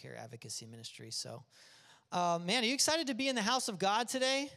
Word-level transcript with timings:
Care 0.00 0.16
Advocacy 0.16 0.64
Ministry. 0.64 1.10
So, 1.10 1.42
uh, 2.10 2.38
man, 2.42 2.62
are 2.62 2.66
you 2.66 2.72
excited 2.72 3.08
to 3.08 3.14
be 3.14 3.28
in 3.28 3.34
the 3.34 3.42
house 3.42 3.68
of 3.68 3.78
God 3.78 4.08
today? 4.08 4.50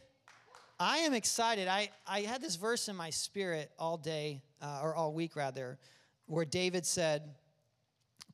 I 0.80 0.98
am 0.98 1.12
excited. 1.12 1.68
I, 1.68 1.90
I 2.06 2.20
had 2.22 2.40
this 2.40 2.56
verse 2.56 2.88
in 2.88 2.96
my 2.96 3.10
spirit 3.10 3.70
all 3.78 3.98
day, 3.98 4.40
uh, 4.62 4.80
or 4.82 4.94
all 4.94 5.12
week 5.12 5.36
rather, 5.36 5.78
where 6.26 6.46
David 6.46 6.86
said, 6.86 7.22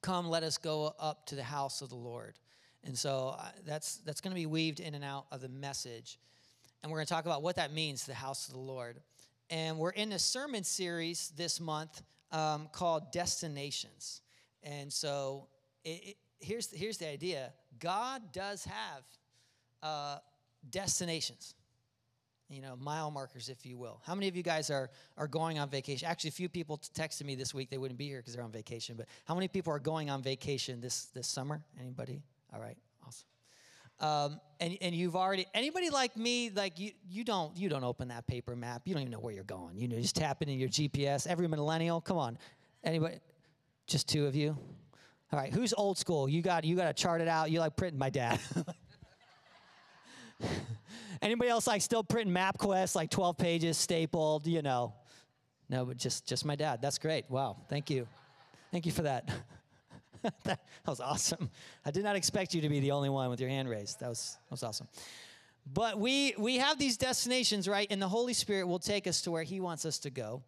Come, 0.02 0.28
let 0.28 0.44
us 0.44 0.56
go 0.56 0.94
up 1.00 1.26
to 1.26 1.34
the 1.34 1.42
house 1.42 1.82
of 1.82 1.88
the 1.88 1.96
Lord. 1.96 2.38
And 2.84 2.96
so 2.96 3.34
uh, 3.38 3.48
that's, 3.66 3.96
that's 3.96 4.20
going 4.20 4.30
to 4.30 4.40
be 4.40 4.46
weaved 4.46 4.78
in 4.78 4.94
and 4.94 5.04
out 5.04 5.26
of 5.32 5.40
the 5.40 5.48
message. 5.48 6.18
And 6.82 6.90
we're 6.90 6.98
going 6.98 7.06
to 7.06 7.12
talk 7.12 7.26
about 7.26 7.42
what 7.42 7.56
that 7.56 7.72
means, 7.72 8.06
the 8.06 8.14
house 8.14 8.46
of 8.46 8.54
the 8.54 8.60
Lord. 8.60 9.00
And 9.50 9.78
we're 9.78 9.90
in 9.90 10.12
a 10.12 10.18
sermon 10.18 10.62
series 10.62 11.32
this 11.36 11.60
month 11.60 12.02
um, 12.30 12.68
called 12.72 13.12
Destinations. 13.12 14.22
And 14.62 14.92
so 14.92 15.48
it, 15.84 16.02
it, 16.04 16.16
here's, 16.40 16.70
here's 16.70 16.98
the 16.98 17.08
idea 17.08 17.52
God 17.78 18.32
does 18.32 18.64
have 18.64 19.02
uh, 19.82 20.18
destinations, 20.68 21.54
you 22.48 22.60
know, 22.60 22.76
mile 22.76 23.10
markers, 23.10 23.48
if 23.48 23.64
you 23.64 23.78
will. 23.78 24.00
How 24.04 24.14
many 24.14 24.28
of 24.28 24.36
you 24.36 24.42
guys 24.42 24.70
are, 24.70 24.90
are 25.16 25.28
going 25.28 25.58
on 25.58 25.70
vacation? 25.70 26.08
Actually, 26.08 26.28
a 26.28 26.32
few 26.32 26.48
people 26.48 26.78
texted 26.94 27.24
me 27.24 27.34
this 27.34 27.54
week. 27.54 27.70
They 27.70 27.78
wouldn't 27.78 27.98
be 27.98 28.08
here 28.08 28.18
because 28.18 28.34
they're 28.34 28.44
on 28.44 28.52
vacation. 28.52 28.96
But 28.96 29.06
how 29.24 29.34
many 29.34 29.48
people 29.48 29.72
are 29.72 29.78
going 29.78 30.10
on 30.10 30.22
vacation 30.22 30.80
this, 30.80 31.06
this 31.06 31.28
summer? 31.28 31.62
Anybody? 31.78 32.22
All 32.52 32.60
right, 32.60 32.76
awesome. 33.06 33.26
Um, 34.00 34.40
and, 34.60 34.76
and 34.80 34.94
you've 34.94 35.14
already 35.14 35.46
anybody 35.54 35.90
like 35.90 36.16
me 36.16 36.50
like 36.50 36.78
you 36.78 36.92
you 37.06 37.22
don't 37.22 37.54
you 37.54 37.68
don't 37.68 37.84
open 37.84 38.08
that 38.08 38.26
paper 38.26 38.56
map 38.56 38.82
you 38.86 38.94
don't 38.94 39.02
even 39.02 39.12
know 39.12 39.20
where 39.20 39.34
you're 39.34 39.44
going 39.44 39.76
you 39.76 39.88
know 39.88 39.96
just 39.96 40.16
tap 40.16 40.40
it 40.40 40.48
in 40.48 40.58
your 40.58 40.70
gps 40.70 41.26
every 41.26 41.46
millennial 41.46 42.00
come 42.00 42.16
on 42.16 42.38
anybody 42.82 43.18
just 43.86 44.08
two 44.08 44.26
of 44.26 44.34
you 44.34 44.56
all 45.32 45.38
right, 45.38 45.52
who's 45.52 45.72
old 45.72 45.96
school? 45.96 46.28
You 46.28 46.42
got 46.42 46.64
you 46.64 46.74
got 46.74 46.94
to 46.94 47.02
chart 47.02 47.20
it 47.20 47.28
out. 47.28 47.50
You 47.50 47.60
like 47.60 47.76
printing 47.76 47.98
my 47.98 48.10
dad. 48.10 48.40
Anybody 51.22 51.50
else 51.50 51.66
like 51.66 51.82
still 51.82 52.02
printing 52.02 52.34
MapQuest, 52.34 52.96
like 52.96 53.10
12 53.10 53.36
pages 53.36 53.76
stapled, 53.76 54.46
you 54.46 54.62
know? 54.62 54.94
No, 55.68 55.84
but 55.84 55.96
just 55.96 56.26
just 56.26 56.44
my 56.44 56.56
dad. 56.56 56.82
That's 56.82 56.98
great. 56.98 57.26
Wow. 57.28 57.58
Thank 57.68 57.90
you. 57.90 58.08
Thank 58.72 58.86
you 58.86 58.92
for 58.92 59.02
that. 59.02 59.30
that 60.44 60.58
was 60.86 61.00
awesome. 61.00 61.48
I 61.84 61.92
did 61.92 62.02
not 62.02 62.16
expect 62.16 62.52
you 62.52 62.62
to 62.62 62.68
be 62.68 62.80
the 62.80 62.90
only 62.90 63.08
one 63.08 63.30
with 63.30 63.40
your 63.40 63.50
hand 63.50 63.68
raised. 63.68 64.00
That 64.00 64.08
was 64.08 64.36
that 64.48 64.52
was 64.52 64.64
awesome. 64.64 64.88
But 65.72 66.00
we 66.00 66.34
we 66.38 66.56
have 66.56 66.76
these 66.78 66.96
destinations, 66.96 67.68
right? 67.68 67.86
And 67.90 68.02
the 68.02 68.08
Holy 68.08 68.32
Spirit 68.32 68.66
will 68.66 68.80
take 68.80 69.06
us 69.06 69.20
to 69.22 69.30
where 69.30 69.44
he 69.44 69.60
wants 69.60 69.84
us 69.84 70.00
to 70.00 70.10
go 70.10 70.42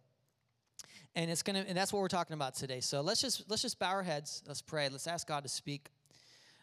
and 1.15 1.29
it's 1.29 1.43
gonna 1.43 1.65
and 1.67 1.77
that's 1.77 1.93
what 1.93 1.99
we're 1.99 2.07
talking 2.07 2.33
about 2.33 2.55
today. 2.55 2.79
So 2.79 3.01
let's 3.01 3.21
just 3.21 3.49
let's 3.49 3.61
just 3.61 3.79
bow 3.79 3.89
our 3.89 4.03
heads. 4.03 4.43
Let's 4.47 4.61
pray. 4.61 4.89
Let's 4.89 5.07
ask 5.07 5.27
god 5.27 5.43
to 5.43 5.49
speak. 5.49 5.89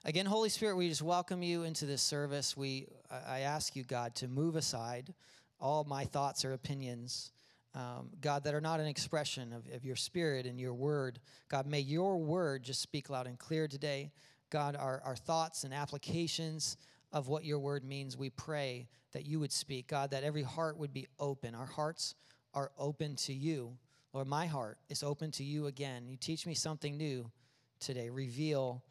Again 0.04 0.26
holy 0.26 0.48
spirit 0.48 0.76
we 0.76 0.88
just 0.88 1.02
welcome 1.02 1.42
you 1.42 1.62
into 1.64 1.86
this 1.86 2.02
service. 2.02 2.56
We 2.56 2.86
i 3.10 3.40
ask 3.40 3.76
you 3.76 3.84
god 3.84 4.14
to 4.16 4.28
move 4.28 4.56
aside 4.56 5.14
all 5.60 5.84
my 5.84 6.04
thoughts 6.04 6.44
or 6.44 6.52
opinions 6.52 7.32
um, 7.74 8.08
god 8.20 8.44
that 8.44 8.54
are 8.54 8.60
not 8.60 8.80
an 8.80 8.86
expression 8.86 9.52
of, 9.52 9.62
of 9.74 9.84
your 9.84 9.96
spirit 9.96 10.46
and 10.46 10.58
your 10.58 10.74
word. 10.74 11.20
God 11.48 11.66
may 11.66 11.80
your 11.80 12.18
word 12.18 12.64
just 12.64 12.80
speak 12.80 13.10
loud 13.10 13.26
and 13.26 13.38
clear 13.38 13.68
today. 13.68 14.10
God 14.50 14.74
our, 14.74 15.00
our 15.04 15.16
thoughts 15.16 15.62
and 15.64 15.72
applications 15.72 16.76
of 17.12 17.28
what 17.28 17.44
your 17.44 17.58
word 17.58 17.84
means 17.84 18.16
we 18.16 18.30
pray 18.30 18.88
that 19.12 19.26
you 19.26 19.38
would 19.40 19.52
speak. 19.52 19.88
God 19.88 20.10
that 20.10 20.24
every 20.24 20.42
heart 20.42 20.76
would 20.76 20.92
be 20.92 21.06
open. 21.18 21.54
Our 21.54 21.66
hearts 21.66 22.14
are 22.54 22.72
open 22.78 23.14
to 23.16 23.32
you 23.32 23.76
Lord, 24.12 24.26
my 24.26 24.46
heart 24.46 24.78
is 24.88 25.02
open 25.02 25.30
to 25.32 25.44
you 25.44 25.66
again. 25.66 26.06
You 26.08 26.16
teach 26.16 26.46
me 26.46 26.54
something 26.54 26.96
new 26.96 27.30
today. 27.78 28.10
Reveal 28.10 28.82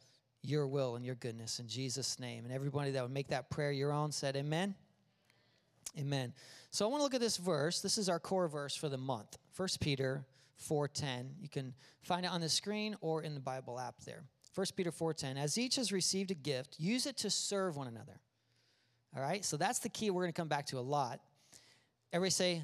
your 0.42 0.66
will 0.66 0.96
and 0.96 1.04
your 1.04 1.16
goodness 1.16 1.58
in 1.58 1.68
Jesus' 1.68 2.18
name. 2.18 2.44
And 2.44 2.52
everybody 2.52 2.92
that 2.92 3.02
would 3.02 3.12
make 3.12 3.28
that 3.28 3.50
prayer 3.50 3.70
your 3.70 3.92
own 3.92 4.12
said, 4.12 4.36
Amen. 4.36 4.74
Amen. 5.98 6.32
So 6.70 6.86
I 6.86 6.88
want 6.88 7.00
to 7.00 7.04
look 7.04 7.14
at 7.14 7.20
this 7.20 7.36
verse. 7.36 7.80
This 7.80 7.98
is 7.98 8.08
our 8.08 8.20
core 8.20 8.48
verse 8.48 8.76
for 8.76 8.88
the 8.88 8.96
month. 8.96 9.36
1 9.56 9.68
Peter 9.80 10.24
4:10. 10.56 11.34
You 11.40 11.48
can 11.48 11.74
find 12.02 12.24
it 12.24 12.30
on 12.30 12.40
the 12.40 12.48
screen 12.48 12.96
or 13.00 13.22
in 13.22 13.34
the 13.34 13.40
Bible 13.40 13.78
app 13.78 13.96
there. 14.04 14.22
1 14.54 14.66
Peter 14.76 14.92
4:10. 14.92 15.36
As 15.36 15.58
each 15.58 15.76
has 15.76 15.92
received 15.92 16.30
a 16.30 16.34
gift, 16.34 16.78
use 16.78 17.06
it 17.06 17.16
to 17.18 17.30
serve 17.30 17.76
one 17.76 17.88
another. 17.88 18.20
All 19.16 19.22
right? 19.22 19.44
So 19.44 19.56
that's 19.56 19.80
the 19.80 19.88
key 19.88 20.10
we're 20.10 20.22
going 20.22 20.32
to 20.32 20.40
come 20.40 20.48
back 20.48 20.66
to 20.66 20.78
a 20.78 20.80
lot. 20.80 21.20
Everybody 22.12 22.30
say 22.30 22.62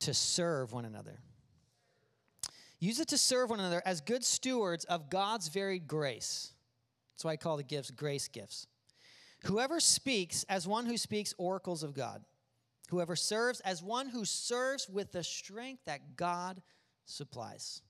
to 0.00 0.12
serve 0.12 0.72
one 0.72 0.84
another. 0.84 1.18
Use 2.78 3.00
it 3.00 3.08
to 3.08 3.18
serve 3.18 3.50
one 3.50 3.60
another 3.60 3.82
as 3.86 4.00
good 4.00 4.24
stewards 4.24 4.84
of 4.84 5.08
God's 5.08 5.48
varied 5.48 5.86
grace. 5.86 6.52
That's 7.14 7.24
why 7.24 7.32
I 7.32 7.36
call 7.36 7.56
the 7.56 7.62
gifts 7.62 7.90
grace 7.90 8.28
gifts. 8.28 8.66
Whoever 9.44 9.80
speaks 9.80 10.44
as 10.48 10.66
one 10.66 10.86
who 10.86 10.96
speaks 10.96 11.34
oracles 11.38 11.82
of 11.82 11.94
God. 11.94 12.22
Whoever 12.90 13.16
serves 13.16 13.60
as 13.60 13.82
one 13.82 14.08
who 14.08 14.24
serves 14.24 14.88
with 14.88 15.12
the 15.12 15.24
strength 15.24 15.84
that 15.86 16.16
God 16.16 16.62
supplies. 17.04 17.82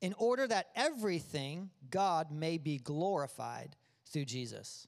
In 0.00 0.14
order 0.18 0.46
that 0.46 0.68
everything 0.74 1.70
God 1.90 2.32
may 2.32 2.58
be 2.58 2.78
glorified 2.78 3.76
through 4.06 4.24
Jesus. 4.24 4.86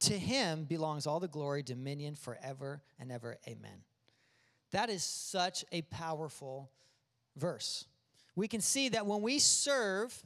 To 0.00 0.18
him 0.18 0.64
belongs 0.64 1.06
all 1.06 1.20
the 1.20 1.28
glory, 1.28 1.62
dominion 1.62 2.14
forever 2.14 2.82
and 2.98 3.12
ever. 3.12 3.38
Amen. 3.48 3.84
That 4.72 4.90
is 4.90 5.04
such 5.04 5.64
a 5.70 5.82
powerful 5.82 6.70
verse. 7.36 7.86
We 8.36 8.48
can 8.48 8.60
see 8.60 8.88
that 8.90 9.06
when 9.06 9.22
we 9.22 9.38
serve, 9.38 10.20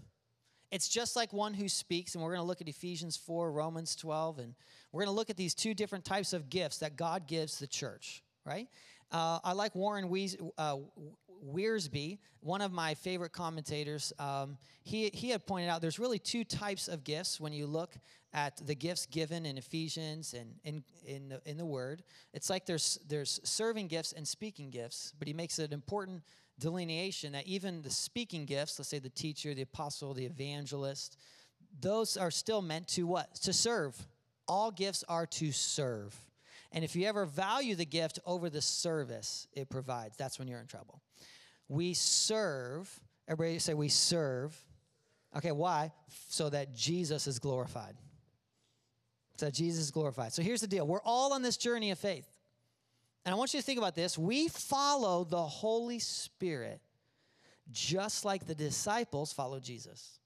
it's 0.70 0.88
just 0.88 1.16
like 1.16 1.32
one 1.32 1.54
who 1.54 1.68
speaks, 1.68 2.14
and 2.14 2.22
we're 2.22 2.30
going 2.30 2.42
to 2.42 2.46
look 2.46 2.60
at 2.60 2.68
Ephesians 2.68 3.16
4, 3.16 3.50
Romans 3.50 3.96
12, 3.96 4.38
and 4.38 4.54
we're 4.92 5.02
going 5.02 5.14
to 5.14 5.16
look 5.16 5.30
at 5.30 5.36
these 5.36 5.54
two 5.54 5.74
different 5.74 6.04
types 6.04 6.32
of 6.32 6.50
gifts 6.50 6.78
that 6.78 6.96
God 6.96 7.26
gives 7.26 7.58
the 7.58 7.66
church, 7.66 8.22
right? 8.44 8.68
Uh, 9.10 9.38
I 9.42 9.52
like 9.52 9.74
Warren 9.74 10.08
Wees, 10.08 10.36
uh, 10.58 10.76
Wiersbe, 11.46 12.18
one 12.40 12.60
of 12.60 12.72
my 12.72 12.94
favorite 12.94 13.32
commentators. 13.32 14.12
Um, 14.18 14.58
he, 14.82 15.10
he 15.12 15.30
had 15.30 15.46
pointed 15.46 15.68
out 15.68 15.80
there's 15.80 15.98
really 15.98 16.18
two 16.18 16.44
types 16.44 16.88
of 16.88 17.04
gifts 17.04 17.40
when 17.40 17.52
you 17.52 17.66
look 17.66 17.94
at 18.34 18.56
the 18.66 18.74
gifts 18.74 19.06
given 19.06 19.46
in 19.46 19.56
Ephesians 19.56 20.34
and 20.34 20.54
in, 20.64 20.84
in, 21.06 21.28
the, 21.30 21.40
in 21.46 21.56
the 21.56 21.64
Word. 21.64 22.02
It's 22.34 22.50
like 22.50 22.66
there's, 22.66 22.98
there's 23.08 23.40
serving 23.44 23.88
gifts 23.88 24.12
and 24.12 24.26
speaking 24.26 24.70
gifts, 24.70 25.12
but 25.18 25.28
he 25.28 25.34
makes 25.34 25.58
it 25.58 25.72
important 25.72 26.22
delineation 26.58 27.32
that 27.32 27.46
even 27.46 27.82
the 27.82 27.90
speaking 27.90 28.44
gifts, 28.44 28.78
let's 28.78 28.88
say 28.88 28.98
the 28.98 29.08
teacher, 29.08 29.54
the 29.54 29.62
apostle, 29.62 30.14
the 30.14 30.24
evangelist, 30.24 31.16
those 31.80 32.16
are 32.16 32.30
still 32.30 32.62
meant 32.62 32.88
to 32.88 33.06
what? 33.06 33.34
To 33.36 33.52
serve. 33.52 33.96
All 34.46 34.70
gifts 34.70 35.04
are 35.08 35.26
to 35.26 35.52
serve. 35.52 36.16
And 36.72 36.84
if 36.84 36.94
you 36.94 37.06
ever 37.06 37.24
value 37.24 37.74
the 37.74 37.86
gift 37.86 38.18
over 38.26 38.50
the 38.50 38.60
service 38.60 39.46
it 39.52 39.70
provides, 39.70 40.16
that's 40.16 40.38
when 40.38 40.48
you're 40.48 40.60
in 40.60 40.66
trouble. 40.66 41.00
We 41.68 41.94
serve, 41.94 42.88
everybody 43.26 43.58
say 43.58 43.74
we 43.74 43.88
serve. 43.88 44.56
Okay, 45.36 45.52
why? 45.52 45.92
So 46.28 46.48
that 46.50 46.74
Jesus 46.74 47.26
is 47.26 47.38
glorified. 47.38 47.94
So 49.36 49.50
Jesus 49.50 49.84
is 49.84 49.90
glorified. 49.90 50.32
So 50.32 50.42
here's 50.42 50.60
the 50.60 50.66
deal 50.66 50.86
we're 50.86 51.02
all 51.04 51.32
on 51.32 51.42
this 51.42 51.56
journey 51.56 51.90
of 51.90 51.98
faith. 51.98 52.26
And 53.28 53.34
I 53.34 53.36
want 53.36 53.52
you 53.52 53.60
to 53.60 53.66
think 53.66 53.76
about 53.76 53.94
this. 53.94 54.16
We 54.16 54.48
follow 54.48 55.22
the 55.22 55.42
Holy 55.42 55.98
Spirit 55.98 56.80
just 57.70 58.24
like 58.24 58.46
the 58.46 58.54
disciples 58.54 59.34
followed 59.34 59.62
Jesus. 59.62 60.18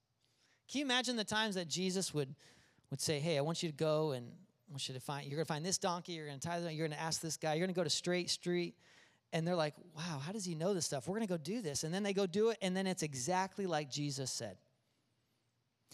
Can 0.71 0.79
you 0.79 0.85
imagine 0.85 1.17
the 1.17 1.25
times 1.25 1.57
that 1.57 1.67
Jesus 1.67 2.15
would, 2.15 2.33
would 2.91 3.01
say, 3.01 3.19
Hey, 3.19 3.39
I 3.39 3.41
want 3.41 3.61
you 3.61 3.69
to 3.69 3.75
go 3.75 4.13
and 4.13 4.29
I 4.29 4.71
want 4.71 4.87
you 4.87 4.95
to 4.95 5.01
find, 5.01 5.27
you're 5.27 5.35
going 5.35 5.45
to 5.47 5.53
find 5.53 5.67
this 5.67 5.79
donkey, 5.79 6.13
you're 6.13 6.29
going 6.29 6.39
to 6.39 6.49
tie 6.49 6.61
that, 6.61 6.75
you're 6.75 6.87
going 6.87 6.97
to 6.97 7.03
ask 7.03 7.21
this 7.21 7.37
guy, 7.37 7.55
you're 7.55 7.67
going 7.67 7.75
to 7.75 7.81
go 7.81 7.83
to 7.83 7.91
Straight 7.91 8.31
Street. 8.31 8.77
And 9.33 9.45
they're 9.45 9.57
like, 9.57 9.75
Wow, 9.97 10.21
how 10.25 10.31
does 10.31 10.45
he 10.45 10.55
know 10.55 10.73
this 10.73 10.87
stuff? 10.87 11.09
We're 11.09 11.17
going 11.17 11.27
to 11.27 11.35
go 11.35 11.39
do 11.39 11.61
this. 11.61 11.83
And 11.83 11.93
then 11.93 12.05
they 12.05 12.13
go 12.13 12.27
do 12.27 12.51
it, 12.51 12.59
and 12.63 12.77
then 12.77 12.87
it's 12.87 13.03
exactly 13.03 13.67
like 13.67 13.91
Jesus 13.91 14.31
said. 14.31 14.59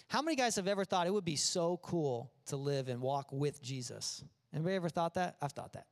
How 0.09 0.21
many 0.21 0.37
guys 0.37 0.57
have 0.57 0.69
ever 0.69 0.85
thought 0.85 1.07
it 1.07 1.15
would 1.15 1.25
be 1.25 1.37
so 1.37 1.79
cool 1.79 2.31
to 2.49 2.59
live 2.59 2.91
and 2.91 3.00
walk 3.00 3.32
with 3.32 3.62
Jesus? 3.62 4.23
Anybody 4.53 4.77
ever 4.77 4.91
thought 4.91 5.15
that? 5.15 5.37
I've 5.41 5.53
thought 5.53 5.73
that. 5.73 5.87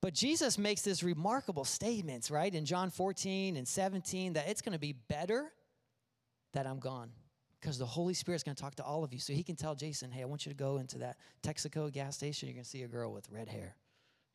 But 0.00 0.14
Jesus 0.14 0.58
makes 0.58 0.82
this 0.82 1.02
remarkable 1.02 1.64
statements, 1.64 2.30
right, 2.30 2.54
in 2.54 2.64
John 2.64 2.90
14 2.90 3.56
and 3.56 3.66
17 3.66 4.34
that 4.34 4.48
it's 4.48 4.60
going 4.60 4.72
to 4.72 4.78
be 4.78 4.92
better 4.92 5.52
that 6.52 6.66
I'm 6.66 6.78
gone 6.78 7.10
because 7.60 7.78
the 7.78 7.86
Holy 7.86 8.14
Spirit's 8.14 8.44
going 8.44 8.54
to 8.54 8.62
talk 8.62 8.76
to 8.76 8.84
all 8.84 9.02
of 9.02 9.12
you. 9.12 9.18
So 9.18 9.32
he 9.32 9.42
can 9.42 9.56
tell 9.56 9.74
Jason, 9.74 10.10
hey, 10.10 10.22
I 10.22 10.26
want 10.26 10.46
you 10.46 10.52
to 10.52 10.56
go 10.56 10.78
into 10.78 10.98
that 10.98 11.16
Texaco 11.42 11.92
gas 11.92 12.16
station. 12.16 12.48
You're 12.48 12.54
going 12.54 12.64
to 12.64 12.70
see 12.70 12.82
a 12.82 12.88
girl 12.88 13.12
with 13.12 13.28
red 13.30 13.48
hair. 13.48 13.74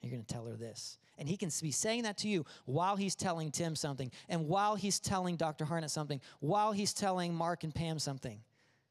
You're 0.02 0.12
going 0.12 0.24
to 0.24 0.34
tell 0.34 0.46
her 0.46 0.58
this. 0.58 0.98
And 1.18 1.30
he 1.30 1.38
can 1.38 1.50
be 1.62 1.72
saying 1.72 2.04
that 2.04 2.18
to 2.20 2.28
you 2.28 2.46
while 2.66 2.98
he's 2.98 3.16
telling 3.16 3.52
Tim 3.52 3.76
something, 3.76 4.12
and 4.28 4.48
while 4.50 4.76
he's 4.76 5.00
telling 5.00 5.38
Dr. 5.38 5.64
Harnett 5.64 5.92
something, 5.92 6.20
while 6.42 6.74
he's 6.74 6.94
telling 6.94 7.34
Mark 7.34 7.64
and 7.64 7.74
Pam 7.74 8.00
something. 8.00 8.42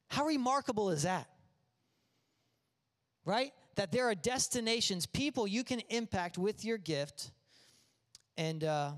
How 0.09 0.25
remarkable 0.25 0.91
is 0.91 1.03
that? 1.03 1.29
Right? 3.27 3.53
That 3.77 3.93
there 3.93 4.09
are 4.09 4.15
destinations, 4.15 5.07
people 5.07 5.47
you 5.47 5.65
can 5.65 5.81
impact 5.89 6.39
with 6.39 6.65
your 6.65 6.79
gift. 6.79 7.31
And 8.37 8.65
uh, 8.65 8.93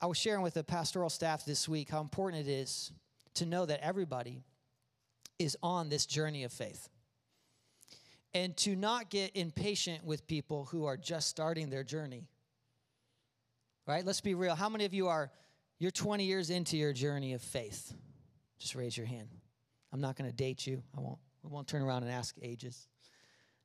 I 0.00 0.06
was 0.06 0.18
sharing 0.18 0.42
with 0.42 0.54
the 0.54 0.64
pastoral 0.64 1.10
staff 1.10 1.44
this 1.44 1.68
week 1.68 1.90
how 1.90 2.00
important 2.00 2.46
it 2.46 2.50
is 2.50 2.92
to 3.34 3.46
know 3.46 3.66
that 3.66 3.80
everybody 3.82 4.42
is 5.38 5.56
on 5.62 5.88
this 5.88 6.06
journey 6.06 6.44
of 6.44 6.52
faith. 6.52 6.88
And 8.32 8.56
to 8.58 8.74
not 8.74 9.10
get 9.10 9.36
impatient 9.36 10.04
with 10.04 10.26
people 10.26 10.64
who 10.66 10.86
are 10.86 10.96
just 10.96 11.28
starting 11.28 11.70
their 11.70 11.84
journey. 11.84 12.26
Right? 13.86 14.04
Let's 14.04 14.20
be 14.20 14.34
real. 14.34 14.54
How 14.54 14.68
many 14.68 14.84
of 14.84 14.94
you 14.94 15.08
are 15.08 15.30
you're 15.78 15.90
20 15.90 16.24
years 16.24 16.50
into 16.50 16.76
your 16.76 16.92
journey 16.92 17.34
of 17.34 17.42
faith? 17.42 17.92
Just 18.58 18.74
raise 18.74 18.96
your 18.96 19.06
hand. 19.06 19.28
I'm 19.92 20.00
not 20.00 20.16
going 20.16 20.28
to 20.28 20.34
date 20.34 20.66
you. 20.66 20.82
I 20.96 21.00
won't 21.00 21.18
I 21.44 21.48
won't 21.48 21.68
turn 21.68 21.82
around 21.82 22.02
and 22.02 22.10
ask 22.10 22.34
ages. 22.42 22.88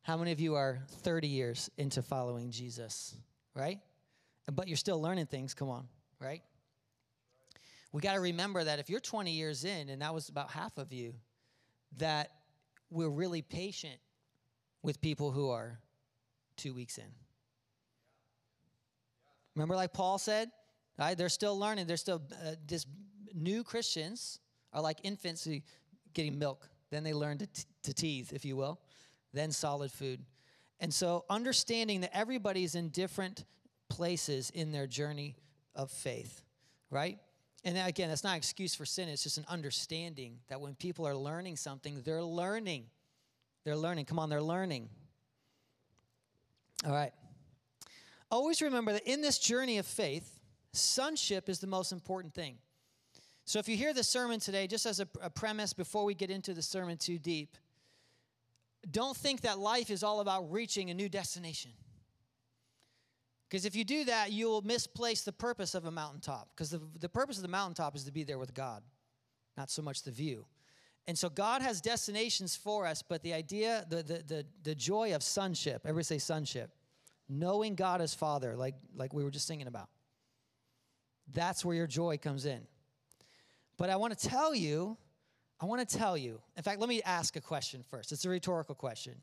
How 0.02 0.18
many 0.18 0.32
of 0.32 0.40
you 0.40 0.56
are 0.56 0.80
30 0.88 1.28
years 1.28 1.70
into 1.78 2.02
following 2.02 2.52
Jesus? 2.52 3.16
Right? 3.56 3.80
But 4.52 4.68
you're 4.68 4.78
still 4.78 5.02
learning 5.02 5.28
things, 5.28 5.54
come 5.54 5.70
on, 5.70 5.88
right? 6.20 6.42
We 7.92 8.02
got 8.02 8.14
to 8.14 8.20
remember 8.20 8.64
that 8.64 8.80
if 8.80 8.90
you're 8.90 9.00
20 9.00 9.32
years 9.32 9.66
in, 9.66 9.90
and 9.90 10.02
that 10.02 10.14
was 10.14 10.30
about 10.30 10.50
half 10.52 10.78
of 10.78 10.94
you, 10.94 11.14
that 11.98 12.32
we're 12.90 13.10
really 13.10 13.42
patient 13.42 14.00
with 14.82 15.02
people 15.02 15.32
who 15.32 15.50
are 15.50 15.80
two 16.56 16.74
weeks 16.74 16.98
in. 16.98 17.06
Remember, 19.56 19.76
like 19.76 19.94
Paul 19.94 20.18
said, 20.18 20.50
right? 20.98 21.18
They're 21.18 21.30
still 21.30 21.58
learning. 21.58 21.88
They're 21.88 21.98
still 21.98 22.22
uh, 22.46 22.56
new 23.34 23.64
Christians 23.64 24.40
are 24.74 24.82
like 24.82 25.00
infants 25.04 25.48
getting 26.14 26.38
milk. 26.38 26.70
Then 26.92 27.04
they 27.04 27.14
learn 27.14 27.38
to, 27.40 27.48
t- 27.48 27.64
to 27.84 27.94
teeth, 27.94 28.34
if 28.34 28.46
you 28.46 28.56
will, 28.56 28.80
then 29.34 29.52
solid 29.52 29.92
food. 29.92 30.22
And 30.80 30.94
so, 30.94 31.26
understanding 31.30 32.02
that 32.02 32.16
everybody's 32.16 32.76
in 32.76 32.90
different 32.90 33.46
places 33.90 34.50
in 34.52 34.72
their 34.72 34.88
journey 34.88 35.36
of 35.76 35.92
faith, 35.92 36.44
right? 36.90 37.20
And 37.66 37.78
again, 37.78 38.10
that's 38.10 38.24
not 38.24 38.32
an 38.32 38.38
excuse 38.38 38.74
for 38.74 38.86
sin. 38.86 39.10
It's 39.10 39.24
just 39.24 39.38
an 39.38 39.46
understanding 39.50 40.40
that 40.48 40.62
when 40.62 40.76
people 40.76 41.06
are 41.06 41.16
learning 41.16 41.58
something, 41.58 42.02
they're 42.06 42.24
learning. 42.24 42.86
They're 43.66 43.76
learning. 43.76 44.06
Come 44.06 44.20
on, 44.20 44.30
they're 44.30 44.42
learning. 44.42 44.88
All 46.86 46.94
right. 46.94 47.12
Always 48.32 48.62
remember 48.62 48.94
that 48.94 49.10
in 49.10 49.22
this 49.22 49.40
journey 49.40 49.78
of 49.80 49.86
faith, 49.86 50.40
sonship 50.72 51.50
is 51.50 51.60
the 51.60 51.68
most 51.68 51.92
important 51.92 52.34
thing. 52.34 52.58
So 53.44 53.60
if 53.60 53.68
you 53.68 53.76
hear 53.76 53.94
the 53.94 54.04
sermon 54.04 54.40
today, 54.40 54.68
just 54.68 54.86
as 54.86 55.00
a, 55.00 55.08
a 55.22 55.30
premise 55.30 55.74
before 55.74 56.06
we 56.06 56.14
get 56.14 56.30
into 56.30 56.54
the 56.54 56.62
sermon 56.62 56.98
too 56.98 57.18
deep, 57.18 57.58
don't 58.90 59.16
think 59.16 59.42
that 59.42 59.60
life 59.60 59.90
is 59.90 60.04
all 60.04 60.20
about 60.20 60.52
reaching 60.52 60.90
a 60.90 60.94
new 60.94 61.10
destination. 61.10 61.72
Because 63.50 63.66
if 63.66 63.76
you 63.76 63.84
do 63.84 64.06
that, 64.06 64.32
you'll 64.32 64.62
misplace 64.62 65.24
the 65.24 65.32
purpose 65.32 65.74
of 65.74 65.86
a 65.86 65.92
mountaintop. 65.92 66.50
Because 66.56 66.70
the, 66.70 66.82
the 67.00 67.10
purpose 67.10 67.38
of 67.38 67.42
the 67.42 67.50
mountaintop 67.50 67.96
is 67.96 68.04
to 68.04 68.12
be 68.12 68.24
there 68.24 68.38
with 68.38 68.54
God, 68.54 68.84
not 69.58 69.70
so 69.72 69.82
much 69.82 70.04
the 70.04 70.12
view. 70.12 70.46
And 71.08 71.18
so 71.18 71.30
God 71.30 71.64
has 71.64 71.82
destinations 71.82 72.56
for 72.56 72.86
us, 72.86 73.02
but 73.02 73.24
the 73.24 73.34
idea, 73.34 73.86
the, 73.90 74.04
the, 74.04 74.24
the, 74.28 74.46
the 74.62 74.76
joy 74.76 75.16
of 75.16 75.24
sonship, 75.24 75.82
everybody 75.84 76.04
say 76.04 76.18
sonship, 76.20 76.70
knowing 77.28 77.74
God 77.74 78.02
as 78.02 78.14
Father, 78.14 78.56
like, 78.56 78.76
like 78.96 79.14
we 79.14 79.24
were 79.24 79.32
just 79.32 79.48
singing 79.48 79.66
about, 79.66 79.90
that's 81.34 81.66
where 81.66 81.76
your 81.76 81.88
joy 81.88 82.18
comes 82.18 82.46
in. 82.46 82.62
But 83.78 83.90
I 83.90 83.96
want 83.96 84.18
to 84.18 84.28
tell 84.28 84.54
you, 84.54 84.98
I 85.62 85.66
want 85.66 85.88
to 85.88 85.98
tell 85.98 86.18
you, 86.18 86.40
in 86.56 86.64
fact, 86.64 86.80
let 86.80 86.90
me 86.90 87.02
ask 87.04 87.36
a 87.36 87.42
question 87.42 87.84
first. 87.90 88.12
It's 88.12 88.24
a 88.26 88.30
rhetorical 88.30 88.76
question, 88.76 89.16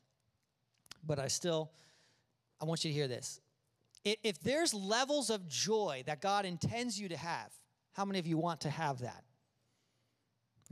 but 1.06 1.18
I 1.18 1.28
still, 1.28 1.70
I 2.60 2.64
want 2.64 2.84
you 2.84 2.90
to 2.90 2.94
hear 2.94 3.08
this 3.08 3.40
if 4.22 4.40
there's 4.40 4.72
levels 4.72 5.30
of 5.30 5.48
joy 5.48 6.04
that 6.06 6.20
God 6.20 6.44
intends 6.44 6.98
you 6.98 7.08
to 7.08 7.16
have, 7.16 7.50
how 7.92 8.04
many 8.04 8.18
of 8.18 8.26
you 8.26 8.38
want 8.38 8.60
to 8.60 8.70
have 8.70 9.00
that? 9.00 9.24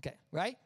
Okay, 0.01 0.17
right? 0.31 0.57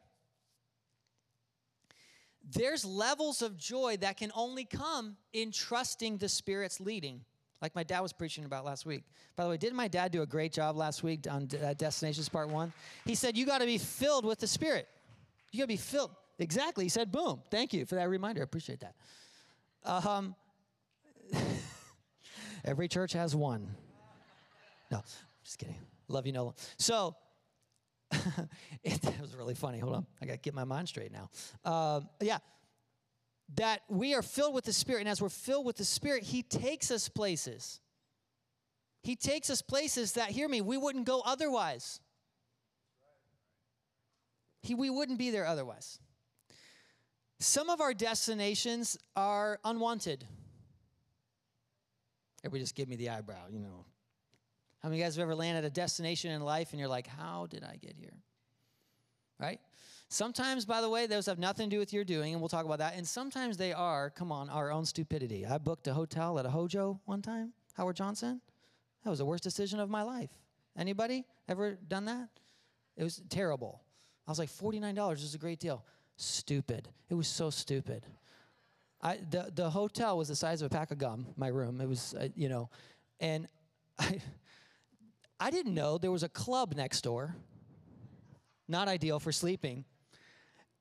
There's 2.51 2.85
levels 2.85 3.41
of 3.41 3.57
joy 3.57 3.97
that 4.01 4.17
can 4.17 4.31
only 4.35 4.65
come 4.65 5.17
in 5.33 5.51
trusting 5.51 6.17
the 6.17 6.29
Spirit's 6.29 6.79
leading, 6.79 7.21
like 7.61 7.75
my 7.75 7.83
dad 7.83 7.99
was 7.99 8.13
preaching 8.13 8.45
about 8.45 8.65
last 8.65 8.85
week. 8.85 9.03
By 9.35 9.43
the 9.43 9.49
way, 9.49 9.57
didn't 9.57 9.75
my 9.75 9.87
dad 9.87 10.11
do 10.11 10.21
a 10.21 10.25
great 10.25 10.53
job 10.53 10.77
last 10.77 11.03
week 11.03 11.27
on 11.29 11.47
Destinations 11.77 12.29
Part 12.29 12.49
1? 12.49 12.71
He 13.05 13.15
said, 13.15 13.37
You 13.37 13.45
got 13.45 13.59
to 13.59 13.65
be 13.65 13.77
filled 13.77 14.25
with 14.25 14.39
the 14.39 14.47
Spirit. 14.47 14.87
You 15.51 15.59
got 15.59 15.63
to 15.63 15.67
be 15.67 15.77
filled. 15.77 16.11
Exactly. 16.37 16.85
He 16.85 16.89
said, 16.89 17.11
Boom. 17.11 17.41
Thank 17.51 17.73
you 17.73 17.85
for 17.85 17.95
that 17.95 18.09
reminder. 18.09 18.41
I 18.41 18.43
appreciate 18.43 18.79
that. 18.81 18.95
Um, 19.83 20.35
Every 22.65 22.87
church 22.87 23.13
has 23.13 23.35
one. 23.35 23.67
No, 24.91 25.01
just 25.43 25.59
kidding. 25.59 25.75
Love 26.07 26.25
you, 26.25 26.33
Nola. 26.33 26.53
So, 26.77 27.15
it, 28.83 29.03
was 29.21 29.35
really 29.35 29.53
funny. 29.53 29.79
Hold 29.79 29.95
on. 29.95 30.05
I 30.21 30.25
got 30.25 30.33
to 30.33 30.39
get 30.39 30.53
my 30.53 30.63
mind 30.63 30.87
straight 30.87 31.11
now. 31.11 31.29
Um, 31.63 32.09
yeah. 32.19 32.39
That 33.55 33.81
we 33.89 34.13
are 34.13 34.21
filled 34.21 34.53
with 34.53 34.65
the 34.65 34.73
Spirit. 34.73 35.01
And 35.01 35.09
as 35.09 35.21
we're 35.21 35.29
filled 35.29 35.65
with 35.65 35.77
the 35.77 35.85
Spirit, 35.85 36.23
He 36.23 36.43
takes 36.43 36.91
us 36.91 37.09
places. 37.09 37.79
He 39.01 39.15
takes 39.15 39.49
us 39.49 39.61
places 39.61 40.13
that, 40.13 40.29
hear 40.29 40.47
me, 40.47 40.61
we 40.61 40.77
wouldn't 40.77 41.05
go 41.05 41.21
otherwise. 41.25 41.99
He, 44.61 44.75
we 44.75 44.89
wouldn't 44.89 45.17
be 45.17 45.31
there 45.31 45.45
otherwise. 45.45 45.99
Some 47.39 47.69
of 47.69 47.79
our 47.79 47.93
destinations 47.93 48.97
are 49.15 49.59
unwanted. 49.63 50.25
Everybody 52.43 52.63
just 52.63 52.75
give 52.75 52.89
me 52.89 52.97
the 52.97 53.09
eyebrow, 53.09 53.47
you 53.49 53.59
know. 53.59 53.85
How 54.81 54.89
many 54.89 54.97
of 54.97 54.99
you 54.99 55.05
guys 55.05 55.15
have 55.15 55.23
ever 55.23 55.35
landed 55.35 55.65
a 55.65 55.69
destination 55.69 56.31
in 56.31 56.41
life 56.41 56.71
and 56.71 56.79
you're 56.79 56.89
like, 56.89 57.07
how 57.07 57.47
did 57.49 57.63
I 57.63 57.77
get 57.77 57.95
here? 57.97 58.17
Right? 59.39 59.59
Sometimes, 60.11 60.65
by 60.65 60.81
the 60.81 60.89
way, 60.89 61.05
those 61.05 61.27
have 61.27 61.37
nothing 61.37 61.69
to 61.69 61.75
do 61.75 61.79
with 61.79 61.93
your 61.93 62.03
doing, 62.03 62.33
and 62.33 62.41
we'll 62.41 62.49
talk 62.49 62.65
about 62.65 62.79
that. 62.79 62.95
And 62.95 63.07
sometimes 63.07 63.57
they 63.57 63.73
are, 63.73 64.09
come 64.09 64.31
on, 64.31 64.49
our 64.49 64.71
own 64.71 64.83
stupidity. 64.85 65.45
I 65.45 65.59
booked 65.59 65.87
a 65.87 65.93
hotel 65.93 66.39
at 66.39 66.47
a 66.47 66.49
Hojo 66.49 66.99
one 67.05 67.21
time, 67.21 67.53
Howard 67.75 67.95
Johnson. 67.95 68.41
That 69.03 69.11
was 69.11 69.19
the 69.19 69.25
worst 69.25 69.43
decision 69.43 69.79
of 69.79 69.87
my 69.87 70.01
life. 70.01 70.31
Anybody 70.75 71.25
ever 71.47 71.77
done 71.87 72.05
that? 72.05 72.29
It 72.97 73.03
was 73.03 73.21
terrible. 73.29 73.81
I 74.27 74.31
was 74.31 74.39
like, 74.39 74.49
$49 74.49 75.13
is 75.17 75.35
a 75.35 75.37
great 75.37 75.59
deal. 75.59 75.85
Stupid. 76.17 76.89
It 77.09 77.13
was 77.13 77.27
so 77.27 77.51
stupid. 77.51 78.05
I, 79.01 79.19
the, 79.29 79.51
the 79.53 79.69
hotel 79.69 80.17
was 80.17 80.27
the 80.27 80.35
size 80.35 80.61
of 80.61 80.65
a 80.65 80.69
pack 80.75 80.89
of 80.89 80.97
gum, 80.97 81.27
my 81.37 81.47
room. 81.47 81.79
It 81.81 81.87
was, 81.87 82.15
uh, 82.19 82.29
you 82.35 82.49
know, 82.49 82.69
and 83.19 83.47
I, 83.99 84.19
I 85.39 85.51
didn't 85.51 85.75
know 85.75 85.99
there 85.99 86.11
was 86.11 86.23
a 86.23 86.29
club 86.29 86.73
next 86.75 87.01
door. 87.01 87.35
Not 88.67 88.87
ideal 88.87 89.19
for 89.19 89.31
sleeping, 89.31 89.85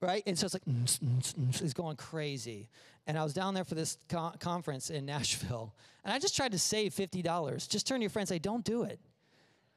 right? 0.01 0.23
And 0.27 0.39
so 0.39 0.45
it's 0.45 0.55
like, 0.55 0.65
mm, 0.65 0.85
mm, 0.85 1.35
mm, 1.35 1.63
it's 1.63 1.75
going 1.75 1.97
crazy. 1.97 2.69
And 3.07 3.19
I 3.19 3.25
was 3.25 3.33
down 3.33 3.55
there 3.55 3.65
for 3.65 3.75
this 3.75 3.99
con- 4.09 4.37
conference 4.39 4.91
in 4.91 5.07
Nashville, 5.07 5.75
and 6.05 6.13
I 6.13 6.19
just 6.19 6.37
tried 6.37 6.53
to 6.53 6.59
save 6.59 6.95
$50. 6.95 7.69
Just 7.69 7.87
turn 7.87 8.01
to 8.01 8.03
your 8.03 8.11
friend 8.11 8.23
and 8.23 8.29
say, 8.29 8.39
don't 8.39 8.65
do 8.65 8.85
it. 8.85 9.01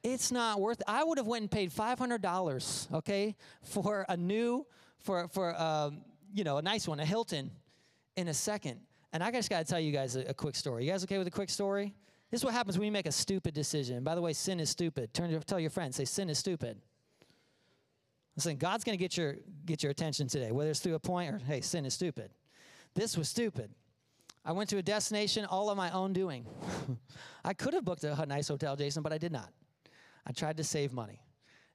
It's 0.03 0.31
not 0.31 0.59
worth 0.59 0.79
it. 0.79 0.85
I 0.87 1.03
would 1.03 1.17
have 1.17 1.27
went 1.27 1.43
and 1.43 1.51
paid 1.51 1.71
$500, 1.71 2.93
okay, 2.93 3.35
for 3.63 4.05
a 4.09 4.17
new, 4.17 4.65
for, 4.99 5.27
for 5.27 5.59
um, 5.61 6.01
you 6.33 6.43
know, 6.43 6.57
a 6.57 6.61
nice 6.61 6.87
one, 6.87 6.99
a 6.99 7.05
Hilton 7.05 7.51
in 8.15 8.27
a 8.27 8.33
second. 8.33 8.79
And 9.13 9.23
I 9.23 9.31
just 9.31 9.49
got 9.49 9.59
to 9.59 9.65
tell 9.65 9.79
you 9.79 9.91
guys 9.91 10.15
a, 10.15 10.21
a, 10.21 10.33
quick 10.33 10.55
story. 10.55 10.85
You 10.85 10.91
guys 10.91 11.03
okay 11.03 11.17
with 11.17 11.27
a 11.27 11.31
quick 11.31 11.49
story? 11.49 11.93
This 12.31 12.41
is 12.41 12.45
what 12.45 12.53
happens 12.53 12.77
when 12.77 12.85
you 12.85 12.91
make 12.91 13.05
a 13.05 13.11
stupid 13.11 13.53
decision. 13.53 14.03
By 14.03 14.15
the 14.15 14.21
way, 14.21 14.33
sin 14.33 14.59
is 14.59 14.69
stupid. 14.69 15.13
Turn 15.13 15.29
to 15.29 15.39
tell 15.41 15.59
your 15.59 15.69
friend, 15.69 15.93
say 15.93 16.05
sin 16.05 16.29
is 16.29 16.39
stupid. 16.39 16.77
Listen, 18.35 18.57
God's 18.57 18.83
going 18.83 18.97
to 18.97 19.01
get 19.01 19.17
your 19.17 19.35
get 19.65 19.83
your 19.83 19.91
attention 19.91 20.27
today, 20.27 20.51
whether 20.51 20.69
it's 20.69 20.79
through 20.79 20.95
a 20.95 20.99
point 20.99 21.33
or 21.33 21.39
hey, 21.39 21.61
sin 21.61 21.85
is 21.85 21.93
stupid. 21.93 22.31
This 22.93 23.17
was 23.17 23.29
stupid. 23.29 23.71
I 24.43 24.53
went 24.53 24.69
to 24.71 24.77
a 24.77 24.81
destination 24.81 25.45
all 25.45 25.69
of 25.69 25.77
my 25.77 25.91
own 25.91 26.13
doing. 26.13 26.45
I 27.45 27.53
could 27.53 27.73
have 27.73 27.85
booked 27.85 28.03
a 28.03 28.25
nice 28.25 28.47
hotel, 28.47 28.75
Jason, 28.75 29.03
but 29.03 29.13
I 29.13 29.17
did 29.17 29.31
not. 29.31 29.49
I 30.25 30.31
tried 30.31 30.57
to 30.57 30.63
save 30.63 30.93
money. 30.93 31.21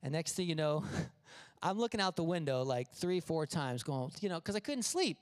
And 0.03 0.13
next 0.13 0.33
thing 0.33 0.49
you 0.49 0.55
know, 0.55 0.85
I'm 1.63 1.79
looking 1.79 2.01
out 2.01 2.17
the 2.17 2.25
window 2.25 2.63
like 2.63 2.93
three, 2.93 3.21
four 3.21 3.47
times, 3.47 3.83
going, 3.83 4.11
you 4.21 4.29
know, 4.29 4.37
because 4.37 4.57
I 4.57 4.61
couldn't 4.61 4.83
sleep. 4.83 5.19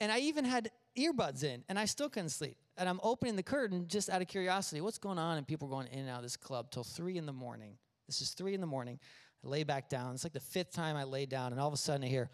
And 0.00 0.12
I 0.12 0.20
even 0.20 0.44
had 0.44 0.70
earbuds 0.96 1.42
in, 1.42 1.64
and 1.68 1.78
I 1.78 1.84
still 1.84 2.08
couldn't 2.08 2.30
sleep. 2.30 2.56
And 2.76 2.88
I'm 2.88 3.00
opening 3.02 3.34
the 3.34 3.42
curtain 3.42 3.86
just 3.88 4.08
out 4.08 4.22
of 4.22 4.28
curiosity. 4.28 4.80
What's 4.80 4.98
going 4.98 5.18
on? 5.18 5.38
And 5.38 5.46
people 5.46 5.66
are 5.68 5.70
going 5.70 5.88
in 5.88 6.00
and 6.00 6.10
out 6.10 6.18
of 6.18 6.22
this 6.22 6.36
club 6.36 6.70
till 6.70 6.84
three 6.84 7.18
in 7.18 7.26
the 7.26 7.32
morning. 7.32 7.76
This 8.06 8.22
is 8.22 8.30
three 8.30 8.54
in 8.54 8.60
the 8.60 8.66
morning. 8.66 9.00
I 9.44 9.48
lay 9.48 9.64
back 9.64 9.88
down. 9.88 10.14
It's 10.14 10.24
like 10.24 10.32
the 10.32 10.40
fifth 10.40 10.72
time 10.72 10.96
I 10.96 11.04
lay 11.04 11.26
down, 11.26 11.52
and 11.52 11.60
all 11.60 11.68
of 11.68 11.74
a 11.74 11.78
sudden 11.78 12.04
I 12.04 12.08
hear 12.08 12.30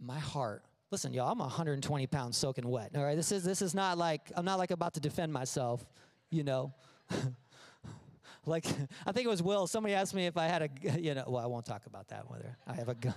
my 0.00 0.18
heart. 0.18 0.62
Listen, 0.90 1.12
y'all, 1.12 1.32
I'm 1.32 1.38
120 1.38 2.06
pounds 2.06 2.36
soaking 2.36 2.68
wet. 2.68 2.92
All 2.94 3.02
right, 3.02 3.16
this 3.16 3.32
is 3.32 3.44
this 3.44 3.60
is 3.60 3.74
not 3.74 3.98
like 3.98 4.30
I'm 4.36 4.44
not 4.44 4.58
like 4.58 4.70
about 4.70 4.94
to 4.94 5.00
defend 5.00 5.32
myself, 5.32 5.84
you 6.30 6.44
know. 6.44 6.72
like 8.46 8.66
I 9.06 9.12
think 9.12 9.26
it 9.26 9.28
was 9.28 9.42
Will. 9.42 9.66
Somebody 9.66 9.94
asked 9.94 10.14
me 10.14 10.26
if 10.26 10.36
I 10.36 10.46
had 10.46 10.62
a, 10.62 11.00
you 11.00 11.14
know. 11.14 11.24
Well, 11.26 11.42
I 11.42 11.46
won't 11.46 11.66
talk 11.66 11.86
about 11.86 12.08
that. 12.08 12.30
Whether 12.30 12.56
I 12.66 12.74
have 12.74 12.88
a 12.88 12.94
gun, 12.94 13.14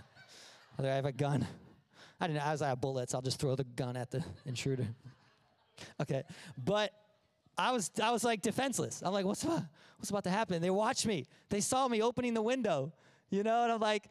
whether 0.75 0.91
I 0.91 0.95
have 0.95 1.05
a 1.05 1.11
gun. 1.11 1.47
I 2.21 2.27
didn't. 2.27 2.45
I 2.45 2.51
was 2.51 2.61
out 2.61 2.73
of 2.73 2.81
bullets. 2.81 3.13
I'll 3.13 3.21
just 3.21 3.39
throw 3.39 3.55
the 3.55 3.63
gun 3.63 3.95
at 3.95 4.11
the 4.11 4.23
intruder. 4.45 4.87
okay, 6.01 6.23
but 6.57 6.91
I 7.59 7.71
was 7.71 7.91
I 8.01 8.11
was 8.11 8.23
like 8.23 8.41
defenseless. 8.41 9.03
I'm 9.05 9.11
like, 9.11 9.25
what's 9.25 9.43
what's 9.43 10.09
about 10.09 10.23
to 10.23 10.29
happen? 10.29 10.61
They 10.61 10.69
watched 10.69 11.05
me. 11.05 11.27
They 11.49 11.59
saw 11.59 11.87
me 11.89 12.01
opening 12.01 12.33
the 12.33 12.41
window, 12.41 12.93
you 13.29 13.43
know, 13.43 13.63
and 13.63 13.71
I'm 13.71 13.81
like, 13.81 14.05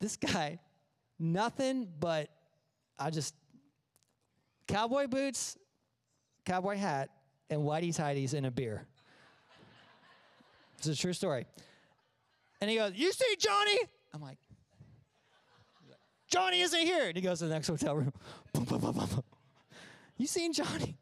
this 0.00 0.16
guy, 0.16 0.60
nothing 1.18 1.88
but 1.98 2.28
I 2.96 3.10
just 3.10 3.34
cowboy 4.68 5.08
boots, 5.08 5.58
cowboy 6.44 6.76
hat, 6.76 7.10
and 7.50 7.62
whitey 7.62 7.94
tidies 7.94 8.32
and 8.32 8.46
a 8.46 8.50
beer. 8.50 8.86
it's 10.78 10.86
a 10.86 10.94
true 10.94 11.12
story. 11.12 11.46
And 12.60 12.70
he 12.70 12.76
goes, 12.76 12.92
You 12.94 13.10
see 13.10 13.36
Johnny? 13.40 13.78
I'm 14.14 14.22
like, 14.22 14.38
Johnny 16.28 16.60
isn't 16.60 16.80
here. 16.80 17.08
And 17.08 17.16
he 17.16 17.22
goes 17.22 17.40
to 17.40 17.46
the 17.46 17.54
next 17.54 17.66
hotel 17.66 17.96
room. 17.96 18.12
You 20.20 20.26
seen 20.26 20.52
Johnny? 20.52 20.98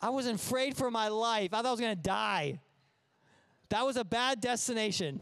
I 0.00 0.10
was 0.10 0.26
afraid 0.26 0.76
for 0.76 0.90
my 0.90 1.08
life. 1.08 1.52
I 1.52 1.58
thought 1.58 1.66
I 1.66 1.70
was 1.70 1.80
going 1.80 1.96
to 1.96 2.02
die. 2.02 2.60
That 3.70 3.84
was 3.84 3.96
a 3.96 4.04
bad 4.04 4.40
destination 4.40 5.20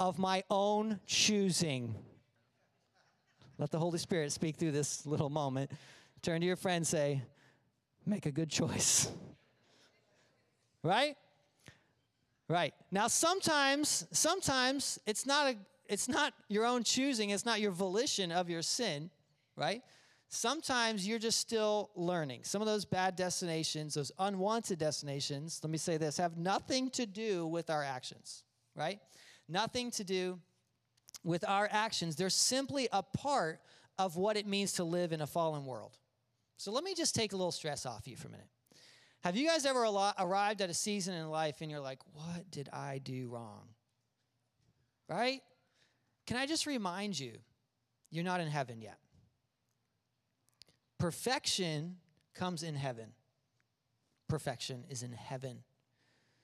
of 0.00 0.18
my 0.18 0.42
own 0.50 1.00
choosing. 1.06 1.94
Let 3.58 3.70
the 3.70 3.78
Holy 3.78 3.98
Spirit 3.98 4.32
speak 4.32 4.56
through 4.56 4.72
this 4.72 5.06
little 5.06 5.30
moment. 5.30 5.70
Turn 6.22 6.40
to 6.40 6.46
your 6.46 6.56
friend 6.56 6.86
say, 6.86 7.22
make 8.04 8.26
a 8.26 8.32
good 8.32 8.50
choice. 8.50 9.10
right? 10.82 11.16
Right. 12.48 12.74
Now 12.90 13.08
sometimes 13.08 14.06
sometimes 14.12 15.00
it's 15.06 15.26
not 15.26 15.48
a 15.48 15.56
it's 15.88 16.08
not 16.08 16.32
your 16.48 16.64
own 16.64 16.82
choosing, 16.82 17.30
it's 17.30 17.44
not 17.44 17.60
your 17.60 17.70
volition 17.70 18.32
of 18.32 18.48
your 18.50 18.62
sin, 18.62 19.10
right? 19.56 19.82
Sometimes 20.28 21.06
you're 21.06 21.18
just 21.18 21.38
still 21.38 21.90
learning. 21.94 22.40
Some 22.42 22.60
of 22.60 22.66
those 22.66 22.84
bad 22.84 23.14
destinations, 23.16 23.94
those 23.94 24.10
unwanted 24.18 24.78
destinations, 24.78 25.60
let 25.62 25.70
me 25.70 25.78
say 25.78 25.96
this, 25.96 26.16
have 26.16 26.36
nothing 26.36 26.90
to 26.90 27.06
do 27.06 27.46
with 27.46 27.70
our 27.70 27.84
actions, 27.84 28.42
right? 28.74 28.98
Nothing 29.48 29.90
to 29.92 30.04
do 30.04 30.40
with 31.22 31.44
our 31.48 31.68
actions. 31.70 32.16
They're 32.16 32.28
simply 32.28 32.88
a 32.92 33.02
part 33.02 33.60
of 33.98 34.16
what 34.16 34.36
it 34.36 34.46
means 34.46 34.72
to 34.74 34.84
live 34.84 35.12
in 35.12 35.20
a 35.20 35.26
fallen 35.26 35.64
world. 35.64 35.96
So 36.56 36.72
let 36.72 36.84
me 36.84 36.94
just 36.94 37.14
take 37.14 37.32
a 37.32 37.36
little 37.36 37.52
stress 37.52 37.86
off 37.86 38.08
you 38.08 38.16
for 38.16 38.28
a 38.28 38.30
minute. 38.32 38.48
Have 39.22 39.36
you 39.36 39.46
guys 39.46 39.64
ever 39.64 39.84
arrived 40.18 40.60
at 40.60 40.70
a 40.70 40.74
season 40.74 41.14
in 41.14 41.30
life 41.30 41.60
and 41.60 41.70
you're 41.70 41.80
like, 41.80 42.00
what 42.12 42.50
did 42.50 42.68
I 42.72 42.98
do 42.98 43.28
wrong? 43.28 43.68
Right? 45.08 45.40
Can 46.26 46.36
I 46.36 46.46
just 46.46 46.66
remind 46.66 47.18
you, 47.18 47.32
you're 48.10 48.24
not 48.24 48.40
in 48.40 48.48
heaven 48.48 48.80
yet. 48.80 48.98
Perfection 50.98 51.96
comes 52.34 52.62
in 52.62 52.74
heaven. 52.74 53.12
Perfection 54.28 54.84
is 54.88 55.02
in 55.02 55.12
heaven. 55.12 55.58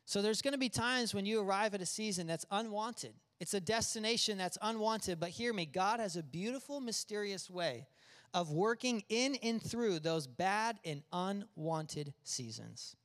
So 0.05 0.21
there's 0.23 0.43
going 0.43 0.53
to 0.53 0.59
be 0.59 0.69
times 0.69 1.15
when 1.15 1.27
you 1.27 1.41
arrive 1.41 1.75
at 1.75 1.81
a 1.81 1.87
season 1.87 2.27
that's 2.27 2.45
unwanted. 2.51 3.15
It's 3.41 3.55
a 3.55 3.61
destination 3.61 4.39
that's 4.39 4.59
unwanted, 4.63 5.19
but 5.19 5.31
hear 5.31 5.53
me, 5.53 5.67
God 5.67 6.01
has 6.01 6.17
a 6.17 6.23
beautiful, 6.23 6.81
mysterious 6.81 7.51
way 7.51 7.87
of 8.35 8.51
working 8.51 9.03
in 9.09 9.37
and 9.43 9.63
through 9.63 10.01
those 10.01 10.27
bad 10.27 10.79
and 10.85 11.03
unwanted 11.13 12.15
seasons. 12.25 12.97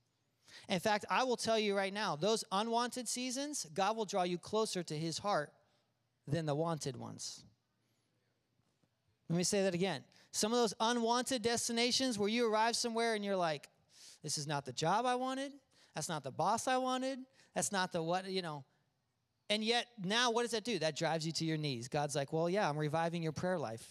In 0.70 0.80
fact, 0.80 1.06
I 1.10 1.24
will 1.24 1.38
tell 1.38 1.58
you 1.58 1.76
right 1.76 1.94
now, 1.94 2.16
those 2.16 2.44
unwanted 2.52 3.08
seasons, 3.08 3.66
God 3.74 3.96
will 3.96 4.06
draw 4.06 4.24
you 4.24 4.38
closer 4.38 4.84
to 4.84 4.98
his 4.98 5.18
heart 5.18 5.52
than 6.28 6.46
the 6.46 6.56
wanted 6.56 6.98
ones. 6.98 7.44
Let 9.30 9.38
me 9.38 9.44
say 9.44 9.64
that 9.64 9.74
again. 9.74 10.04
Some 10.32 10.52
of 10.54 10.60
those 10.60 10.74
unwanted 10.80 11.42
destinations 11.42 12.20
where 12.20 12.30
you 12.30 12.52
arrive 12.52 12.76
somewhere 12.76 13.16
and 13.16 13.24
you're 13.24 13.36
like, 13.36 13.68
this 14.24 14.38
is 14.38 14.48
not 14.48 14.66
the 14.66 14.74
job 14.74 15.06
I 15.06 15.16
wanted. 15.16 15.52
That's 15.96 16.10
not 16.10 16.24
the 16.24 16.32
boss 16.32 16.68
I 16.68 16.78
wanted. 16.78 17.20
That's 17.56 17.72
not 17.72 17.92
the 17.92 18.04
what, 18.04 18.30
you 18.30 18.42
know. 18.42 18.64
And 19.50 19.64
yet, 19.64 19.88
now 20.04 20.32
what 20.32 20.44
does 20.44 20.52
that 20.52 20.64
do? 20.64 20.78
That 20.80 20.96
drives 20.98 21.26
you 21.26 21.32
to 21.34 21.46
your 21.46 21.58
knees. 21.58 21.88
God's 21.88 22.16
like, 22.16 22.34
well, 22.34 22.50
yeah, 22.50 22.70
I'm 22.70 22.78
reviving 22.78 23.24
your 23.24 23.32
prayer 23.32 23.58
life. 23.58 23.84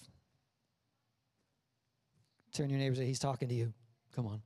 Turn 2.52 2.71
your 2.71 2.78
neighbors, 2.78 2.99
he's 2.99 3.19
talking 3.19 3.49
to 3.49 3.55
you. 3.55 3.73
Come 4.14 4.26
on. 4.26 4.43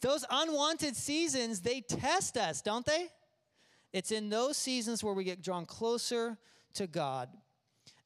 Those 0.00 0.24
unwanted 0.30 0.94
seasons, 0.94 1.60
they 1.60 1.80
test 1.80 2.36
us, 2.36 2.62
don't 2.62 2.86
they? 2.86 3.08
It's 3.92 4.12
in 4.12 4.28
those 4.28 4.56
seasons 4.56 5.02
where 5.02 5.14
we 5.14 5.24
get 5.24 5.42
drawn 5.42 5.66
closer 5.66 6.38
to 6.74 6.86
God. 6.86 7.28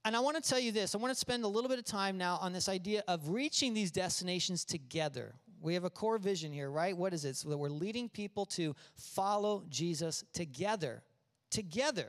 And 0.04 0.16
I 0.16 0.20
want 0.20 0.42
to 0.42 0.48
tell 0.48 0.58
you 0.58 0.72
this 0.72 0.94
I 0.94 0.98
want 0.98 1.12
to 1.12 1.18
spend 1.18 1.44
a 1.44 1.48
little 1.48 1.68
bit 1.68 1.78
of 1.78 1.84
time 1.84 2.18
now 2.18 2.38
on 2.40 2.52
this 2.52 2.68
idea 2.68 3.04
of 3.08 3.28
reaching 3.28 3.74
these 3.74 3.90
destinations 3.90 4.64
together. 4.64 5.34
We 5.60 5.74
have 5.74 5.84
a 5.84 5.90
core 5.90 6.18
vision 6.18 6.52
here, 6.52 6.70
right? 6.70 6.96
What 6.96 7.14
is 7.14 7.24
it? 7.24 7.36
So 7.36 7.48
that 7.50 7.56
we're 7.56 7.68
leading 7.68 8.08
people 8.08 8.46
to 8.46 8.74
follow 8.96 9.64
Jesus 9.68 10.24
together. 10.32 11.02
Together. 11.50 12.08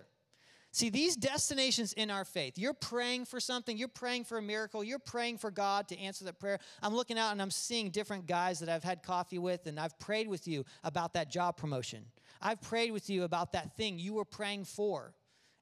See, 0.71 0.89
these 0.89 1.15
destinations 1.15 1.93
in 1.93 2.09
our 2.09 2.25
faith, 2.25 2.57
you're 2.57 2.73
praying 2.73 3.25
for 3.25 3.39
something, 3.39 3.77
you're 3.77 3.87
praying 3.87 4.23
for 4.23 4.39
a 4.39 4.41
miracle, 4.41 4.83
you're 4.83 4.97
praying 4.97 5.37
for 5.37 5.51
God 5.51 5.87
to 5.89 5.99
answer 5.99 6.25
that 6.25 6.39
prayer. 6.39 6.57
I'm 6.81 6.95
looking 6.95 7.19
out 7.19 7.31
and 7.31 7.39
I'm 7.39 7.51
seeing 7.51 7.91
different 7.91 8.25
guys 8.25 8.57
that 8.57 8.69
I've 8.69 8.83
had 8.83 9.03
coffee 9.03 9.37
with, 9.37 9.67
and 9.67 9.79
I've 9.79 9.99
prayed 9.99 10.27
with 10.27 10.47
you 10.47 10.65
about 10.83 11.13
that 11.13 11.29
job 11.29 11.57
promotion. 11.57 12.05
I've 12.41 12.59
prayed 12.59 12.91
with 12.91 13.07
you 13.07 13.21
about 13.21 13.51
that 13.51 13.77
thing 13.77 13.99
you 13.99 14.15
were 14.15 14.25
praying 14.25 14.63
for. 14.63 15.13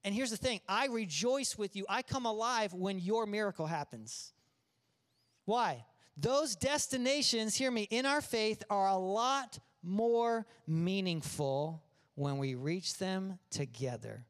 And 0.03 0.15
here's 0.15 0.31
the 0.31 0.37
thing 0.37 0.61
I 0.67 0.87
rejoice 0.87 1.57
with 1.57 1.75
you. 1.75 1.85
I 1.87 2.01
come 2.01 2.25
alive 2.25 2.73
when 2.73 2.99
your 2.99 3.25
miracle 3.25 3.67
happens. 3.67 4.33
Why? 5.45 5.85
Those 6.17 6.55
destinations, 6.55 7.55
hear 7.55 7.71
me, 7.71 7.83
in 7.83 8.05
our 8.05 8.21
faith 8.21 8.63
are 8.69 8.87
a 8.87 8.97
lot 8.97 9.59
more 9.83 10.45
meaningful 10.67 11.83
when 12.15 12.37
we 12.37 12.55
reach 12.55 12.97
them 12.97 13.39
together. 13.49 14.25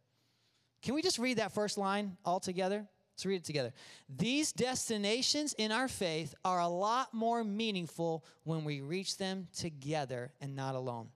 Can 0.81 0.95
we 0.95 1.01
just 1.01 1.19
read 1.19 1.37
that 1.37 1.53
first 1.53 1.77
line 1.77 2.17
all 2.25 2.39
together? 2.39 2.87
Let's 3.13 3.25
read 3.25 3.35
it 3.35 3.43
together. 3.43 3.73
These 4.09 4.51
destinations 4.51 5.53
in 5.53 5.71
our 5.71 5.87
faith 5.87 6.33
are 6.43 6.59
a 6.59 6.67
lot 6.67 7.13
more 7.13 7.43
meaningful 7.43 8.25
when 8.43 8.63
we 8.63 8.81
reach 8.81 9.17
them 9.17 9.47
together 9.55 10.31
and 10.41 10.55
not 10.55 10.75
alone. 10.75 11.09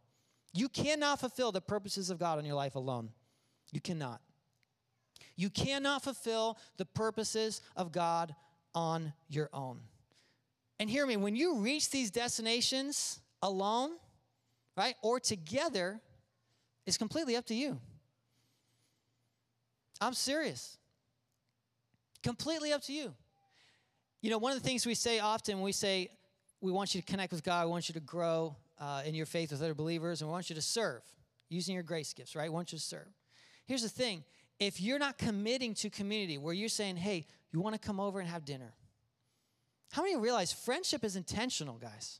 You 0.53 0.69
cannot 0.69 1.19
fulfill 1.19 1.51
the 1.51 1.61
purposes 1.61 2.09
of 2.09 2.19
God 2.19 2.37
in 2.37 2.45
your 2.45 2.55
life 2.55 2.75
alone. 2.75 3.09
You 3.71 3.81
cannot. 3.81 4.21
You 5.35 5.49
cannot 5.49 6.03
fulfill 6.03 6.57
the 6.77 6.85
purposes 6.85 7.61
of 7.75 7.91
God 7.91 8.35
on 8.73 9.13
your 9.29 9.49
own. 9.53 9.79
And 10.79 10.89
hear 10.89 11.05
me, 11.05 11.17
when 11.17 11.35
you 11.35 11.59
reach 11.59 11.89
these 11.89 12.11
destinations 12.11 13.19
alone, 13.41 13.91
right, 14.77 14.95
or 15.01 15.19
together, 15.19 15.99
it's 16.85 16.97
completely 16.97 17.35
up 17.35 17.45
to 17.47 17.55
you. 17.55 17.79
I'm 20.01 20.13
serious. 20.13 20.77
Completely 22.23 22.73
up 22.73 22.81
to 22.83 22.93
you. 22.93 23.13
You 24.21 24.29
know, 24.29 24.37
one 24.37 24.51
of 24.51 24.61
the 24.61 24.67
things 24.67 24.85
we 24.85 24.95
say 24.95 25.19
often, 25.19 25.61
we 25.61 25.71
say, 25.71 26.09
we 26.61 26.71
want 26.71 26.95
you 26.95 27.01
to 27.01 27.07
connect 27.07 27.31
with 27.31 27.43
God, 27.43 27.65
we 27.65 27.71
want 27.71 27.87
you 27.87 27.93
to 27.93 27.99
grow 27.99 28.55
uh, 28.79 29.03
in 29.05 29.13
your 29.15 29.25
faith 29.25 29.51
with 29.51 29.61
other 29.61 29.73
believers, 29.73 30.21
and 30.21 30.29
we 30.29 30.33
want 30.33 30.49
you 30.49 30.55
to 30.55 30.61
serve 30.61 31.03
using 31.49 31.75
your 31.75 31.83
grace 31.83 32.13
gifts, 32.13 32.35
right? 32.35 32.49
We 32.49 32.55
want 32.55 32.71
you 32.71 32.79
to 32.79 32.83
serve. 32.83 33.07
Here's 33.65 33.83
the 33.83 33.89
thing 33.89 34.23
if 34.59 34.79
you're 34.79 34.99
not 34.99 35.17
committing 35.17 35.73
to 35.75 35.89
community 35.89 36.37
where 36.37 36.53
you're 36.53 36.69
saying, 36.69 36.97
hey, 36.97 37.25
you 37.51 37.59
want 37.59 37.73
to 37.73 37.79
come 37.79 37.99
over 37.99 38.19
and 38.19 38.29
have 38.29 38.45
dinner, 38.45 38.73
how 39.91 40.01
many 40.01 40.15
realize 40.15 40.51
friendship 40.51 41.03
is 41.03 41.15
intentional, 41.15 41.75
guys? 41.75 42.19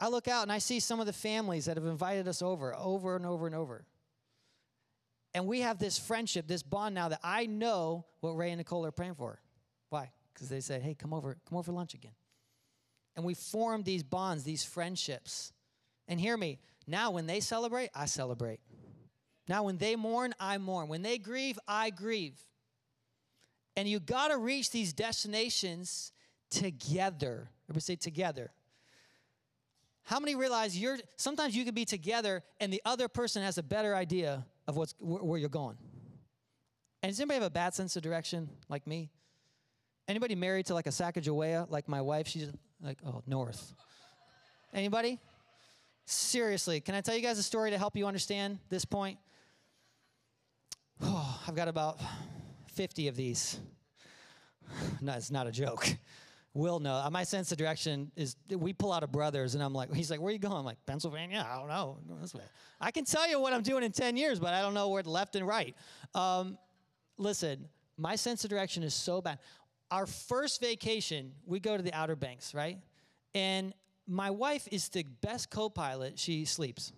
I 0.00 0.08
look 0.08 0.28
out 0.28 0.42
and 0.42 0.52
I 0.52 0.58
see 0.58 0.80
some 0.80 1.00
of 1.00 1.06
the 1.06 1.12
families 1.12 1.66
that 1.66 1.76
have 1.76 1.86
invited 1.86 2.26
us 2.26 2.42
over, 2.42 2.74
over 2.76 3.16
and 3.16 3.24
over 3.24 3.46
and 3.46 3.54
over. 3.54 3.84
And 5.34 5.46
we 5.46 5.60
have 5.60 5.78
this 5.78 5.98
friendship, 5.98 6.46
this 6.46 6.62
bond 6.62 6.94
now 6.94 7.08
that 7.08 7.20
I 7.22 7.46
know 7.46 8.04
what 8.20 8.32
Ray 8.32 8.50
and 8.50 8.58
Nicole 8.58 8.84
are 8.84 8.90
praying 8.90 9.14
for. 9.14 9.40
Why? 9.90 10.10
Because 10.34 10.48
they 10.48 10.60
said, 10.60 10.82
hey, 10.82 10.94
come 10.94 11.14
over, 11.14 11.36
come 11.48 11.56
over 11.56 11.66
for 11.66 11.72
lunch 11.72 11.94
again. 11.94 12.12
And 13.14 13.24
we 13.24 13.34
form 13.34 13.82
these 13.82 14.02
bonds, 14.02 14.44
these 14.44 14.64
friendships. 14.64 15.52
And 16.08 16.20
hear 16.20 16.36
me, 16.36 16.58
now 16.86 17.10
when 17.10 17.26
they 17.26 17.40
celebrate, 17.40 17.90
I 17.94 18.06
celebrate. 18.06 18.60
Now 19.48 19.64
when 19.64 19.78
they 19.78 19.96
mourn, 19.96 20.34
I 20.38 20.58
mourn. 20.58 20.88
When 20.88 21.02
they 21.02 21.18
grieve, 21.18 21.58
I 21.66 21.90
grieve. 21.90 22.38
And 23.76 23.88
you 23.88 24.00
got 24.00 24.28
to 24.28 24.38
reach 24.38 24.70
these 24.70 24.92
destinations 24.92 26.12
together. 26.50 27.48
Everybody 27.64 27.80
say 27.80 27.96
together. 27.96 28.50
How 30.04 30.18
many 30.20 30.34
realize 30.34 30.76
you're 30.76 30.98
sometimes 31.16 31.56
you 31.56 31.64
can 31.64 31.74
be 31.74 31.84
together 31.84 32.42
and 32.60 32.72
the 32.72 32.82
other 32.84 33.08
person 33.08 33.42
has 33.42 33.56
a 33.56 33.62
better 33.62 33.94
idea 33.94 34.44
of 34.66 34.76
what's 34.76 34.94
where, 34.98 35.22
where 35.22 35.38
you're 35.38 35.48
going? 35.48 35.76
And 37.02 37.10
does 37.10 37.18
anybody 37.18 37.36
have 37.36 37.46
a 37.46 37.50
bad 37.50 37.74
sense 37.74 37.96
of 37.96 38.02
direction 38.02 38.48
like 38.68 38.86
me? 38.86 39.10
Anybody 40.08 40.34
married 40.34 40.66
to 40.66 40.74
like 40.74 40.86
a 40.86 40.90
Sacagawea 40.90 41.70
like 41.70 41.88
my 41.88 42.00
wife? 42.00 42.28
She's 42.28 42.48
like, 42.80 42.98
oh, 43.06 43.22
north. 43.26 43.74
Anybody? 44.74 45.18
Seriously, 46.04 46.80
can 46.80 46.94
I 46.94 47.00
tell 47.00 47.14
you 47.14 47.22
guys 47.22 47.38
a 47.38 47.42
story 47.42 47.70
to 47.70 47.78
help 47.78 47.96
you 47.96 48.06
understand 48.06 48.58
this 48.68 48.84
point? 48.84 49.18
I've 51.46 51.56
got 51.56 51.66
about 51.66 51.98
50 52.68 53.08
of 53.08 53.16
these. 53.16 53.58
no, 55.00 55.12
it's 55.14 55.30
not 55.30 55.48
a 55.48 55.52
joke. 55.52 55.88
Will 56.54 56.78
know. 56.78 56.94
Uh, 56.94 57.10
my 57.10 57.24
sense 57.24 57.50
of 57.50 57.58
direction 57.58 58.12
is 58.14 58.36
we 58.48 58.72
pull 58.72 58.92
out 58.92 59.02
of 59.02 59.10
brothers, 59.10 59.54
and 59.54 59.64
I'm 59.64 59.72
like, 59.72 59.92
he's 59.92 60.10
like, 60.10 60.20
where 60.20 60.28
are 60.28 60.32
you 60.32 60.38
going? 60.38 60.54
I'm 60.54 60.64
like, 60.64 60.78
Pennsylvania. 60.86 61.46
I 61.50 61.58
don't 61.58 61.68
know. 61.68 61.98
this 62.20 62.34
way. 62.34 62.42
I 62.80 62.90
can 62.90 63.04
tell 63.04 63.28
you 63.28 63.40
what 63.40 63.52
I'm 63.52 63.62
doing 63.62 63.82
in 63.82 63.90
10 63.90 64.16
years, 64.16 64.38
but 64.38 64.54
I 64.54 64.60
don't 64.60 64.74
know 64.74 64.90
where 64.90 65.02
left 65.02 65.34
and 65.34 65.46
right. 65.46 65.74
Um, 66.14 66.58
listen, 67.16 67.68
my 67.96 68.16
sense 68.16 68.44
of 68.44 68.50
direction 68.50 68.82
is 68.82 68.94
so 68.94 69.20
bad. 69.20 69.38
Our 69.90 70.06
first 70.06 70.60
vacation, 70.60 71.32
we 71.44 71.58
go 71.58 71.76
to 71.76 71.82
the 71.82 71.92
Outer 71.92 72.16
Banks, 72.16 72.54
right? 72.54 72.78
And 73.34 73.74
my 74.06 74.30
wife 74.30 74.68
is 74.70 74.88
the 74.90 75.04
best 75.22 75.50
co-pilot. 75.50 76.18
She 76.18 76.44
sleeps. 76.44 76.92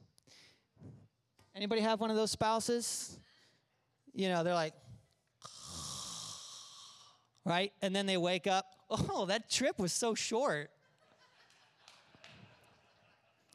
Anybody 1.54 1.80
have 1.80 2.00
one 2.00 2.10
of 2.10 2.16
those 2.16 2.32
spouses? 2.32 3.18
You 4.14 4.28
know, 4.28 4.44
they're 4.44 4.54
like, 4.54 4.74
right? 7.44 7.72
And 7.82 7.94
then 7.94 8.06
they 8.06 8.16
wake 8.16 8.46
up. 8.46 8.66
Oh, 8.90 9.26
that 9.26 9.50
trip 9.50 9.78
was 9.78 9.92
so 9.92 10.14
short. 10.14 10.70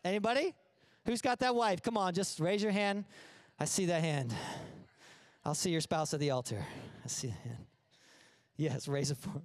Anybody? 0.04 0.54
Who's 1.06 1.22
got 1.22 1.40
that 1.40 1.56
wife? 1.56 1.82
Come 1.82 1.98
on, 1.98 2.14
just 2.14 2.40
raise 2.40 2.62
your 2.62 2.72
hand. 2.72 3.06
I 3.60 3.66
see 3.66 3.86
that 3.86 4.02
hand. 4.02 4.34
I'll 5.46 5.56
see 5.56 5.72
your 5.72 5.82
spouse 5.82 6.14
at 6.14 6.20
the 6.20 6.32
altar. 6.32 6.64
I 7.04 7.08
see 7.08 7.28
that 7.28 7.38
hand. 7.44 7.66
Yes, 8.58 8.88
raise 8.88 9.12
it 9.12 9.18
for. 9.18 9.42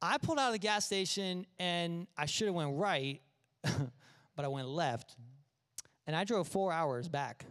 I 0.00 0.18
pulled 0.18 0.38
out 0.38 0.48
of 0.48 0.52
the 0.52 0.58
gas 0.58 0.86
station 0.86 1.46
and 1.58 2.06
I 2.16 2.26
should 2.26 2.46
have 2.46 2.54
went 2.54 2.76
right, 2.76 3.20
but 3.62 4.44
I 4.44 4.48
went 4.48 4.68
left. 4.68 5.16
And 6.06 6.14
I 6.14 6.24
drove 6.24 6.48
four 6.48 6.72
hours 6.72 7.08
back. 7.08 7.44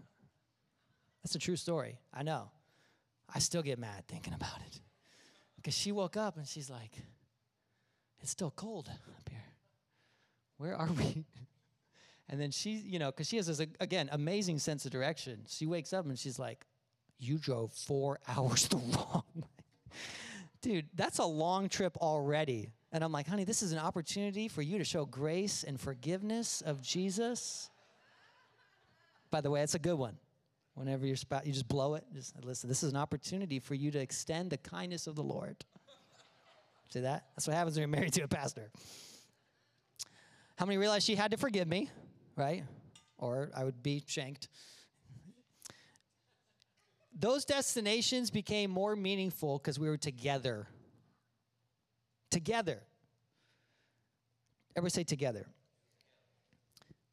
That's 1.25 1.33
a 1.33 1.39
true 1.39 1.55
story. 1.55 1.97
I 2.13 2.21
know. 2.21 2.51
I 3.33 3.39
still 3.39 3.63
get 3.63 3.79
mad 3.79 4.03
thinking 4.07 4.35
about 4.35 4.59
it. 4.67 4.79
Because 5.55 5.73
she 5.73 5.91
woke 5.91 6.15
up 6.17 6.37
and 6.37 6.47
she's 6.47 6.69
like, 6.69 6.91
it's 8.21 8.29
still 8.29 8.53
cold 8.55 8.89
up 8.89 9.27
here. 9.27 9.43
Where 10.57 10.75
are 10.75 10.91
we? 10.97 11.25
And 12.29 12.39
then 12.39 12.51
she, 12.51 12.73
you 12.73 12.99
know, 12.99 13.07
because 13.07 13.27
she 13.27 13.37
has 13.37 13.47
this, 13.47 13.59
again, 13.79 14.07
amazing 14.11 14.59
sense 14.59 14.85
of 14.85 14.91
direction. 14.91 15.45
She 15.47 15.65
wakes 15.65 15.93
up 15.93 16.05
and 16.05 16.19
she's 16.19 16.37
like, 16.37 16.63
You 17.17 17.39
drove 17.39 17.73
four 17.73 18.19
hours 18.27 18.67
the 18.67 18.77
wrong 18.77 19.23
way. 19.33 19.97
Dude, 20.61 20.85
that's 20.93 21.17
a 21.17 21.25
long 21.25 21.69
trip 21.69 21.97
already. 21.97 22.69
And 22.91 23.03
I'm 23.03 23.11
like, 23.11 23.25
honey, 23.25 23.45
this 23.45 23.63
is 23.63 23.71
an 23.71 23.79
opportunity 23.79 24.47
for 24.47 24.61
you 24.61 24.77
to 24.77 24.83
show 24.83 25.05
grace 25.05 25.63
and 25.63 25.81
forgiveness 25.81 26.61
of 26.61 26.83
Jesus. 26.83 27.71
By 29.31 29.41
the 29.41 29.49
way, 29.49 29.63
it's 29.63 29.73
a 29.73 29.79
good 29.79 29.95
one. 29.95 30.19
Whenever 30.75 31.05
you're 31.05 31.15
spouse, 31.15 31.45
you 31.45 31.53
just 31.53 31.67
blow 31.67 31.95
it. 31.95 32.03
Just 32.13 32.35
listen. 32.43 32.69
This 32.69 32.83
is 32.83 32.91
an 32.91 32.97
opportunity 32.97 33.59
for 33.59 33.75
you 33.75 33.91
to 33.91 33.99
extend 33.99 34.51
the 34.51 34.57
kindness 34.57 35.07
of 35.07 35.15
the 35.15 35.23
Lord. 35.23 35.55
See 36.89 36.99
that? 36.99 37.25
That's 37.35 37.47
what 37.47 37.55
happens 37.55 37.75
when 37.75 37.81
you're 37.81 37.97
married 37.97 38.13
to 38.13 38.21
a 38.21 38.27
pastor. 38.27 38.69
How 40.57 40.65
many 40.65 40.77
realize 40.77 41.03
she 41.03 41.15
had 41.15 41.31
to 41.31 41.37
forgive 41.37 41.67
me? 41.67 41.89
right? 42.35 42.63
Or 43.17 43.49
I 43.55 43.63
would 43.63 43.81
be 43.81 44.03
shanked. 44.05 44.49
Those 47.17 47.45
destinations 47.45 48.29
became 48.29 48.69
more 48.69 48.95
meaningful 48.95 49.57
because 49.57 49.79
we 49.79 49.87
were 49.87 49.97
together. 49.97 50.67
Together. 52.29 52.81
Everybody 54.75 54.91
say 54.91 55.03
together. 55.05 55.47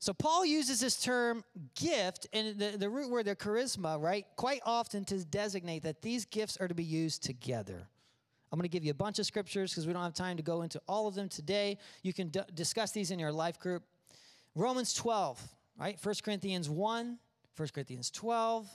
So 0.02 0.12
Paul 0.12 0.44
uses 0.44 0.80
this 0.80 1.00
term 1.00 1.44
gift 1.76 2.26
and 2.32 2.58
the, 2.58 2.76
the 2.76 2.90
root 2.90 3.08
word, 3.08 3.26
the 3.26 3.36
charisma, 3.36 4.02
right, 4.02 4.26
quite 4.34 4.60
often 4.66 5.04
to 5.04 5.24
designate 5.24 5.84
that 5.84 6.02
these 6.02 6.24
gifts 6.24 6.56
are 6.56 6.66
to 6.66 6.74
be 6.74 6.82
used 6.82 7.22
together. 7.22 7.86
I'm 8.50 8.58
going 8.58 8.68
to 8.68 8.68
give 8.68 8.84
you 8.84 8.90
a 8.90 8.94
bunch 8.94 9.20
of 9.20 9.26
scriptures 9.26 9.70
because 9.70 9.86
we 9.86 9.92
don't 9.92 10.02
have 10.02 10.12
time 10.12 10.36
to 10.38 10.42
go 10.42 10.62
into 10.62 10.82
all 10.88 11.06
of 11.06 11.14
them 11.14 11.28
today. 11.28 11.78
You 12.02 12.12
can 12.12 12.30
d- 12.30 12.40
discuss 12.52 12.90
these 12.90 13.12
in 13.12 13.20
your 13.20 13.30
life 13.30 13.60
group. 13.60 13.84
Romans 14.56 14.92
12, 14.92 15.40
right? 15.78 15.96
1 16.02 16.14
Corinthians 16.24 16.68
1, 16.68 17.18
1 17.56 17.68
Corinthians 17.72 18.10
12, 18.10 18.68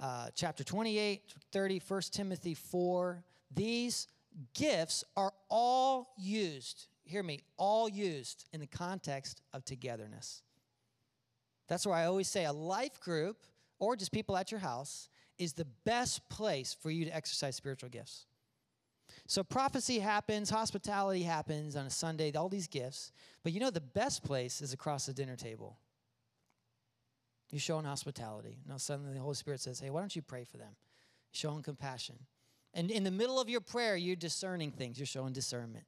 uh, 0.00 0.28
chapter 0.36 0.62
28, 0.62 1.34
30, 1.50 1.82
1 1.88 2.00
Timothy 2.12 2.54
4. 2.54 3.24
These 3.52 4.06
gifts 4.54 5.02
are 5.16 5.32
all 5.50 6.14
used, 6.16 6.86
hear 7.08 7.22
me, 7.22 7.40
all 7.56 7.88
used 7.88 8.44
in 8.52 8.60
the 8.60 8.66
context 8.66 9.40
of 9.52 9.64
togetherness. 9.64 10.42
That's 11.68 11.86
why 11.86 12.02
I 12.02 12.06
always 12.06 12.28
say 12.28 12.44
a 12.44 12.52
life 12.52 13.00
group 13.00 13.46
or 13.78 13.96
just 13.96 14.12
people 14.12 14.36
at 14.36 14.50
your 14.50 14.60
house 14.60 15.08
is 15.38 15.52
the 15.52 15.66
best 15.84 16.28
place 16.28 16.76
for 16.80 16.90
you 16.90 17.04
to 17.04 17.14
exercise 17.14 17.56
spiritual 17.56 17.88
gifts. 17.88 18.26
So 19.26 19.42
prophecy 19.42 19.98
happens, 19.98 20.50
hospitality 20.50 21.22
happens 21.22 21.76
on 21.76 21.86
a 21.86 21.90
Sunday, 21.90 22.32
all 22.32 22.48
these 22.48 22.66
gifts. 22.66 23.12
But 23.42 23.52
you 23.52 23.60
know, 23.60 23.70
the 23.70 23.80
best 23.80 24.24
place 24.24 24.60
is 24.60 24.72
across 24.72 25.06
the 25.06 25.12
dinner 25.12 25.36
table. 25.36 25.78
You're 27.50 27.60
showing 27.60 27.84
hospitality. 27.84 28.58
Now, 28.68 28.76
suddenly 28.76 29.14
the 29.14 29.20
Holy 29.20 29.34
Spirit 29.34 29.60
says, 29.60 29.80
Hey, 29.80 29.90
why 29.90 30.00
don't 30.00 30.14
you 30.14 30.22
pray 30.22 30.44
for 30.44 30.58
them? 30.58 30.76
Showing 31.32 31.62
compassion. 31.62 32.16
And 32.74 32.90
in 32.90 33.04
the 33.04 33.10
middle 33.10 33.40
of 33.40 33.48
your 33.48 33.60
prayer, 33.60 33.96
you're 33.96 34.16
discerning 34.16 34.70
things, 34.70 34.98
you're 34.98 35.06
showing 35.06 35.32
discernment. 35.32 35.84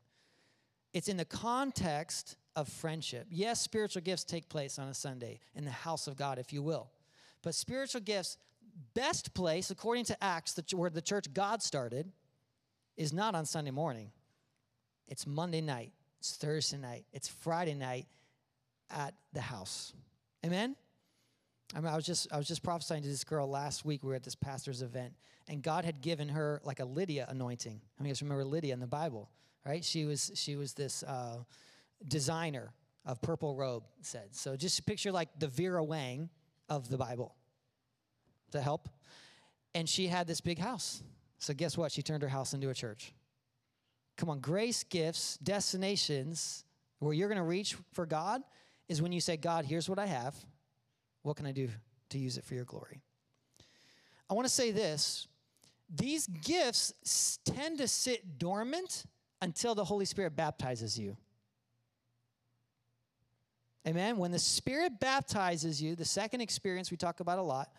It's 0.93 1.09
in 1.09 1.17
the 1.17 1.25
context 1.25 2.37
of 2.57 2.69
friendship. 2.69 3.27
Yes, 3.31 3.61
spiritual 3.61 4.03
gifts 4.03 4.25
take 4.25 4.49
place 4.49 4.79
on 4.79 4.89
a 4.89 4.95
Sunday 4.95 5.41
in 5.55 5.65
the 5.65 5.71
house 5.71 6.07
of 6.07 6.17
God, 6.17 6.39
if 6.39 6.53
you 6.53 6.63
will. 6.63 6.91
But 7.43 7.55
spiritual 7.55 8.01
gifts, 8.01 8.37
best 8.95 9.33
place, 9.35 9.71
according 9.71 10.05
to 10.07 10.25
Acts, 10.25 10.59
where 10.75 10.91
the 10.91 11.03
church 11.03 11.33
God 11.33 11.63
started, 11.63 12.11
is 12.97 13.13
not 13.13 13.35
on 13.35 13.47
Sunday 13.47 13.71
morning. 13.71 14.11
It's 15.09 15.27
Monday 15.27 15.61
night, 15.61 15.93
it's 16.19 16.37
Thursday 16.37 16.77
night, 16.77 17.05
it's 17.13 17.29
Friday 17.29 17.75
night 17.75 18.07
at 18.91 19.15
the 19.33 19.41
house. 19.41 19.93
Amen? 20.45 20.77
I 21.75 21.81
mean, 21.81 21.93
I 21.93 21.97
was 21.97 22.05
just 22.05 22.33
I 22.33 22.37
was 22.37 22.49
just 22.49 22.63
prophesying 22.63 23.03
to 23.03 23.09
this 23.09 23.25
girl 23.25 23.49
last 23.49 23.85
week. 23.85 24.03
We 24.03 24.09
were 24.09 24.17
at 24.17 24.25
this 24.25 24.35
pastor's 24.35 24.83
event, 24.83 25.15
and 25.49 25.63
God 25.63 25.85
had 25.85 26.01
given 26.01 26.29
her 26.29 26.61
like 26.65 26.81
a 26.81 26.85
Lydia 26.85 27.27
anointing. 27.29 27.81
I 27.99 28.03
mean, 28.03 28.09
you 28.09 28.13
guys 28.13 28.23
remember 28.23 28.45
Lydia 28.45 28.75
in 28.75 28.81
the 28.81 28.87
Bible, 28.87 29.31
right? 29.65 29.85
She 29.85 30.05
was 30.05 30.31
she 30.35 30.57
was 30.57 30.75
this 30.75 31.03
uh, 31.03 31.39
designer 32.07 32.73
of 33.05 33.21
purple 33.23 33.55
robe. 33.55 33.85
Said 34.03 34.29
so. 34.35 34.57
Just 34.57 34.85
picture 34.87 35.13
like 35.13 35.29
the 35.39 35.49
Vera 35.49 35.83
Wang 35.85 36.31
of 36.69 36.89
the 36.89 36.97
Bible. 36.97 37.35
To 38.53 38.61
help, 38.61 38.89
and 39.77 39.89
she 39.89 40.09
had 40.09 40.27
this 40.27 40.41
big 40.41 40.59
house, 40.59 41.05
so, 41.41 41.55
guess 41.55 41.77
what? 41.77 41.91
She 41.91 42.03
turned 42.03 42.23
her 42.23 42.29
house 42.29 42.53
into 42.53 42.69
a 42.69 42.75
church. 42.75 43.15
Come 44.19 44.29
on, 44.29 44.41
grace 44.41 44.85
gifts, 44.85 45.39
destinations 45.39 46.67
where 46.99 47.15
you're 47.15 47.29
going 47.29 47.39
to 47.39 47.45
reach 47.45 47.77
for 47.95 48.05
God 48.05 48.43
is 48.91 49.01
when 49.01 49.11
you 49.11 49.23
say, 49.23 49.39
God, 49.39 49.65
here's 49.65 49.89
what 49.89 49.99
I 49.99 50.05
have. 50.05 50.37
What 51.23 51.37
can 51.37 51.47
I 51.47 51.53
do 51.53 51.71
to 52.11 52.19
use 52.19 52.37
it 52.37 52.45
for 52.45 52.55
your 52.55 52.67
glory? 52.67 53.01
I 54.29 54.35
want 54.35 54.47
to 54.47 54.53
say 54.53 54.71
this 54.71 55.27
these 55.93 56.27
gifts 56.27 57.39
tend 57.45 57.79
to 57.79 57.89
sit 57.89 58.39
dormant 58.39 59.07
until 59.43 59.75
the 59.75 59.85
Holy 59.85 60.05
Spirit 60.05 60.37
baptizes 60.37 60.99
you. 60.99 61.17
Amen. 63.87 64.19
When 64.19 64.31
the 64.31 64.39
Spirit 64.39 65.01
baptizes 65.01 65.83
you, 65.83 65.97
the 65.97 66.05
second 66.05 66.43
experience 66.43 66.91
we 66.91 66.97
talk 66.97 67.21
about 67.21 67.39
a 67.39 67.43
lot, 67.43 67.71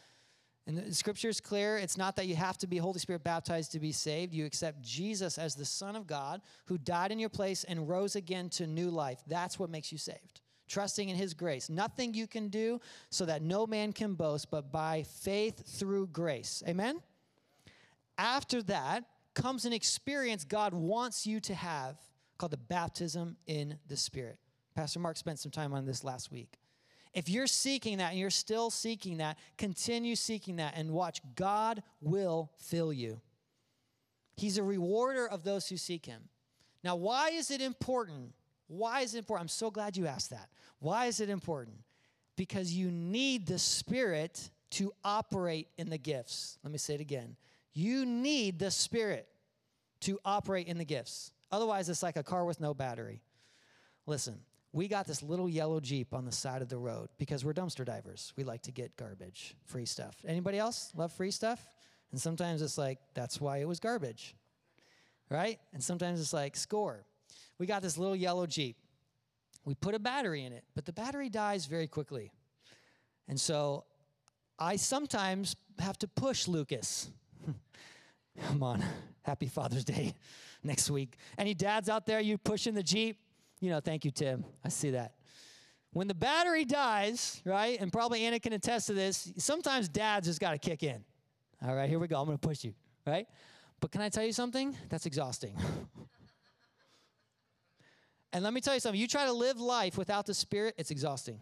and 0.67 0.77
the 0.77 0.93
scripture 0.93 1.29
is 1.29 1.41
clear. 1.41 1.77
It's 1.77 1.97
not 1.97 2.15
that 2.17 2.27
you 2.27 2.35
have 2.35 2.57
to 2.59 2.67
be 2.67 2.77
Holy 2.77 2.99
Spirit 2.99 3.23
baptized 3.23 3.71
to 3.71 3.79
be 3.79 3.91
saved. 3.91 4.33
You 4.33 4.45
accept 4.45 4.81
Jesus 4.81 5.37
as 5.37 5.55
the 5.55 5.65
Son 5.65 5.95
of 5.95 6.05
God 6.05 6.41
who 6.65 6.77
died 6.77 7.11
in 7.11 7.19
your 7.19 7.29
place 7.29 7.63
and 7.63 7.89
rose 7.89 8.15
again 8.15 8.49
to 8.51 8.67
new 8.67 8.89
life. 8.89 9.21
That's 9.27 9.57
what 9.57 9.71
makes 9.71 9.91
you 9.91 9.97
saved. 9.97 10.41
Trusting 10.67 11.09
in 11.09 11.15
his 11.15 11.33
grace. 11.33 11.69
Nothing 11.69 12.13
you 12.13 12.27
can 12.27 12.47
do 12.47 12.79
so 13.09 13.25
that 13.25 13.41
no 13.41 13.65
man 13.65 13.91
can 13.91 14.13
boast, 14.13 14.51
but 14.51 14.71
by 14.71 15.03
faith 15.03 15.63
through 15.79 16.07
grace. 16.07 16.63
Amen? 16.67 17.01
After 18.17 18.61
that 18.63 19.03
comes 19.33 19.65
an 19.65 19.73
experience 19.73 20.43
God 20.43 20.73
wants 20.73 21.25
you 21.25 21.39
to 21.41 21.55
have 21.55 21.97
called 22.37 22.51
the 22.51 22.57
baptism 22.57 23.37
in 23.47 23.77
the 23.87 23.97
Spirit. 23.97 24.37
Pastor 24.75 24.99
Mark 24.99 25.17
spent 25.17 25.39
some 25.39 25.51
time 25.51 25.73
on 25.73 25.85
this 25.85 26.03
last 26.03 26.31
week. 26.31 26.57
If 27.13 27.29
you're 27.29 27.47
seeking 27.47 27.97
that 27.97 28.11
and 28.11 28.19
you're 28.19 28.29
still 28.29 28.69
seeking 28.69 29.17
that, 29.17 29.37
continue 29.57 30.15
seeking 30.15 30.55
that 30.57 30.73
and 30.77 30.91
watch. 30.91 31.21
God 31.35 31.83
will 31.99 32.51
fill 32.57 32.93
you. 32.93 33.19
He's 34.37 34.57
a 34.57 34.63
rewarder 34.63 35.27
of 35.27 35.43
those 35.43 35.67
who 35.67 35.77
seek 35.77 36.05
him. 36.05 36.23
Now, 36.83 36.95
why 36.95 37.29
is 37.29 37.51
it 37.51 37.61
important? 37.61 38.33
Why 38.67 39.01
is 39.01 39.13
it 39.13 39.19
important? 39.19 39.43
I'm 39.43 39.49
so 39.49 39.69
glad 39.69 39.97
you 39.97 40.07
asked 40.07 40.29
that. 40.29 40.49
Why 40.79 41.05
is 41.05 41.19
it 41.19 41.29
important? 41.29 41.77
Because 42.37 42.73
you 42.73 42.89
need 42.89 43.45
the 43.45 43.59
Spirit 43.59 44.49
to 44.71 44.93
operate 45.03 45.67
in 45.77 45.89
the 45.89 45.97
gifts. 45.97 46.57
Let 46.63 46.71
me 46.71 46.77
say 46.77 46.95
it 46.95 47.01
again. 47.01 47.35
You 47.73 48.05
need 48.05 48.59
the 48.59 48.71
Spirit 48.71 49.27
to 50.01 50.19
operate 50.25 50.67
in 50.67 50.77
the 50.77 50.85
gifts. 50.85 51.31
Otherwise, 51.51 51.89
it's 51.89 52.03
like 52.03 52.17
a 52.17 52.23
car 52.23 52.45
with 52.45 52.59
no 52.59 52.73
battery. 52.73 53.21
Listen, 54.05 54.39
we 54.73 54.87
got 54.87 55.05
this 55.05 55.21
little 55.21 55.49
yellow 55.49 55.79
Jeep 55.79 56.13
on 56.13 56.25
the 56.25 56.31
side 56.31 56.61
of 56.61 56.69
the 56.69 56.77
road 56.77 57.09
because 57.17 57.43
we're 57.43 57.53
dumpster 57.53 57.85
divers. 57.85 58.33
We 58.37 58.43
like 58.43 58.61
to 58.63 58.71
get 58.71 58.95
garbage, 58.95 59.55
free 59.65 59.85
stuff. 59.85 60.15
Anybody 60.25 60.57
else 60.57 60.91
love 60.95 61.11
free 61.11 61.31
stuff? 61.31 61.65
And 62.11 62.19
sometimes 62.19 62.61
it's 62.61 62.77
like, 62.77 62.99
that's 63.13 63.39
why 63.39 63.57
it 63.57 63.67
was 63.67 63.79
garbage, 63.79 64.35
right? 65.29 65.59
And 65.73 65.83
sometimes 65.83 66.19
it's 66.19 66.33
like, 66.33 66.55
score. 66.55 67.05
We 67.57 67.65
got 67.65 67.81
this 67.81 67.97
little 67.97 68.15
yellow 68.15 68.45
Jeep. 68.45 68.77
We 69.65 69.75
put 69.75 69.93
a 69.93 69.99
battery 69.99 70.43
in 70.43 70.53
it, 70.53 70.63
but 70.73 70.85
the 70.85 70.93
battery 70.93 71.29
dies 71.29 71.65
very 71.65 71.87
quickly. 71.87 72.31
And 73.27 73.39
so 73.39 73.85
I 74.57 74.77
sometimes 74.77 75.55
have 75.79 75.97
to 75.99 76.07
push 76.07 76.47
Lucas. 76.47 77.09
Come 78.47 78.63
on. 78.63 78.83
Happy 79.23 79.47
Father's 79.47 79.85
Day 79.85 80.13
next 80.63 80.89
week. 80.89 81.17
Any 81.37 81.53
dads 81.53 81.89
out 81.89 82.05
there, 82.05 82.19
you 82.19 82.37
pushing 82.37 82.73
the 82.73 82.83
Jeep? 82.83 83.17
You 83.59 83.69
know, 83.69 83.79
thank 83.79 84.05
you, 84.05 84.11
Tim. 84.11 84.43
I 84.63 84.69
see 84.69 84.91
that. 84.91 85.13
When 85.93 86.07
the 86.07 86.15
battery 86.15 86.65
dies, 86.65 87.41
right, 87.45 87.79
and 87.79 87.91
probably 87.91 88.23
Anna 88.23 88.39
can 88.39 88.53
attest 88.53 88.87
to 88.87 88.93
this, 88.93 89.31
sometimes 89.37 89.89
dads 89.89 90.27
just 90.27 90.39
got 90.39 90.51
to 90.51 90.57
kick 90.57 90.83
in. 90.83 91.03
All 91.65 91.75
right, 91.75 91.89
here 91.89 91.99
we 91.99 92.07
go. 92.07 92.19
I'm 92.19 92.25
going 92.25 92.37
to 92.37 92.47
push 92.47 92.63
you, 92.63 92.73
right? 93.05 93.27
But 93.81 93.91
can 93.91 94.01
I 94.01 94.09
tell 94.09 94.23
you 94.23 94.31
something? 94.31 94.75
That's 94.89 95.05
exhausting. 95.05 95.55
and 98.33 98.43
let 98.43 98.53
me 98.53 98.61
tell 98.61 98.73
you 98.73 98.79
something. 98.79 98.99
You 98.99 99.07
try 99.07 99.25
to 99.25 99.33
live 99.33 99.59
life 99.59 99.97
without 99.97 100.25
the 100.25 100.33
Spirit, 100.33 100.75
it's 100.77 100.91
exhausting. 100.91 101.39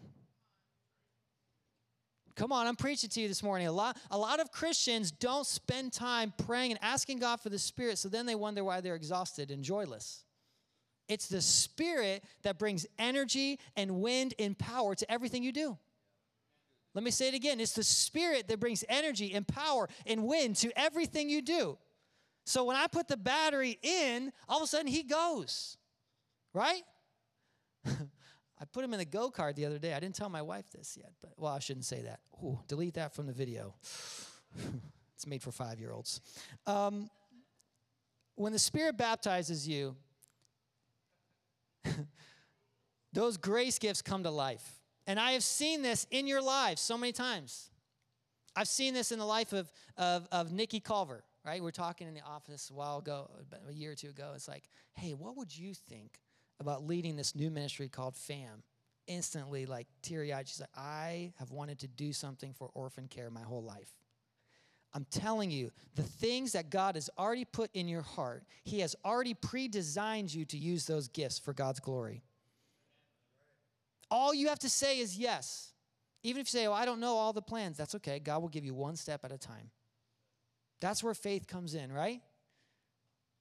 Come 2.36 2.52
on, 2.52 2.66
I'm 2.66 2.76
preaching 2.76 3.10
to 3.10 3.20
you 3.20 3.28
this 3.28 3.42
morning. 3.42 3.66
A 3.66 3.72
lot, 3.72 3.98
a 4.10 4.18
lot 4.18 4.40
of 4.40 4.52
Christians 4.52 5.10
don't 5.10 5.46
spend 5.46 5.92
time 5.92 6.32
praying 6.46 6.72
and 6.72 6.80
asking 6.82 7.18
God 7.18 7.40
for 7.40 7.48
the 7.48 7.58
Spirit, 7.58 7.98
so 7.98 8.08
then 8.08 8.26
they 8.26 8.34
wonder 8.34 8.64
why 8.64 8.80
they're 8.80 8.94
exhausted 8.94 9.50
and 9.50 9.62
joyless. 9.62 10.24
It's 11.08 11.28
the 11.28 11.40
Spirit 11.40 12.22
that 12.42 12.58
brings 12.58 12.86
energy 12.98 13.58
and 13.76 14.00
wind 14.00 14.34
and 14.38 14.56
power 14.56 14.94
to 14.94 15.10
everything 15.10 15.42
you 15.42 15.52
do. 15.52 15.76
Let 16.94 17.04
me 17.04 17.10
say 17.10 17.28
it 17.28 17.34
again. 17.34 17.60
It's 17.60 17.74
the 17.74 17.84
Spirit 17.84 18.48
that 18.48 18.60
brings 18.60 18.84
energy 18.88 19.32
and 19.34 19.46
power 19.46 19.88
and 20.06 20.24
wind 20.24 20.56
to 20.56 20.72
everything 20.78 21.28
you 21.28 21.42
do. 21.42 21.78
So 22.46 22.64
when 22.64 22.76
I 22.76 22.86
put 22.86 23.08
the 23.08 23.16
battery 23.16 23.78
in, 23.82 24.32
all 24.48 24.58
of 24.58 24.64
a 24.64 24.66
sudden 24.66 24.86
he 24.86 25.02
goes, 25.02 25.76
right? 26.52 26.82
I 28.60 28.66
put 28.66 28.84
him 28.84 28.92
in 28.92 28.98
the 28.98 29.06
go 29.06 29.30
kart 29.30 29.54
the 29.54 29.64
other 29.64 29.78
day. 29.78 29.94
I 29.94 30.00
didn't 30.00 30.16
tell 30.16 30.28
my 30.28 30.42
wife 30.42 30.70
this 30.70 30.96
yet, 30.96 31.12
but 31.20 31.32
well, 31.36 31.52
I 31.52 31.60
shouldn't 31.60 31.86
say 31.86 32.02
that. 32.02 32.20
Ooh, 32.42 32.60
delete 32.68 32.94
that 32.94 33.14
from 33.14 33.26
the 33.26 33.32
video. 33.32 33.74
it's 35.14 35.26
made 35.26 35.42
for 35.42 35.50
five 35.50 35.80
year 35.80 35.92
olds. 35.92 36.20
Um, 36.66 37.08
when 38.34 38.52
the 38.52 38.58
Spirit 38.58 38.96
baptizes 38.98 39.66
you, 39.66 39.96
those 43.12 43.38
grace 43.38 43.78
gifts 43.78 44.02
come 44.02 44.22
to 44.24 44.30
life. 44.30 44.80
And 45.06 45.18
I 45.18 45.32
have 45.32 45.42
seen 45.42 45.82
this 45.82 46.06
in 46.10 46.26
your 46.26 46.42
lives 46.42 46.80
so 46.82 46.98
many 46.98 47.12
times. 47.12 47.70
I've 48.54 48.68
seen 48.68 48.94
this 48.94 49.10
in 49.10 49.18
the 49.18 49.24
life 49.24 49.52
of, 49.52 49.70
of, 49.96 50.28
of 50.30 50.52
Nikki 50.52 50.80
Culver, 50.80 51.24
right? 51.44 51.62
We 51.62 51.68
are 51.68 51.72
talking 51.72 52.06
in 52.06 52.14
the 52.14 52.22
office 52.22 52.70
a 52.70 52.74
while 52.74 52.98
ago, 52.98 53.30
a 53.68 53.72
year 53.72 53.92
or 53.92 53.94
two 53.94 54.08
ago. 54.08 54.32
It's 54.34 54.48
like, 54.48 54.64
hey, 54.94 55.14
what 55.14 55.36
would 55.36 55.56
you 55.56 55.72
think 55.72 56.20
about 56.60 56.86
leading 56.86 57.16
this 57.16 57.34
new 57.34 57.50
ministry 57.50 57.88
called 57.88 58.14
FAM. 58.14 58.62
Instantly, 59.06 59.66
like 59.66 59.88
teary 60.02 60.32
eyed, 60.32 60.46
she's 60.46 60.60
like, 60.60 60.68
I 60.76 61.32
have 61.38 61.50
wanted 61.50 61.80
to 61.80 61.88
do 61.88 62.12
something 62.12 62.52
for 62.52 62.70
orphan 62.74 63.08
care 63.08 63.28
my 63.30 63.42
whole 63.42 63.62
life. 63.62 63.90
I'm 64.92 65.06
telling 65.10 65.50
you, 65.50 65.70
the 65.94 66.02
things 66.02 66.52
that 66.52 66.70
God 66.70 66.96
has 66.96 67.10
already 67.18 67.44
put 67.44 67.70
in 67.74 67.88
your 67.88 68.02
heart, 68.02 68.44
He 68.62 68.80
has 68.80 68.94
already 69.04 69.34
pre 69.34 69.68
designed 69.68 70.32
you 70.32 70.44
to 70.46 70.56
use 70.56 70.86
those 70.86 71.08
gifts 71.08 71.38
for 71.38 71.52
God's 71.52 71.80
glory. 71.80 72.22
All 74.10 74.34
you 74.34 74.48
have 74.48 74.58
to 74.60 74.68
say 74.68 74.98
is 74.98 75.16
yes. 75.16 75.72
Even 76.22 76.40
if 76.40 76.52
you 76.52 76.58
say, 76.58 76.66
Oh, 76.66 76.72
I 76.72 76.84
don't 76.84 77.00
know 77.00 77.16
all 77.16 77.32
the 77.32 77.42
plans, 77.42 77.76
that's 77.76 77.94
okay. 77.96 78.18
God 78.18 78.42
will 78.42 78.48
give 78.48 78.64
you 78.64 78.74
one 78.74 78.96
step 78.96 79.24
at 79.24 79.32
a 79.32 79.38
time. 79.38 79.70
That's 80.80 81.02
where 81.02 81.14
faith 81.14 81.46
comes 81.46 81.74
in, 81.74 81.92
right? 81.92 82.20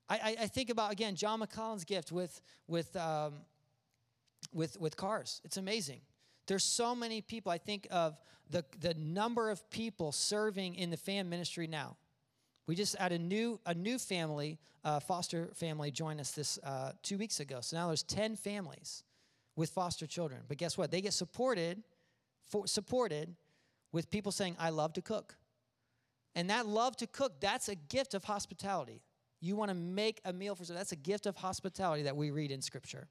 I, 0.09 0.35
I, 0.41 0.47
think 0.47 0.71
about 0.71 0.91
again 0.91 1.15
John 1.15 1.39
McCollin's 1.39 1.85
gift 1.85 2.11
with 2.11 2.41
with 2.67 2.95
um, 2.95 3.33
with 4.53 4.79
with 4.79 4.97
cars. 4.97 5.41
It's 5.43 5.57
amazing. 5.57 6.01
There's 6.47 6.63
so 6.63 6.95
many 6.95 7.21
people. 7.21 7.51
I 7.51 7.59
think 7.59 7.87
of 7.91 8.17
the 8.49 8.65
the 8.81 8.95
number 8.95 9.49
of 9.49 9.69
people 9.69 10.11
serving 10.11 10.75
in 10.75 10.89
the 10.89 10.97
fam 10.97 11.29
ministry 11.29 11.67
now. 11.67 11.97
We 12.65 12.75
just 12.75 12.95
had 12.95 13.11
a 13.11 13.19
new 13.19 13.59
a 13.65 13.73
new 13.73 13.99
family, 13.99 14.59
uh, 14.83 14.99
foster 14.99 15.49
family, 15.53 15.91
join 15.91 16.19
us 16.19 16.31
this 16.31 16.57
uh, 16.63 16.93
two 17.03 17.17
weeks 17.17 17.39
ago. 17.39 17.59
So 17.61 17.77
now 17.77 17.87
there's 17.87 18.03
ten 18.03 18.35
families 18.35 19.03
with 19.55 19.69
foster 19.69 20.07
children. 20.07 20.41
But 20.47 20.57
guess 20.57 20.77
what? 20.77 20.89
They 20.89 21.01
get 21.01 21.13
supported 21.13 21.83
for, 22.47 22.65
supported 22.65 23.35
with 23.91 24.09
people 24.09 24.31
saying, 24.31 24.55
"I 24.59 24.71
love 24.71 24.93
to 24.93 25.03
cook," 25.03 25.35
and 26.33 26.49
that 26.49 26.65
love 26.65 26.97
to 26.97 27.05
cook 27.05 27.39
that's 27.39 27.69
a 27.69 27.75
gift 27.75 28.15
of 28.15 28.23
hospitality. 28.23 29.03
You 29.41 29.56
want 29.56 29.69
to 29.69 29.75
make 29.75 30.19
a 30.25 30.34
meal 30.34 30.56
for 30.56 30.65
someone. 30.65 30.80
That's 30.80 30.91
a 30.91 30.97
gift 30.97 31.25
of 31.25 31.36
hospitality 31.36 32.04
that 32.04 32.15
we 32.15 32.32
read 32.32 32.52
in 32.52 32.62
Scripture. 32.62 33.08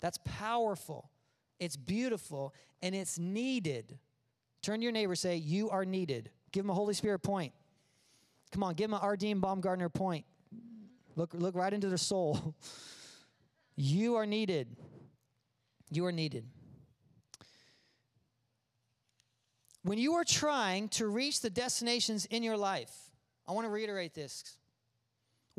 That's 0.00 0.18
powerful. 0.24 1.10
It's 1.58 1.76
beautiful 1.76 2.54
and 2.82 2.94
it's 2.94 3.18
needed. 3.18 3.98
Turn 4.62 4.78
to 4.78 4.82
your 4.82 4.92
neighbor, 4.92 5.14
say, 5.14 5.36
You 5.36 5.70
are 5.70 5.84
needed. 5.84 6.30
Give 6.52 6.64
them 6.64 6.70
a 6.70 6.74
Holy 6.74 6.94
Spirit 6.94 7.20
point. 7.20 7.52
Come 8.52 8.62
on, 8.62 8.74
give 8.74 8.90
them 8.90 8.98
an 8.98 9.06
Ardeen 9.06 9.40
Baumgartner 9.40 9.88
point. 9.88 10.24
Look, 11.16 11.34
look 11.34 11.54
right 11.54 11.72
into 11.72 11.88
their 11.88 11.98
soul. 11.98 12.54
you 13.76 14.14
are 14.14 14.24
needed. 14.24 14.68
You 15.90 16.06
are 16.06 16.12
needed. 16.12 16.46
When 19.82 19.98
you 19.98 20.14
are 20.14 20.24
trying 20.24 20.88
to 20.90 21.08
reach 21.08 21.40
the 21.40 21.50
destinations 21.50 22.26
in 22.26 22.42
your 22.42 22.56
life, 22.56 22.92
I 23.46 23.52
want 23.52 23.66
to 23.66 23.70
reiterate 23.70 24.14
this 24.14 24.56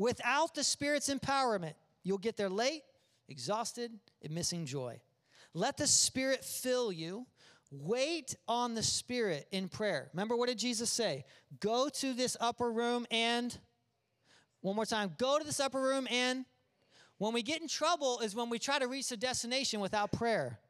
Without 0.00 0.54
the 0.54 0.64
Spirit's 0.64 1.10
empowerment, 1.10 1.74
you'll 2.04 2.16
get 2.16 2.38
there 2.38 2.48
late, 2.48 2.80
exhausted, 3.28 3.92
and 4.22 4.32
missing 4.32 4.64
joy. 4.64 4.98
Let 5.52 5.76
the 5.76 5.86
Spirit 5.86 6.42
fill 6.42 6.90
you. 6.90 7.26
Wait 7.70 8.34
on 8.48 8.74
the 8.74 8.82
Spirit 8.82 9.46
in 9.52 9.68
prayer. 9.68 10.08
Remember, 10.14 10.36
what 10.36 10.48
did 10.48 10.56
Jesus 10.56 10.88
say? 10.88 11.26
Go 11.60 11.90
to 11.90 12.14
this 12.14 12.34
upper 12.40 12.72
room 12.72 13.06
and, 13.10 13.58
one 14.62 14.74
more 14.74 14.86
time, 14.86 15.14
go 15.18 15.38
to 15.38 15.44
this 15.44 15.60
upper 15.60 15.82
room 15.82 16.08
and, 16.10 16.46
when 17.18 17.34
we 17.34 17.42
get 17.42 17.60
in 17.60 17.68
trouble 17.68 18.20
is 18.20 18.34
when 18.34 18.48
we 18.48 18.58
try 18.58 18.78
to 18.78 18.88
reach 18.88 19.10
the 19.10 19.18
destination 19.18 19.80
without 19.80 20.12
prayer. 20.12 20.60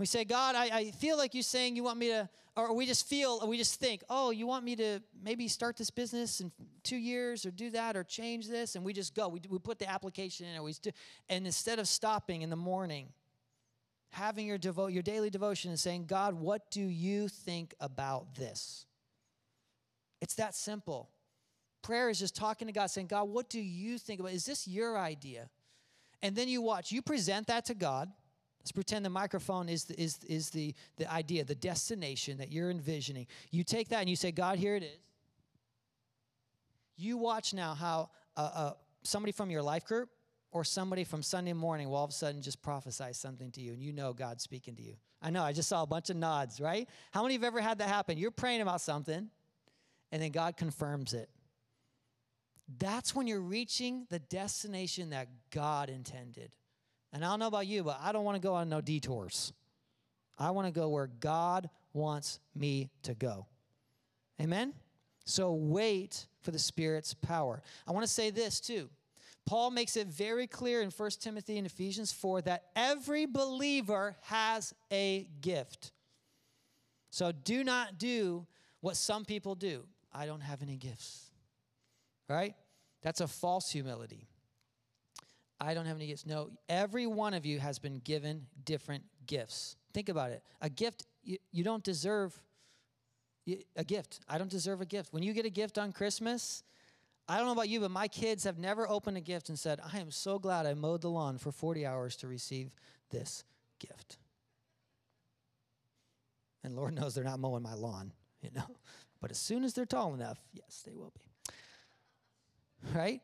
We 0.00 0.06
say, 0.06 0.24
God, 0.24 0.54
I, 0.54 0.70
I 0.72 0.90
feel 0.92 1.18
like 1.18 1.34
you're 1.34 1.42
saying 1.42 1.76
you 1.76 1.84
want 1.84 1.98
me 1.98 2.08
to, 2.08 2.26
or 2.56 2.74
we 2.74 2.86
just 2.86 3.06
feel, 3.06 3.46
we 3.46 3.58
just 3.58 3.78
think, 3.78 4.02
oh, 4.08 4.30
you 4.30 4.46
want 4.46 4.64
me 4.64 4.74
to 4.76 5.00
maybe 5.22 5.46
start 5.46 5.76
this 5.76 5.90
business 5.90 6.40
in 6.40 6.50
two 6.82 6.96
years 6.96 7.44
or 7.44 7.50
do 7.50 7.68
that 7.72 7.98
or 7.98 8.02
change 8.02 8.48
this. 8.48 8.76
And 8.76 8.82
we 8.82 8.94
just 8.94 9.14
go. 9.14 9.28
We, 9.28 9.42
we 9.50 9.58
put 9.58 9.78
the 9.78 9.90
application 9.90 10.46
in, 10.46 10.54
and 10.54 10.64
we 10.64 10.72
do, 10.72 10.90
and 11.28 11.44
instead 11.44 11.78
of 11.78 11.86
stopping 11.86 12.40
in 12.40 12.48
the 12.48 12.56
morning, 12.56 13.08
having 14.08 14.46
your, 14.46 14.56
devo- 14.56 14.90
your 14.90 15.02
daily 15.02 15.28
devotion 15.28 15.70
and 15.70 15.78
saying, 15.78 16.06
God, 16.06 16.32
what 16.32 16.70
do 16.70 16.80
you 16.80 17.28
think 17.28 17.74
about 17.78 18.36
this? 18.36 18.86
It's 20.22 20.36
that 20.36 20.54
simple. 20.54 21.10
Prayer 21.82 22.08
is 22.08 22.18
just 22.18 22.34
talking 22.34 22.68
to 22.68 22.72
God, 22.72 22.86
saying, 22.86 23.08
God, 23.08 23.24
what 23.24 23.50
do 23.50 23.60
you 23.60 23.98
think 23.98 24.18
about? 24.18 24.32
Is 24.32 24.46
this 24.46 24.66
your 24.66 24.96
idea? 24.98 25.50
And 26.22 26.34
then 26.34 26.48
you 26.48 26.62
watch. 26.62 26.90
You 26.90 27.02
present 27.02 27.48
that 27.48 27.66
to 27.66 27.74
God. 27.74 28.10
Let's 28.60 28.72
pretend 28.72 29.04
the 29.04 29.10
microphone 29.10 29.68
is 29.68 29.84
the, 29.84 30.00
is, 30.00 30.18
is 30.28 30.50
the, 30.50 30.74
the 30.96 31.10
idea, 31.10 31.44
the 31.44 31.54
destination 31.54 32.38
that 32.38 32.52
you're 32.52 32.70
envisioning. 32.70 33.26
You 33.50 33.64
take 33.64 33.88
that 33.88 34.00
and 34.00 34.08
you 34.08 34.16
say, 34.16 34.32
God, 34.32 34.58
here 34.58 34.76
it 34.76 34.82
is. 34.82 34.98
You 36.96 37.16
watch 37.16 37.54
now 37.54 37.72
how 37.72 38.10
uh, 38.36 38.50
uh, 38.54 38.72
somebody 39.02 39.32
from 39.32 39.50
your 39.50 39.62
life 39.62 39.86
group 39.86 40.10
or 40.52 40.64
somebody 40.64 41.04
from 41.04 41.22
Sunday 41.22 41.54
morning 41.54 41.88
will 41.88 41.96
all 41.96 42.04
of 42.04 42.10
a 42.10 42.12
sudden 42.12 42.42
just 42.42 42.60
prophesy 42.60 43.12
something 43.12 43.50
to 43.52 43.62
you 43.62 43.72
and 43.72 43.82
you 43.82 43.92
know 43.92 44.12
God's 44.12 44.42
speaking 44.42 44.76
to 44.76 44.82
you. 44.82 44.96
I 45.22 45.30
know, 45.30 45.42
I 45.42 45.52
just 45.52 45.68
saw 45.68 45.82
a 45.82 45.86
bunch 45.86 46.10
of 46.10 46.16
nods, 46.16 46.60
right? 46.60 46.86
How 47.12 47.22
many 47.22 47.36
of 47.36 47.42
have 47.42 47.48
ever 47.48 47.60
had 47.60 47.78
that 47.78 47.88
happen? 47.88 48.18
You're 48.18 48.30
praying 48.30 48.60
about 48.60 48.82
something 48.82 49.30
and 50.12 50.22
then 50.22 50.30
God 50.30 50.58
confirms 50.58 51.14
it. 51.14 51.30
That's 52.78 53.14
when 53.14 53.26
you're 53.26 53.40
reaching 53.40 54.06
the 54.10 54.18
destination 54.18 55.10
that 55.10 55.28
God 55.50 55.88
intended. 55.88 56.52
And 57.12 57.24
I 57.24 57.28
don't 57.28 57.40
know 57.40 57.46
about 57.46 57.66
you, 57.66 57.82
but 57.82 57.98
I 58.02 58.12
don't 58.12 58.24
want 58.24 58.36
to 58.36 58.40
go 58.40 58.54
on 58.54 58.68
no 58.68 58.80
detours. 58.80 59.52
I 60.38 60.50
want 60.52 60.66
to 60.66 60.72
go 60.72 60.88
where 60.88 61.08
God 61.20 61.68
wants 61.92 62.38
me 62.54 62.90
to 63.02 63.14
go. 63.14 63.46
Amen? 64.40 64.72
So 65.24 65.52
wait 65.52 66.26
for 66.40 66.50
the 66.50 66.58
Spirit's 66.58 67.14
power. 67.14 67.62
I 67.86 67.92
want 67.92 68.04
to 68.06 68.12
say 68.12 68.30
this 68.30 68.60
too. 68.60 68.88
Paul 69.46 69.70
makes 69.70 69.96
it 69.96 70.06
very 70.06 70.46
clear 70.46 70.82
in 70.82 70.90
1 70.90 71.10
Timothy 71.20 71.58
and 71.58 71.66
Ephesians 71.66 72.12
4 72.12 72.42
that 72.42 72.64
every 72.76 73.26
believer 73.26 74.16
has 74.22 74.74
a 74.92 75.26
gift. 75.40 75.92
So 77.10 77.32
do 77.32 77.64
not 77.64 77.98
do 77.98 78.46
what 78.80 78.96
some 78.96 79.24
people 79.24 79.54
do. 79.54 79.84
I 80.12 80.26
don't 80.26 80.40
have 80.40 80.62
any 80.62 80.76
gifts. 80.76 81.30
Right? 82.28 82.54
That's 83.02 83.20
a 83.20 83.26
false 83.26 83.70
humility. 83.70 84.29
I 85.60 85.74
don't 85.74 85.86
have 85.86 85.96
any 85.96 86.06
gifts. 86.06 86.24
No, 86.26 86.50
every 86.68 87.06
one 87.06 87.34
of 87.34 87.44
you 87.44 87.58
has 87.58 87.78
been 87.78 87.98
given 87.98 88.46
different 88.64 89.04
gifts. 89.26 89.76
Think 89.92 90.08
about 90.08 90.30
it. 90.30 90.42
A 90.62 90.70
gift, 90.70 91.06
you, 91.22 91.36
you 91.52 91.62
don't 91.62 91.84
deserve 91.84 92.40
a 93.76 93.84
gift. 93.84 94.20
I 94.28 94.38
don't 94.38 94.50
deserve 94.50 94.80
a 94.80 94.86
gift. 94.86 95.12
When 95.12 95.22
you 95.22 95.32
get 95.32 95.44
a 95.44 95.50
gift 95.50 95.78
on 95.78 95.92
Christmas, 95.92 96.62
I 97.28 97.36
don't 97.36 97.46
know 97.46 97.52
about 97.52 97.68
you, 97.68 97.80
but 97.80 97.90
my 97.90 98.08
kids 98.08 98.44
have 98.44 98.58
never 98.58 98.88
opened 98.88 99.16
a 99.16 99.20
gift 99.20 99.48
and 99.48 99.58
said, 99.58 99.80
I 99.92 99.98
am 99.98 100.10
so 100.10 100.38
glad 100.38 100.66
I 100.66 100.74
mowed 100.74 101.02
the 101.02 101.10
lawn 101.10 101.38
for 101.38 101.52
40 101.52 101.84
hours 101.84 102.16
to 102.16 102.28
receive 102.28 102.70
this 103.10 103.44
gift. 103.78 104.18
And 106.64 106.74
Lord 106.76 106.94
knows 106.94 107.14
they're 107.14 107.24
not 107.24 107.40
mowing 107.40 107.62
my 107.62 107.74
lawn, 107.74 108.12
you 108.42 108.50
know. 108.54 108.76
But 109.20 109.30
as 109.30 109.38
soon 109.38 109.64
as 109.64 109.74
they're 109.74 109.86
tall 109.86 110.14
enough, 110.14 110.40
yes, 110.52 110.82
they 110.86 110.94
will 110.94 111.12
be. 111.14 111.52
right? 112.94 113.20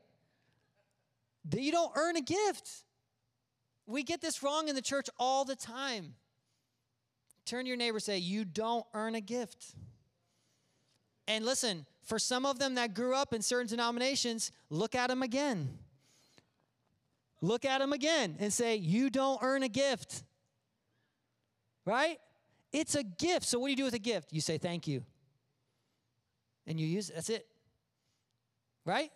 You 1.54 1.72
don't 1.72 1.92
earn 1.94 2.16
a 2.16 2.22
gift. 2.22 2.70
We 3.86 4.02
get 4.02 4.20
this 4.20 4.42
wrong 4.42 4.68
in 4.68 4.74
the 4.74 4.82
church 4.82 5.08
all 5.18 5.44
the 5.44 5.56
time. 5.56 6.14
Turn 7.44 7.64
to 7.64 7.68
your 7.68 7.76
neighbor 7.76 8.00
say, 8.00 8.18
You 8.18 8.44
don't 8.44 8.84
earn 8.92 9.14
a 9.14 9.20
gift. 9.20 9.74
And 11.28 11.44
listen, 11.44 11.86
for 12.02 12.18
some 12.18 12.44
of 12.46 12.58
them 12.58 12.74
that 12.74 12.94
grew 12.94 13.14
up 13.14 13.32
in 13.32 13.42
certain 13.42 13.68
denominations, 13.68 14.52
look 14.70 14.94
at 14.94 15.08
them 15.08 15.22
again. 15.22 15.78
Look 17.40 17.64
at 17.64 17.78
them 17.78 17.92
again 17.92 18.36
and 18.40 18.52
say, 18.52 18.76
You 18.76 19.10
don't 19.10 19.40
earn 19.42 19.62
a 19.62 19.68
gift. 19.68 20.24
Right? 21.84 22.18
It's 22.72 22.96
a 22.96 23.04
gift. 23.04 23.46
So, 23.46 23.60
what 23.60 23.68
do 23.68 23.70
you 23.70 23.76
do 23.76 23.84
with 23.84 23.94
a 23.94 24.00
gift? 24.00 24.32
You 24.32 24.40
say, 24.40 24.58
Thank 24.58 24.88
you. 24.88 25.04
And 26.66 26.80
you 26.80 26.86
use 26.86 27.10
it. 27.10 27.14
That's 27.14 27.30
it. 27.30 27.46
Right? 28.84 29.10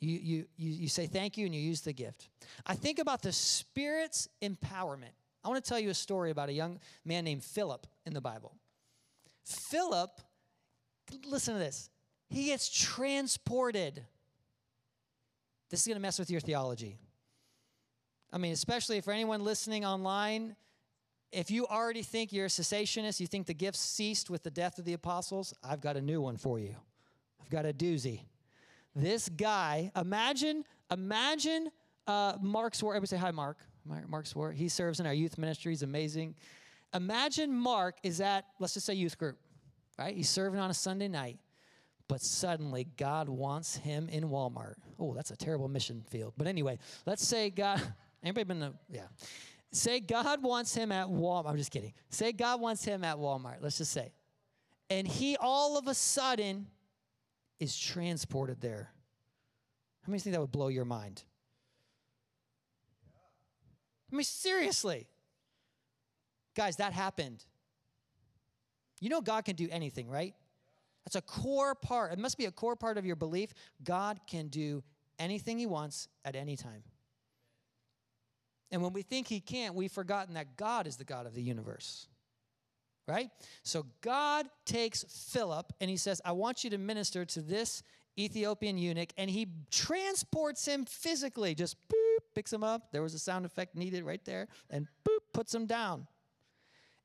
You, 0.00 0.18
you, 0.18 0.44
you, 0.56 0.70
you 0.70 0.88
say 0.88 1.06
thank 1.06 1.36
you 1.36 1.46
and 1.46 1.54
you 1.54 1.60
use 1.60 1.80
the 1.80 1.92
gift. 1.92 2.28
I 2.66 2.74
think 2.74 2.98
about 2.98 3.22
the 3.22 3.32
Spirit's 3.32 4.28
empowerment. 4.40 5.14
I 5.44 5.48
want 5.48 5.62
to 5.62 5.68
tell 5.68 5.80
you 5.80 5.90
a 5.90 5.94
story 5.94 6.30
about 6.30 6.48
a 6.48 6.52
young 6.52 6.78
man 7.04 7.24
named 7.24 7.42
Philip 7.42 7.86
in 8.06 8.14
the 8.14 8.20
Bible. 8.20 8.54
Philip, 9.44 10.20
listen 11.26 11.54
to 11.54 11.60
this, 11.60 11.90
he 12.28 12.46
gets 12.46 12.68
transported. 12.68 14.04
This 15.70 15.80
is 15.80 15.86
going 15.86 15.96
to 15.96 16.02
mess 16.02 16.18
with 16.18 16.30
your 16.30 16.40
theology. 16.40 16.98
I 18.32 18.38
mean, 18.38 18.52
especially 18.52 19.00
for 19.00 19.12
anyone 19.12 19.42
listening 19.42 19.84
online, 19.84 20.54
if 21.32 21.50
you 21.50 21.66
already 21.66 22.02
think 22.02 22.32
you're 22.32 22.46
a 22.46 22.50
cessationist, 22.50 23.20
you 23.20 23.26
think 23.26 23.46
the 23.46 23.54
gifts 23.54 23.80
ceased 23.80 24.30
with 24.30 24.42
the 24.42 24.50
death 24.50 24.78
of 24.78 24.84
the 24.84 24.92
apostles, 24.92 25.54
I've 25.62 25.80
got 25.80 25.96
a 25.96 26.00
new 26.00 26.20
one 26.20 26.36
for 26.36 26.58
you. 26.58 26.74
I've 27.40 27.50
got 27.50 27.66
a 27.66 27.72
doozy. 27.72 28.20
This 28.94 29.28
guy, 29.28 29.92
imagine, 29.96 30.64
imagine 30.90 31.70
uh, 32.06 32.34
Mark 32.40 32.74
Swart. 32.74 32.96
Everybody 32.96 33.16
say 33.16 33.20
hi, 33.20 33.30
Mark. 33.30 33.58
Mark 34.06 34.26
Swart. 34.26 34.54
He 34.54 34.68
serves 34.68 35.00
in 35.00 35.06
our 35.06 35.14
youth 35.14 35.38
ministry. 35.38 35.72
He's 35.72 35.82
amazing. 35.82 36.34
Imagine 36.94 37.54
Mark 37.54 37.96
is 38.02 38.20
at, 38.20 38.44
let's 38.58 38.74
just 38.74 38.86
say, 38.86 38.94
youth 38.94 39.18
group, 39.18 39.38
right? 39.98 40.14
He's 40.14 40.28
serving 40.28 40.58
on 40.58 40.70
a 40.70 40.74
Sunday 40.74 41.08
night, 41.08 41.38
but 42.08 42.20
suddenly 42.20 42.86
God 42.96 43.28
wants 43.28 43.76
him 43.76 44.08
in 44.08 44.24
Walmart. 44.24 44.74
Oh, 44.98 45.14
that's 45.14 45.30
a 45.30 45.36
terrible 45.36 45.68
mission 45.68 46.02
field. 46.08 46.32
But 46.36 46.46
anyway, 46.46 46.78
let's 47.06 47.26
say 47.26 47.50
God, 47.50 47.80
anybody 48.22 48.44
been 48.44 48.60
to, 48.60 48.74
yeah. 48.90 49.02
Say 49.70 50.00
God 50.00 50.42
wants 50.42 50.74
him 50.74 50.90
at 50.92 51.08
Walmart. 51.08 51.50
I'm 51.50 51.56
just 51.58 51.70
kidding. 51.70 51.92
Say 52.08 52.32
God 52.32 52.60
wants 52.60 52.84
him 52.84 53.04
at 53.04 53.16
Walmart. 53.16 53.56
Let's 53.60 53.78
just 53.78 53.92
say. 53.92 54.12
And 54.88 55.06
he 55.06 55.36
all 55.36 55.76
of 55.76 55.88
a 55.88 55.94
sudden 55.94 56.66
is 57.60 57.76
transported 57.78 58.60
there. 58.60 58.90
How 60.02 60.10
many 60.10 60.20
think 60.20 60.34
that 60.34 60.40
would 60.40 60.52
blow 60.52 60.68
your 60.68 60.84
mind? 60.84 61.22
I 64.10 64.16
mean, 64.16 64.24
seriously. 64.24 65.06
Guys, 66.54 66.76
that 66.76 66.92
happened. 66.92 67.44
You 69.00 69.10
know, 69.10 69.20
God 69.20 69.44
can 69.44 69.54
do 69.54 69.68
anything, 69.70 70.08
right? 70.08 70.34
That's 71.04 71.16
a 71.16 71.22
core 71.22 71.74
part. 71.74 72.12
It 72.12 72.18
must 72.18 72.36
be 72.36 72.46
a 72.46 72.50
core 72.50 72.76
part 72.76 72.98
of 72.98 73.06
your 73.06 73.16
belief. 73.16 73.52
God 73.84 74.20
can 74.26 74.48
do 74.48 74.82
anything 75.18 75.58
He 75.58 75.66
wants 75.66 76.08
at 76.24 76.36
any 76.36 76.56
time. 76.56 76.82
And 78.70 78.82
when 78.82 78.92
we 78.92 79.02
think 79.02 79.26
He 79.26 79.40
can't, 79.40 79.74
we've 79.74 79.92
forgotten 79.92 80.34
that 80.34 80.56
God 80.56 80.86
is 80.86 80.96
the 80.96 81.04
God 81.04 81.26
of 81.26 81.34
the 81.34 81.42
universe 81.42 82.08
right? 83.08 83.30
So 83.62 83.86
God 84.02 84.46
takes 84.64 85.04
Philip 85.32 85.72
and 85.80 85.90
he 85.90 85.96
says, 85.96 86.20
I 86.24 86.32
want 86.32 86.62
you 86.62 86.70
to 86.70 86.78
minister 86.78 87.24
to 87.24 87.40
this 87.40 87.82
Ethiopian 88.18 88.76
eunuch, 88.76 89.10
and 89.16 89.30
he 89.30 89.46
transports 89.70 90.66
him 90.66 90.84
physically, 90.84 91.54
just 91.54 91.76
boop, 91.88 92.18
picks 92.34 92.52
him 92.52 92.64
up. 92.64 92.90
There 92.90 93.02
was 93.02 93.14
a 93.14 93.18
sound 93.18 93.46
effect 93.46 93.76
needed 93.76 94.02
right 94.02 94.24
there, 94.24 94.48
and 94.70 94.88
boop, 95.04 95.20
puts 95.32 95.54
him 95.54 95.66
down. 95.66 96.08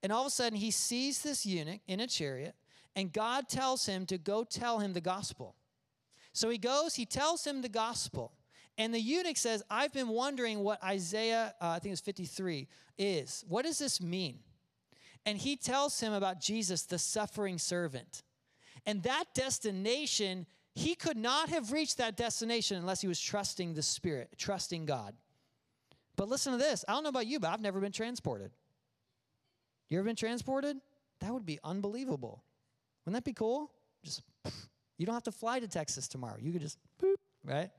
And 0.02 0.12
all 0.12 0.22
of 0.22 0.28
a 0.28 0.32
sudden, 0.32 0.58
he 0.58 0.72
sees 0.72 1.22
this 1.22 1.46
eunuch 1.46 1.82
in 1.88 2.00
a 2.00 2.08
chariot, 2.08 2.56
and 2.96 3.14
God 3.14 3.48
tells 3.48 3.86
him 3.86 4.08
to 4.08 4.18
go 4.18 4.44
tell 4.44 4.80
him 4.80 4.94
the 4.94 5.02
gospel. 5.02 5.56
So 6.34 6.50
he 6.50 6.58
goes, 6.58 6.96
he 6.96 7.06
tells 7.06 7.46
him 7.46 7.62
the 7.62 7.70
gospel. 7.70 8.34
And 8.78 8.92
the 8.92 9.00
eunuch 9.00 9.38
says, 9.38 9.62
I've 9.70 9.94
been 9.94 10.08
wondering 10.08 10.64
what 10.64 10.84
Isaiah, 10.84 11.54
uh, 11.62 11.68
I 11.70 11.80
think 11.80 11.94
it's 11.94 12.02
53, 12.02 12.68
is. 12.98 13.46
What 13.48 13.66
does 13.66 13.78
this 13.78 14.02
mean? 14.02 14.40
And 15.26 15.38
he 15.38 15.56
tells 15.56 16.00
him 16.00 16.14
about 16.14 16.40
Jesus, 16.40 16.84
the 16.84 17.00
suffering 17.00 17.58
servant. 17.58 18.24
And 18.86 19.04
that 19.04 19.26
destination, 19.34 20.46
he 20.76 20.96
could 20.96 21.18
not 21.18 21.50
have 21.50 21.72
reached 21.72 21.98
that 21.98 22.18
destination 22.18 22.78
unless 22.78 23.02
he 23.02 23.08
was 23.08 23.20
trusting 23.20 23.74
the 23.74 23.82
Spirit, 23.82 24.30
trusting 24.38 24.86
God. 24.86 25.16
But 26.16 26.30
listen 26.30 26.52
to 26.52 26.58
this 26.58 26.84
I 26.88 26.94
don't 26.94 27.04
know 27.04 27.10
about 27.10 27.28
you, 27.28 27.40
but 27.40 27.50
I've 27.50 27.62
never 27.62 27.80
been 27.80 27.92
transported. 27.92 28.52
You 29.90 30.00
ever 30.00 30.06
been 30.06 30.16
transported? 30.16 30.78
That 31.20 31.34
would 31.34 31.46
be 31.46 31.60
unbelievable. 31.64 32.44
Wouldn't 33.06 33.24
that 33.24 33.30
be 33.30 33.34
cool? 33.34 33.72
Just, 34.04 34.24
you 34.98 35.06
don't 35.06 35.14
have 35.14 35.24
to 35.24 35.32
fly 35.32 35.60
to 35.60 35.68
Texas 35.68 36.08
tomorrow. 36.08 36.38
You 36.40 36.52
could 36.52 36.62
just, 36.62 36.78
right? 37.46 37.70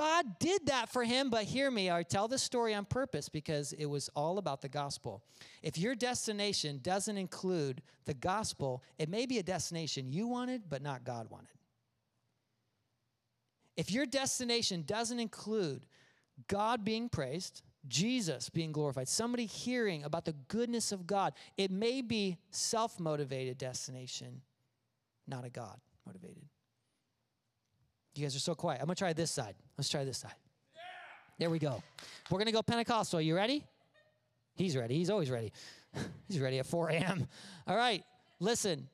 God 0.00 0.38
did 0.38 0.64
that 0.68 0.88
for 0.88 1.04
him, 1.04 1.28
but 1.28 1.44
hear 1.44 1.70
me, 1.70 1.90
I 1.90 2.02
tell 2.04 2.26
this 2.26 2.42
story 2.42 2.72
on 2.72 2.86
purpose 2.86 3.28
because 3.28 3.74
it 3.74 3.84
was 3.84 4.08
all 4.16 4.38
about 4.38 4.62
the 4.62 4.68
gospel. 4.70 5.22
If 5.62 5.76
your 5.76 5.94
destination 5.94 6.80
doesn't 6.82 7.18
include 7.18 7.82
the 8.06 8.14
gospel, 8.14 8.82
it 8.98 9.10
may 9.10 9.26
be 9.26 9.36
a 9.36 9.42
destination 9.42 10.10
you 10.10 10.26
wanted, 10.26 10.62
but 10.70 10.80
not 10.80 11.04
God 11.04 11.28
wanted. 11.28 11.48
If 13.76 13.90
your 13.90 14.06
destination 14.06 14.84
doesn't 14.86 15.20
include 15.20 15.84
God 16.48 16.82
being 16.82 17.10
praised, 17.10 17.60
Jesus 17.86 18.48
being 18.48 18.72
glorified, 18.72 19.06
somebody 19.06 19.44
hearing 19.44 20.04
about 20.04 20.24
the 20.24 20.34
goodness 20.48 20.92
of 20.92 21.06
God, 21.06 21.34
it 21.58 21.70
may 21.70 22.00
be 22.00 22.38
self-motivated 22.52 23.58
destination, 23.58 24.40
not 25.28 25.44
a 25.44 25.50
God 25.50 25.78
motivated. 26.06 26.46
You 28.14 28.22
guys 28.22 28.34
are 28.36 28.40
so 28.40 28.54
quiet. 28.54 28.80
I'm 28.80 28.86
going 28.86 28.96
to 28.96 28.98
try 28.98 29.12
this 29.12 29.30
side. 29.30 29.54
Let's 29.78 29.88
try 29.88 30.04
this 30.04 30.18
side. 30.18 30.34
There 31.38 31.48
we 31.48 31.58
go. 31.58 31.82
We're 32.30 32.38
going 32.38 32.46
to 32.46 32.52
go 32.52 32.62
Pentecostal. 32.62 33.20
You 33.20 33.34
ready? 33.34 33.64
He's 34.54 34.76
ready. 34.76 34.96
He's 34.96 35.10
always 35.10 35.30
ready. 35.30 35.52
He's 36.28 36.38
ready 36.38 36.58
at 36.58 36.66
4 36.66 36.90
a.m. 36.90 37.26
All 37.66 37.76
right. 37.76 38.04
Listen, 38.40 38.88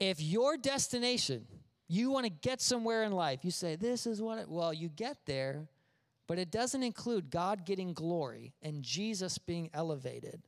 if 0.00 0.20
your 0.20 0.56
destination, 0.56 1.46
you 1.86 2.10
want 2.10 2.24
to 2.24 2.30
get 2.30 2.60
somewhere 2.60 3.04
in 3.04 3.12
life, 3.12 3.44
you 3.44 3.50
say, 3.50 3.76
This 3.76 4.06
is 4.06 4.20
what, 4.20 4.38
it, 4.38 4.48
well, 4.48 4.72
you 4.72 4.88
get 4.88 5.18
there, 5.26 5.68
but 6.26 6.38
it 6.38 6.50
doesn't 6.50 6.82
include 6.82 7.30
God 7.30 7.64
getting 7.64 7.92
glory 7.92 8.54
and 8.62 8.82
Jesus 8.82 9.38
being 9.38 9.70
elevated. 9.72 10.42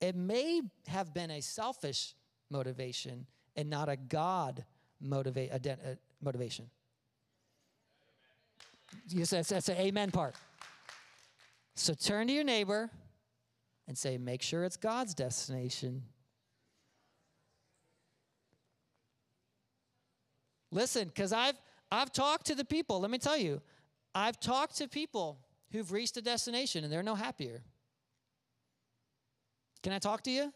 It 0.00 0.16
may 0.16 0.60
have 0.88 1.14
been 1.14 1.30
a 1.30 1.40
selfish 1.40 2.14
motivation 2.50 3.26
and 3.56 3.70
not 3.70 3.88
a 3.88 3.96
God 3.96 4.64
motivate, 5.00 5.50
motivation. 6.24 6.66
Yes, 9.08 9.30
that's, 9.30 9.48
that's 9.48 9.68
an 9.68 9.76
amen 9.76 10.10
part. 10.10 10.34
So 11.74 11.94
turn 11.94 12.28
to 12.28 12.32
your 12.32 12.44
neighbor 12.44 12.90
and 13.86 13.98
say, 13.98 14.16
make 14.18 14.42
sure 14.42 14.64
it's 14.64 14.76
God's 14.76 15.14
destination. 15.14 16.02
Listen, 20.70 21.08
because 21.08 21.32
I've 21.32 21.54
I've 21.92 22.12
talked 22.12 22.46
to 22.46 22.56
the 22.56 22.64
people, 22.64 22.98
let 23.00 23.10
me 23.10 23.18
tell 23.18 23.36
you, 23.36 23.60
I've 24.14 24.40
talked 24.40 24.76
to 24.78 24.88
people 24.88 25.38
who've 25.70 25.90
reached 25.92 26.16
a 26.16 26.22
destination 26.22 26.82
and 26.82 26.92
they're 26.92 27.04
no 27.04 27.14
happier. 27.14 27.62
Can 29.82 29.92
I 29.92 29.98
talk 30.00 30.22
to 30.22 30.30
you? 30.30 30.52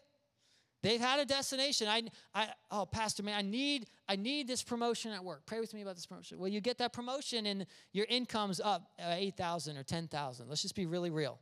They've 0.82 1.00
had 1.00 1.18
a 1.18 1.24
destination. 1.24 1.88
I, 1.88 2.04
I, 2.34 2.48
oh, 2.70 2.86
Pastor, 2.86 3.22
man, 3.22 3.36
I 3.36 3.42
need, 3.42 3.88
I 4.08 4.14
need 4.14 4.46
this 4.46 4.62
promotion 4.62 5.12
at 5.12 5.24
work. 5.24 5.44
Pray 5.44 5.58
with 5.58 5.74
me 5.74 5.82
about 5.82 5.96
this 5.96 6.06
promotion. 6.06 6.38
Well, 6.38 6.48
you 6.48 6.60
get 6.60 6.78
that 6.78 6.92
promotion 6.92 7.46
and 7.46 7.66
your 7.92 8.06
income's 8.08 8.60
up 8.60 8.90
uh, 9.00 9.14
8,000 9.16 9.76
or 9.76 9.82
10,000. 9.82 10.48
Let's 10.48 10.62
just 10.62 10.76
be 10.76 10.86
really 10.86 11.10
real. 11.10 11.40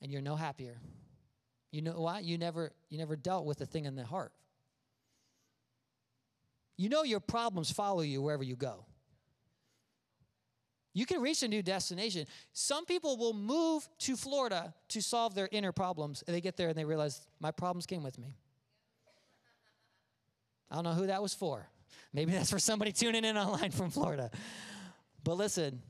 And 0.00 0.12
you're 0.12 0.22
no 0.22 0.36
happier. 0.36 0.78
You 1.72 1.82
know 1.82 1.92
why? 1.92 2.20
You 2.20 2.38
never, 2.38 2.72
you 2.88 2.98
never 2.98 3.16
dealt 3.16 3.46
with 3.46 3.58
the 3.58 3.66
thing 3.66 3.86
in 3.86 3.96
the 3.96 4.04
heart. 4.04 4.32
You 6.76 6.88
know 6.88 7.02
your 7.02 7.20
problems 7.20 7.70
follow 7.70 8.02
you 8.02 8.22
wherever 8.22 8.42
you 8.42 8.56
go. 8.56 8.86
You 10.94 11.06
can 11.06 11.22
reach 11.22 11.42
a 11.42 11.48
new 11.48 11.62
destination. 11.62 12.26
Some 12.52 12.84
people 12.84 13.16
will 13.16 13.32
move 13.32 13.88
to 14.00 14.16
Florida 14.16 14.74
to 14.88 15.00
solve 15.00 15.34
their 15.34 15.48
inner 15.50 15.72
problems, 15.72 16.22
and 16.26 16.36
they 16.36 16.40
get 16.40 16.56
there 16.56 16.68
and 16.68 16.76
they 16.76 16.84
realize 16.84 17.26
my 17.40 17.50
problems 17.50 17.86
came 17.86 18.02
with 18.02 18.18
me. 18.18 18.36
I 20.72 20.76
don't 20.76 20.84
know 20.84 20.94
who 20.94 21.06
that 21.08 21.20
was 21.20 21.34
for. 21.34 21.68
Maybe 22.14 22.32
that's 22.32 22.50
for 22.50 22.58
somebody 22.58 22.92
tuning 22.92 23.26
in 23.26 23.36
online 23.36 23.70
from 23.70 23.90
Florida. 23.90 24.30
But 25.22 25.34
listen, 25.34 25.82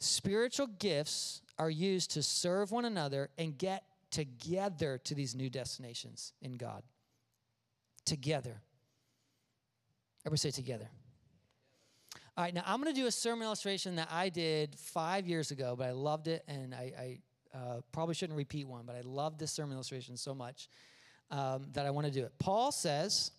spiritual 0.00 0.66
gifts 0.66 1.40
are 1.56 1.70
used 1.70 2.10
to 2.12 2.22
serve 2.22 2.72
one 2.72 2.84
another 2.84 3.30
and 3.38 3.56
get 3.56 3.84
together 4.10 4.98
to 5.04 5.14
these 5.14 5.36
new 5.36 5.48
destinations 5.48 6.32
in 6.42 6.54
God. 6.54 6.82
Together. 8.04 8.60
Everybody 10.26 10.38
say 10.38 10.50
together. 10.50 10.88
All 12.36 12.44
right, 12.44 12.52
now 12.52 12.64
I'm 12.66 12.82
going 12.82 12.92
to 12.92 13.00
do 13.00 13.06
a 13.06 13.12
sermon 13.12 13.44
illustration 13.44 13.96
that 13.96 14.08
I 14.10 14.30
did 14.30 14.74
five 14.74 15.28
years 15.28 15.52
ago, 15.52 15.76
but 15.78 15.86
I 15.86 15.92
loved 15.92 16.26
it, 16.26 16.42
and 16.48 16.74
I, 16.74 16.92
I 17.54 17.56
uh, 17.56 17.80
probably 17.92 18.14
shouldn't 18.14 18.36
repeat 18.36 18.66
one, 18.66 18.84
but 18.84 18.96
I 18.96 19.02
love 19.02 19.38
this 19.38 19.52
sermon 19.52 19.74
illustration 19.74 20.16
so 20.16 20.34
much 20.34 20.68
um, 21.30 21.66
that 21.72 21.86
I 21.86 21.90
want 21.90 22.06
to 22.06 22.12
do 22.12 22.24
it. 22.24 22.32
Paul 22.38 22.72
says, 22.72 23.30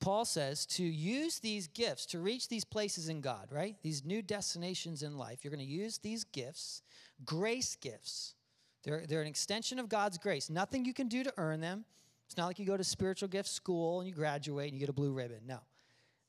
Paul 0.00 0.24
says 0.24 0.66
to 0.66 0.82
use 0.82 1.38
these 1.38 1.66
gifts 1.68 2.06
to 2.06 2.18
reach 2.18 2.48
these 2.48 2.64
places 2.64 3.08
in 3.08 3.20
God, 3.20 3.48
right? 3.50 3.76
These 3.82 4.04
new 4.04 4.20
destinations 4.20 5.02
in 5.02 5.16
life. 5.16 5.38
You're 5.42 5.50
going 5.54 5.66
to 5.66 5.72
use 5.72 5.98
these 5.98 6.24
gifts, 6.24 6.82
grace 7.24 7.76
gifts. 7.76 8.34
They're, 8.82 9.06
they're 9.06 9.22
an 9.22 9.26
extension 9.26 9.78
of 9.78 9.88
God's 9.88 10.18
grace. 10.18 10.50
Nothing 10.50 10.84
you 10.84 10.92
can 10.92 11.08
do 11.08 11.24
to 11.24 11.32
earn 11.38 11.60
them. 11.60 11.84
It's 12.26 12.36
not 12.36 12.46
like 12.46 12.58
you 12.58 12.66
go 12.66 12.76
to 12.76 12.84
spiritual 12.84 13.28
gift 13.28 13.48
school 13.48 14.00
and 14.00 14.08
you 14.08 14.14
graduate 14.14 14.66
and 14.66 14.74
you 14.74 14.80
get 14.80 14.88
a 14.88 14.94
blue 14.94 15.12
ribbon. 15.12 15.40
No. 15.46 15.60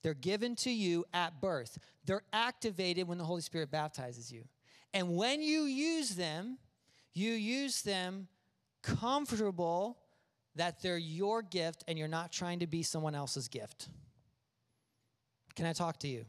They're 0.04 0.13
given 0.13 0.56
to 0.58 0.70
you 0.70 1.04
at 1.13 1.41
birth. 1.41 1.78
They're 2.06 2.24
activated 2.32 3.08
when 3.08 3.18
the 3.18 3.24
Holy 3.24 3.41
Spirit 3.41 3.72
baptizes 3.72 4.32
you. 4.32 4.44
And 4.94 5.18
when 5.18 5.41
you 5.41 5.63
use 5.63 6.12
them, 6.12 6.60
you 7.13 7.32
use 7.32 7.82
them 7.82 8.28
comfortable 8.84 9.98
that 10.56 10.82
they're 10.82 10.98
your 10.98 11.41
gift 11.41 11.84
and 11.88 11.98
you're 11.98 12.08
not 12.08 12.32
trying 12.32 12.60
to 12.60 12.68
be 12.68 12.84
someone 12.84 13.15
else's 13.15 13.48
gift. 13.48 13.89
Can 15.56 15.65
I 15.65 15.74
talk 15.74 16.00
to 16.00 16.08
you? 16.08 16.26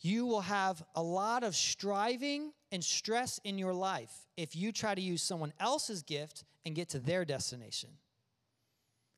You 0.00 0.26
will 0.26 0.40
have 0.40 0.82
a 0.94 1.02
lot 1.02 1.44
of 1.44 1.54
striving 1.54 2.52
and 2.72 2.82
stress 2.82 3.38
in 3.44 3.58
your 3.58 3.74
life 3.74 4.12
if 4.36 4.56
you 4.56 4.72
try 4.72 4.94
to 4.94 5.00
use 5.00 5.22
someone 5.22 5.52
else's 5.60 6.02
gift 6.02 6.44
and 6.64 6.74
get 6.74 6.88
to 6.90 6.98
their 6.98 7.24
destination. 7.24 7.90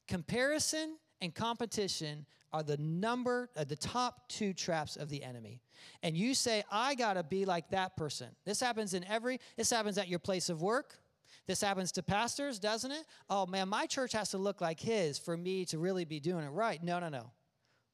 Comparison 0.09 0.97
and 1.21 1.35
competition 1.35 2.27
are 2.53 2.63
the 2.63 2.77
number, 2.77 3.49
uh, 3.57 3.65
the 3.65 3.77
top 3.77 4.29
two 4.29 4.53
traps 4.53 4.97
of 4.97 5.09
the 5.09 5.23
enemy. 5.23 5.61
And 6.03 6.17
you 6.17 6.35
say, 6.35 6.65
I 6.71 6.95
gotta 6.95 7.23
be 7.23 7.45
like 7.45 7.71
that 7.71 7.97
person. 7.97 8.29
This 8.45 8.61
happens 8.61 8.95
in 8.95 9.05
every, 9.05 9.41
this 9.57 9.71
happens 9.71 9.97
at 9.99 10.09
your 10.09 10.19
place 10.19 10.49
of 10.49 10.61
work. 10.61 10.99
This 11.47 11.61
happens 11.61 11.93
to 11.93 12.03
pastors, 12.03 12.59
doesn't 12.59 12.91
it? 12.91 13.05
Oh 13.29 13.47
man, 13.47 13.69
my 13.69 13.87
church 13.87 14.13
has 14.13 14.31
to 14.31 14.39
look 14.39 14.61
like 14.61 14.81
his 14.81 15.19
for 15.19 15.37
me 15.37 15.65
to 15.67 15.79
really 15.79 16.05
be 16.05 16.21
doing 16.21 16.45
it 16.45 16.51
right. 16.51 16.83
No, 16.83 17.01
no, 17.01 17.09
no. 17.09 17.31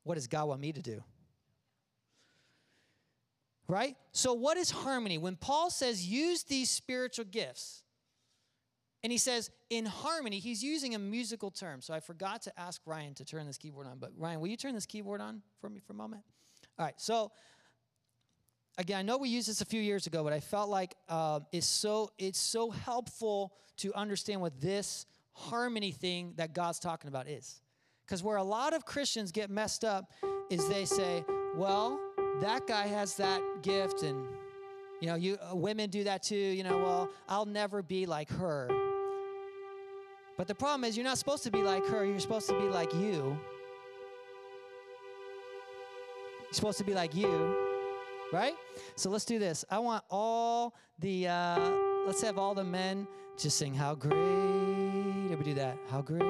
What 0.05 0.15
does 0.15 0.27
God 0.27 0.49
want 0.49 0.61
me 0.61 0.73
to 0.73 0.83
do? 0.83 1.03
Right? 3.69 3.97
So, 4.13 4.33
what 4.33 4.57
is 4.57 4.71
harmony? 4.71 5.19
When 5.19 5.37
Paul 5.37 5.71
says 5.71 6.07
use 6.07 6.45
these 6.45 6.71
spiritual 6.71 7.27
gifts, 7.27 7.83
and 9.03 9.13
he 9.13 9.19
says, 9.19 9.51
in 9.71 9.87
harmony, 9.87 10.39
he's 10.39 10.63
using 10.63 10.95
a 10.95 10.99
musical 10.99 11.51
term. 11.51 11.81
So 11.81 11.95
I 11.95 12.01
forgot 12.01 12.43
to 12.43 12.61
ask 12.61 12.81
Ryan 12.85 13.15
to 13.15 13.25
turn 13.25 13.47
this 13.47 13.57
keyboard 13.57 13.87
on. 13.87 13.99
But 13.99 14.11
Ryan, 14.17 14.41
will 14.41 14.49
you 14.49 14.57
turn 14.57 14.75
this 14.75 14.87
keyboard 14.87 15.21
on 15.21 15.43
for 15.61 15.71
me 15.71 15.81
for 15.81 15.93
a 15.93 15.97
moment? 15.97 16.23
All 16.79 16.85
right. 16.85 16.95
So 16.97 17.31
again, 18.79 18.99
I 18.99 19.03
know 19.03 19.19
we 19.19 19.29
used 19.29 19.49
this 19.49 19.61
a 19.61 19.65
few 19.65 19.83
years 19.83 20.07
ago, 20.07 20.25
but 20.25 20.33
I 20.33 20.41
felt 20.41 20.71
like 20.71 20.95
um, 21.09 21.45
it's 21.53 21.67
so 21.67 22.13
it's 22.17 22.39
so 22.39 22.71
helpful 22.71 23.53
to 23.79 23.93
understand 23.95 24.41
what 24.41 24.61
this 24.61 25.05
harmony 25.33 25.93
thing 25.93 26.33
that 26.37 26.55
God's 26.55 26.79
talking 26.79 27.09
about 27.09 27.29
is. 27.29 27.61
Because 28.07 28.23
where 28.23 28.37
a 28.37 28.43
lot 28.43 28.73
of 28.73 28.87
Christians 28.87 29.33
get 29.33 29.51
messed 29.51 29.85
up 29.85 30.11
is 30.49 30.67
they 30.69 30.87
say, 30.87 31.25
well, 31.57 32.01
that 32.41 32.67
guy 32.67 32.87
has 32.87 33.17
that 33.17 33.43
gift 33.63 34.03
and 34.03 34.27
you 35.01 35.07
know, 35.07 35.15
you 35.15 35.39
uh, 35.39 35.55
women 35.55 35.91
do 35.91 36.05
that 36.05 36.23
too. 36.23 36.37
You 36.37 36.63
know, 36.63 36.79
well, 36.79 37.11
I'll 37.29 37.47
never 37.47 37.83
be 37.83 38.07
like 38.07 38.31
her. 38.31 38.69
But 40.37 40.47
the 40.47 40.55
problem 40.55 40.85
is, 40.85 40.97
you're 40.97 41.05
not 41.05 41.19
supposed 41.19 41.43
to 41.45 41.51
be 41.51 41.63
like 41.63 41.85
her, 41.87 42.05
you're 42.05 42.19
supposed 42.21 42.49
to 42.49 42.59
be 42.59 42.69
like 42.69 42.93
you. 42.95 43.37
You're 46.43 46.53
supposed 46.53 46.79
to 46.79 46.85
be 46.85 46.95
like 46.95 47.15
you, 47.15 47.68
right? 48.33 48.55
So 48.97 49.11
let's 49.11 49.25
do 49.25 49.39
this. 49.39 49.65
I 49.71 49.79
want 49.79 50.05
all 50.11 50.75
the, 50.99 51.29
uh, 51.29 51.71
let's 52.07 52.23
have 52.23 52.39
all 52.39 52.55
the 52.55 52.65
men 52.65 53.07
just 53.39 53.59
sing, 53.59 53.75
How 53.75 53.95
Great. 53.95 54.15
Everybody 55.25 55.51
do 55.51 55.55
that. 55.55 55.79
How 55.91 56.01
great. 56.03 56.23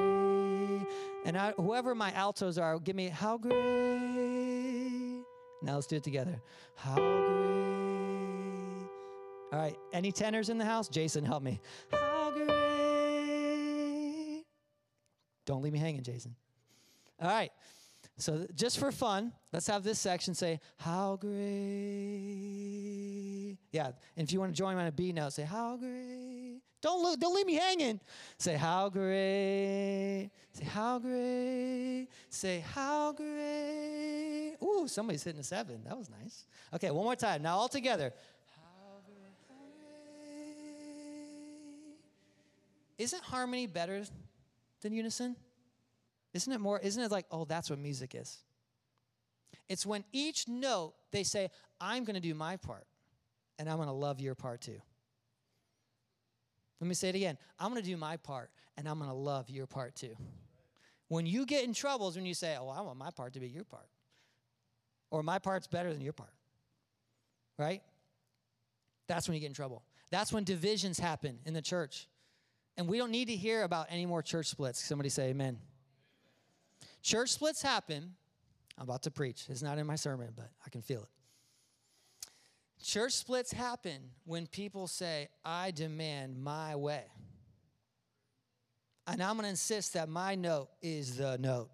And 1.25 1.37
I, 1.37 1.53
whoever 1.53 1.95
my 1.95 2.13
altos 2.15 2.59
are, 2.59 2.79
give 2.79 2.97
me, 2.97 3.09
How 3.09 3.39
great. 3.39 5.23
Now 5.63 5.75
let's 5.75 5.87
do 5.87 5.97
it 5.97 6.05
together. 6.05 6.41
How 6.77 6.95
great. 6.95 7.19
All 9.53 9.59
right. 9.59 9.77
Any 9.93 10.13
tenors 10.13 10.51
in 10.51 10.59
the 10.59 10.65
house? 10.65 10.89
Jason, 10.89 11.25
help 11.25 11.43
me. 11.43 11.61
How 11.91 12.31
great. 12.31 12.49
Don't 15.47 15.63
leave 15.63 15.73
me 15.73 15.79
hanging, 15.79 16.03
Jason. 16.03 16.35
All 17.21 17.29
right. 17.29 17.51
So, 18.21 18.47
just 18.53 18.81
for 18.81 18.91
fun, 18.91 19.33
let's 19.53 19.69
have 19.69 19.85
this 19.85 20.01
section 20.01 20.35
say, 20.35 20.59
How 20.77 21.15
great. 21.17 21.31
Yeah. 23.71 23.93
And 24.17 24.27
if 24.27 24.33
you 24.33 24.41
want 24.41 24.53
to 24.53 24.59
join 24.59 24.77
on 24.77 24.87
a 24.87 24.93
B 24.93 25.13
note, 25.13 25.33
say, 25.33 25.45
How 25.45 25.77
great. 25.77 26.63
Don't, 26.83 27.01
look, 27.01 27.21
don't 27.21 27.35
leave 27.35 27.47
me 27.47 27.55
hanging. 27.55 28.01
Say, 28.37 28.57
How 28.57 28.89
great. 28.89 30.31
Say, 30.53 30.65
How 30.65 30.99
great. 30.99 32.09
Say, 32.29 32.65
How 32.75 33.13
great. 33.13 34.57
Ooh, 34.65 34.89
somebody's 34.89 35.23
hitting 35.23 35.41
a 35.41 35.45
seven. 35.45 35.85
That 35.85 35.97
was 35.97 36.11
nice. 36.11 36.45
Okay, 36.75 36.91
one 36.91 37.05
more 37.05 37.15
time. 37.15 37.41
Now, 37.43 37.57
all 37.57 37.69
together. 37.69 38.13
How 38.57 38.99
great. 39.07 40.25
Isn't 42.99 43.23
harmony 43.23 43.69
better 43.69 44.03
than 44.81 44.93
unison? 44.93 45.37
Isn't 46.35 46.53
it 46.53 46.61
more, 46.61 46.79
isn't 46.79 47.03
it 47.03 47.11
like, 47.11 47.27
oh, 47.31 47.45
that's 47.45 47.71
what 47.71 47.79
music 47.79 48.15
is? 48.15 48.39
It's 49.69 49.87
when 49.87 50.05
each 50.13 50.49
note 50.49 50.95
they 51.11 51.23
say, 51.23 51.51
I'm 51.81 52.05
going 52.05 52.15
to 52.15 52.21
do 52.21 52.35
my 52.35 52.57
part 52.57 52.87
and 53.59 53.69
I'm 53.69 53.77
going 53.77 53.89
to 53.89 53.95
love 53.95 54.21
your 54.21 54.35
part 54.35 54.61
too. 54.61 54.81
Let 56.81 56.89
me 56.89 56.95
say 56.95 57.09
it 57.09 57.15
again. 57.15 57.39
I'm 57.59 57.71
going 57.71 57.83
to 57.83 57.89
do 57.89 57.97
my 57.97 58.17
part 58.19 58.51
and 58.77 58.89
I'm 58.89 58.99
going 58.99 59.11
to 59.11 59.17
love 59.17 59.51
your 59.51 59.67
part 59.67 59.95
too. 59.97 60.15
When 61.09 61.27
you 61.27 61.47
get 61.47 61.65
in 61.65 61.73
trouble 61.73 62.09
is 62.09 62.17
when 62.17 62.27
you 62.27 62.35
say, 62.35 62.57
oh, 62.59 62.69
I 62.69 62.81
want 62.83 62.99
my 62.99 63.11
part 63.11 63.33
to 63.35 63.41
be 63.41 63.49
your 63.49 63.65
part. 63.65 63.89
Or 65.11 65.23
my 65.23 65.39
part's 65.39 65.67
better 65.67 65.93
than 65.93 66.03
your 66.03 66.13
part. 66.13 66.33
Right? 67.59 67.83
That's 69.09 69.27
when 69.27 69.35
you 69.35 69.41
get 69.41 69.47
in 69.49 69.55
trouble. 69.55 69.83
That's 70.11 70.33
when 70.33 70.45
divisions 70.45 70.99
happen 70.99 71.39
in 71.47 71.55
the 71.55 71.63
church. 71.63 72.07
And 72.77 72.87
we 72.87 72.99
don't 72.99 73.11
need 73.11 73.29
to 73.29 73.35
hear 73.35 73.63
about 73.65 73.87
any 73.91 74.07
more 74.07 74.23
church 74.23 74.47
splits. 74.47 74.85
Somebody 74.85 75.09
say 75.09 75.31
amen. 75.31 75.59
Church 77.09 77.31
splits 77.31 77.63
happen. 77.63 78.13
I'm 78.77 78.85
about 78.85 79.05
to 79.05 79.11
preach. 79.11 79.47
It's 79.49 79.63
not 79.63 79.79
in 79.79 79.87
my 79.87 79.97
sermon, 79.97 80.29
but 80.37 80.51
I 80.67 80.69
can 80.69 80.83
feel 80.83 81.01
it. 81.01 82.85
Church 82.85 83.15
splits 83.15 83.51
happen 83.51 84.11
when 84.27 84.47
people 84.47 84.87
say, 84.87 85.29
I 85.43 85.71
demand 85.71 86.37
my 86.37 86.77
way. 86.77 87.05
And 89.07 89.23
I'm 89.23 89.37
going 89.37 89.45
to 89.45 89.49
insist 89.49 89.95
that 89.95 90.11
my 90.11 90.35
note 90.35 90.69
is 90.83 91.17
the 91.17 91.39
note. 91.39 91.71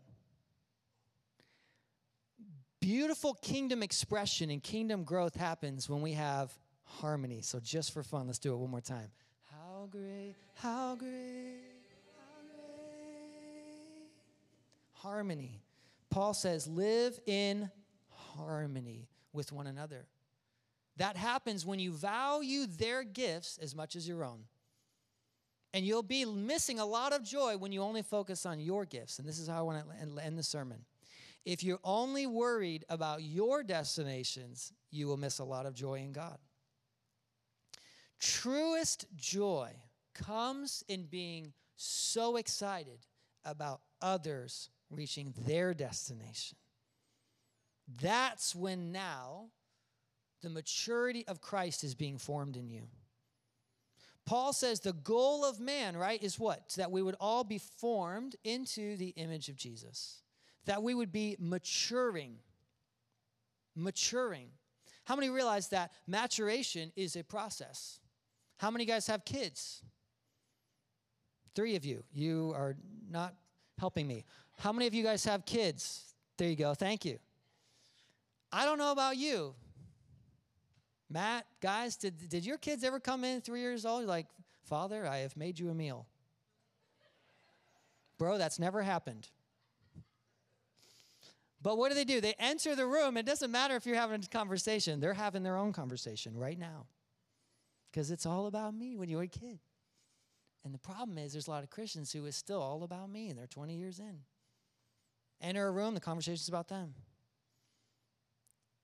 Beautiful 2.81 3.35
kingdom 3.35 3.83
expression 3.83 4.51
and 4.51 4.63
kingdom 4.63 5.03
growth 5.03 5.35
happens 5.35 5.89
when 5.89 6.01
we 6.01 6.13
have 6.13 6.57
harmony. 6.85 7.41
So, 7.41 7.59
just 7.59 7.93
for 7.93 8.05
fun, 8.05 8.29
let's 8.29 8.39
do 8.39 8.55
it 8.55 8.57
one 8.57 8.71
more 8.71 8.81
time. 8.81 9.11
How 9.51 9.89
great, 9.91 10.37
how 10.55 10.95
great, 10.95 11.74
Harmony. 15.05 15.61
Paul 16.09 16.33
says, 16.33 16.67
live 16.67 17.21
in 17.27 17.71
harmony 18.09 19.07
with 19.35 19.53
one 19.53 19.67
another. 19.67 20.07
That 20.97 21.17
happens 21.17 21.67
when 21.67 21.79
you 21.79 21.93
value 21.93 22.67
their 22.67 23.05
gifts 23.05 23.59
as 23.61 23.75
much 23.75 23.97
as 23.97 24.09
your 24.09 24.25
own. 24.25 24.45
And 25.75 25.85
you'll 25.85 26.03
be 26.03 26.25
missing 26.25 26.79
a 26.79 26.87
lot 26.87 27.13
of 27.13 27.23
joy 27.23 27.59
when 27.59 27.71
you 27.71 27.83
only 27.83 28.03
focus 28.03 28.47
on 28.47 28.61
your 28.61 28.87
gifts. 28.87 29.19
And 29.19 29.29
this 29.29 29.39
is 29.39 29.47
how 29.47 29.59
I 29.59 29.63
want 29.63 29.85
to 29.87 30.25
end 30.25 30.39
the 30.39 30.43
sermon. 30.43 30.79
If 31.45 31.63
you're 31.63 31.81
only 31.85 32.27
worried 32.27 32.87
about 32.89 33.23
your 33.23 33.63
destinations, 33.63 34.73
you 34.91 35.07
will 35.07 35.19
miss 35.19 35.39
a 35.39 35.45
lot 35.45 35.67
of 35.67 35.75
joy 35.75 35.99
in 35.99 36.13
God. 36.13 36.39
Truest 38.21 39.05
joy 39.17 39.73
comes 40.15 40.83
in 40.89 41.05
being 41.05 41.53
so 41.77 42.37
excited 42.37 43.01
about 43.45 43.83
others 44.01 44.71
reaching 44.95 45.35
their 45.47 45.75
destination. 45.75 46.57
That's 48.01 48.55
when 48.55 48.93
now 48.93 49.47
the 50.43 50.51
maturity 50.51 51.27
of 51.27 51.41
Christ 51.41 51.85
is 51.85 51.95
being 51.95 52.19
formed 52.19 52.57
in 52.57 52.69
you. 52.69 52.89
Paul 54.27 54.53
says 54.53 54.81
the 54.81 54.93
goal 54.93 55.45
of 55.45 55.61
man, 55.61 55.97
right, 55.97 56.23
is 56.23 56.39
what? 56.39 56.71
That 56.77 56.91
we 56.91 57.03
would 57.03 57.17
all 57.21 57.45
be 57.45 57.59
formed 57.59 58.37
into 58.45 58.97
the 58.97 59.09
image 59.17 59.49
of 59.49 59.57
Jesus, 59.57 60.23
that 60.65 60.83
we 60.83 60.95
would 60.95 61.13
be 61.13 61.37
maturing. 61.39 62.37
Maturing. 63.77 64.49
How 65.05 65.17
many 65.17 65.29
realize 65.29 65.69
that 65.69 65.93
maturation 66.07 66.91
is 66.97 67.17
a 67.17 67.25
process? 67.25 68.01
How 68.59 68.71
many 68.71 68.87
guys 68.87 69.07
have 69.09 69.25
kids? 69.25 69.83
Three 71.55 71.77
of 71.77 71.85
you. 71.85 72.03
You 72.13 72.53
are 72.57 72.77
not 73.11 73.35
helping 73.79 74.07
me. 74.07 74.25
How 74.59 74.73
many 74.73 74.87
of 74.87 74.95
you 74.95 75.03
guys 75.03 75.25
have 75.25 75.45
kids? 75.45 76.15
There 76.39 76.49
you 76.49 76.57
go. 76.57 76.75
Thank 76.75 77.05
you. 77.05 77.19
I 78.53 78.65
don't 78.65 78.79
know 78.79 78.93
about 78.93 79.17
you. 79.17 79.55
Matt, 81.11 81.47
guys, 81.61 81.97
did, 81.97 82.29
did 82.29 82.45
your 82.45 82.59
kids 82.59 82.83
ever 82.83 82.99
come 82.99 83.25
in 83.25 83.41
three 83.41 83.61
years 83.61 83.85
old? 83.85 84.05
Like, 84.05 84.27
Father, 84.65 85.07
I 85.07 85.19
have 85.19 85.37
made 85.37 85.59
you 85.59 85.71
a 85.71 85.75
meal. 85.75 86.07
Bro, 88.19 88.39
that's 88.39 88.59
never 88.59 88.83
happened. 88.83 89.29
But 91.61 91.79
what 91.79 91.89
do 91.89 91.95
they 91.95 92.05
do? 92.05 92.21
They 92.21 92.35
enter 92.39 92.77
the 92.77 92.87
room. 92.87 93.17
It 93.17 93.27
doesn't 93.27 93.51
matter 93.51 93.75
if 93.75 93.87
you're 93.87 93.97
having 93.97 94.23
a 94.23 94.27
conversation, 94.27 95.01
they're 95.01 95.15
having 95.15 95.43
their 95.43 95.57
own 95.57 95.73
conversation 95.73 96.37
right 96.37 96.59
now. 96.59 96.87
Because 97.91 98.11
it's 98.11 98.27
all 98.27 98.47
about 98.47 98.75
me 98.75 98.97
when 98.97 99.09
you're 99.09 99.23
a 99.23 99.29
kid. 99.29 99.59
And 100.65 100.75
the 100.75 100.79
problem 100.79 101.19
is, 101.19 101.33
there's 101.33 101.47
a 101.47 101.51
lot 101.51 101.63
of 101.63 101.71
Christians 101.71 102.13
who 102.13 102.25
is 102.27 102.37
still 102.37 102.61
all 102.61 102.83
about 102.83 103.11
me 103.11 103.29
and 103.29 103.39
they're 103.39 103.47
20 103.47 103.77
years 103.77 103.99
in. 103.99 104.19
Enter 105.41 105.67
a 105.67 105.71
room, 105.71 105.95
the 105.95 106.01
conversation's 106.01 106.49
about 106.49 106.69
them. 106.69 106.95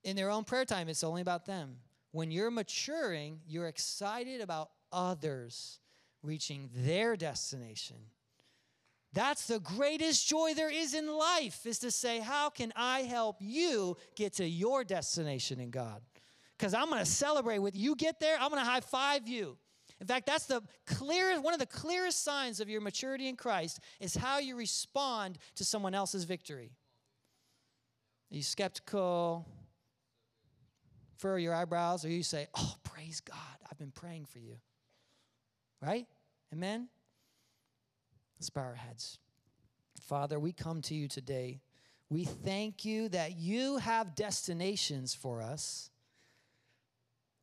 In 0.04 0.16
their 0.16 0.30
own 0.30 0.44
prayer 0.44 0.64
time, 0.64 0.88
it's 0.88 1.04
only 1.04 1.22
about 1.22 1.46
them. 1.46 1.76
When 2.12 2.30
you're 2.30 2.50
maturing, 2.50 3.40
you're 3.46 3.68
excited 3.68 4.40
about 4.40 4.70
others 4.92 5.78
reaching 6.22 6.68
their 6.74 7.16
destination. 7.16 7.96
That's 9.12 9.46
the 9.46 9.58
greatest 9.58 10.28
joy 10.28 10.54
there 10.54 10.70
is 10.70 10.94
in 10.94 11.12
life 11.12 11.66
is 11.66 11.80
to 11.80 11.90
say, 11.90 12.20
how 12.20 12.48
can 12.50 12.72
I 12.76 13.00
help 13.00 13.36
you 13.40 13.96
get 14.14 14.34
to 14.34 14.46
your 14.46 14.84
destination 14.84 15.58
in 15.58 15.70
God? 15.70 16.00
Because 16.56 16.74
I'm 16.74 16.88
going 16.90 17.00
to 17.00 17.10
celebrate 17.10 17.58
with 17.58 17.74
you 17.74 17.96
get 17.96 18.20
there, 18.20 18.36
I'm 18.38 18.50
going 18.50 18.62
to 18.62 18.70
high 18.70 18.80
five 18.80 19.26
you. 19.26 19.56
In 20.00 20.06
fact, 20.06 20.26
that's 20.26 20.46
the 20.46 20.62
clearest 20.86 21.42
one 21.42 21.52
of 21.52 21.60
the 21.60 21.66
clearest 21.66 22.24
signs 22.24 22.60
of 22.60 22.68
your 22.68 22.80
maturity 22.80 23.28
in 23.28 23.36
Christ 23.36 23.80
is 24.00 24.14
how 24.14 24.38
you 24.38 24.56
respond 24.56 25.38
to 25.56 25.64
someone 25.64 25.94
else's 25.94 26.24
victory. 26.24 26.72
Are 28.32 28.36
you 28.36 28.42
skeptical? 28.42 29.46
Furrow 31.18 31.36
your 31.36 31.54
eyebrows, 31.54 32.04
or 32.04 32.08
you 32.08 32.22
say, 32.22 32.48
Oh, 32.54 32.76
praise 32.82 33.20
God, 33.20 33.36
I've 33.70 33.78
been 33.78 33.90
praying 33.90 34.24
for 34.24 34.38
you. 34.38 34.56
Right? 35.82 36.06
Amen? 36.52 36.88
Let's 38.38 38.48
bow 38.48 38.62
our 38.62 38.74
heads. 38.74 39.18
Father, 40.00 40.40
we 40.40 40.52
come 40.52 40.80
to 40.82 40.94
you 40.94 41.08
today. 41.08 41.60
We 42.08 42.24
thank 42.24 42.84
you 42.84 43.10
that 43.10 43.36
you 43.36 43.76
have 43.76 44.14
destinations 44.14 45.14
for 45.14 45.42
us. 45.42 45.90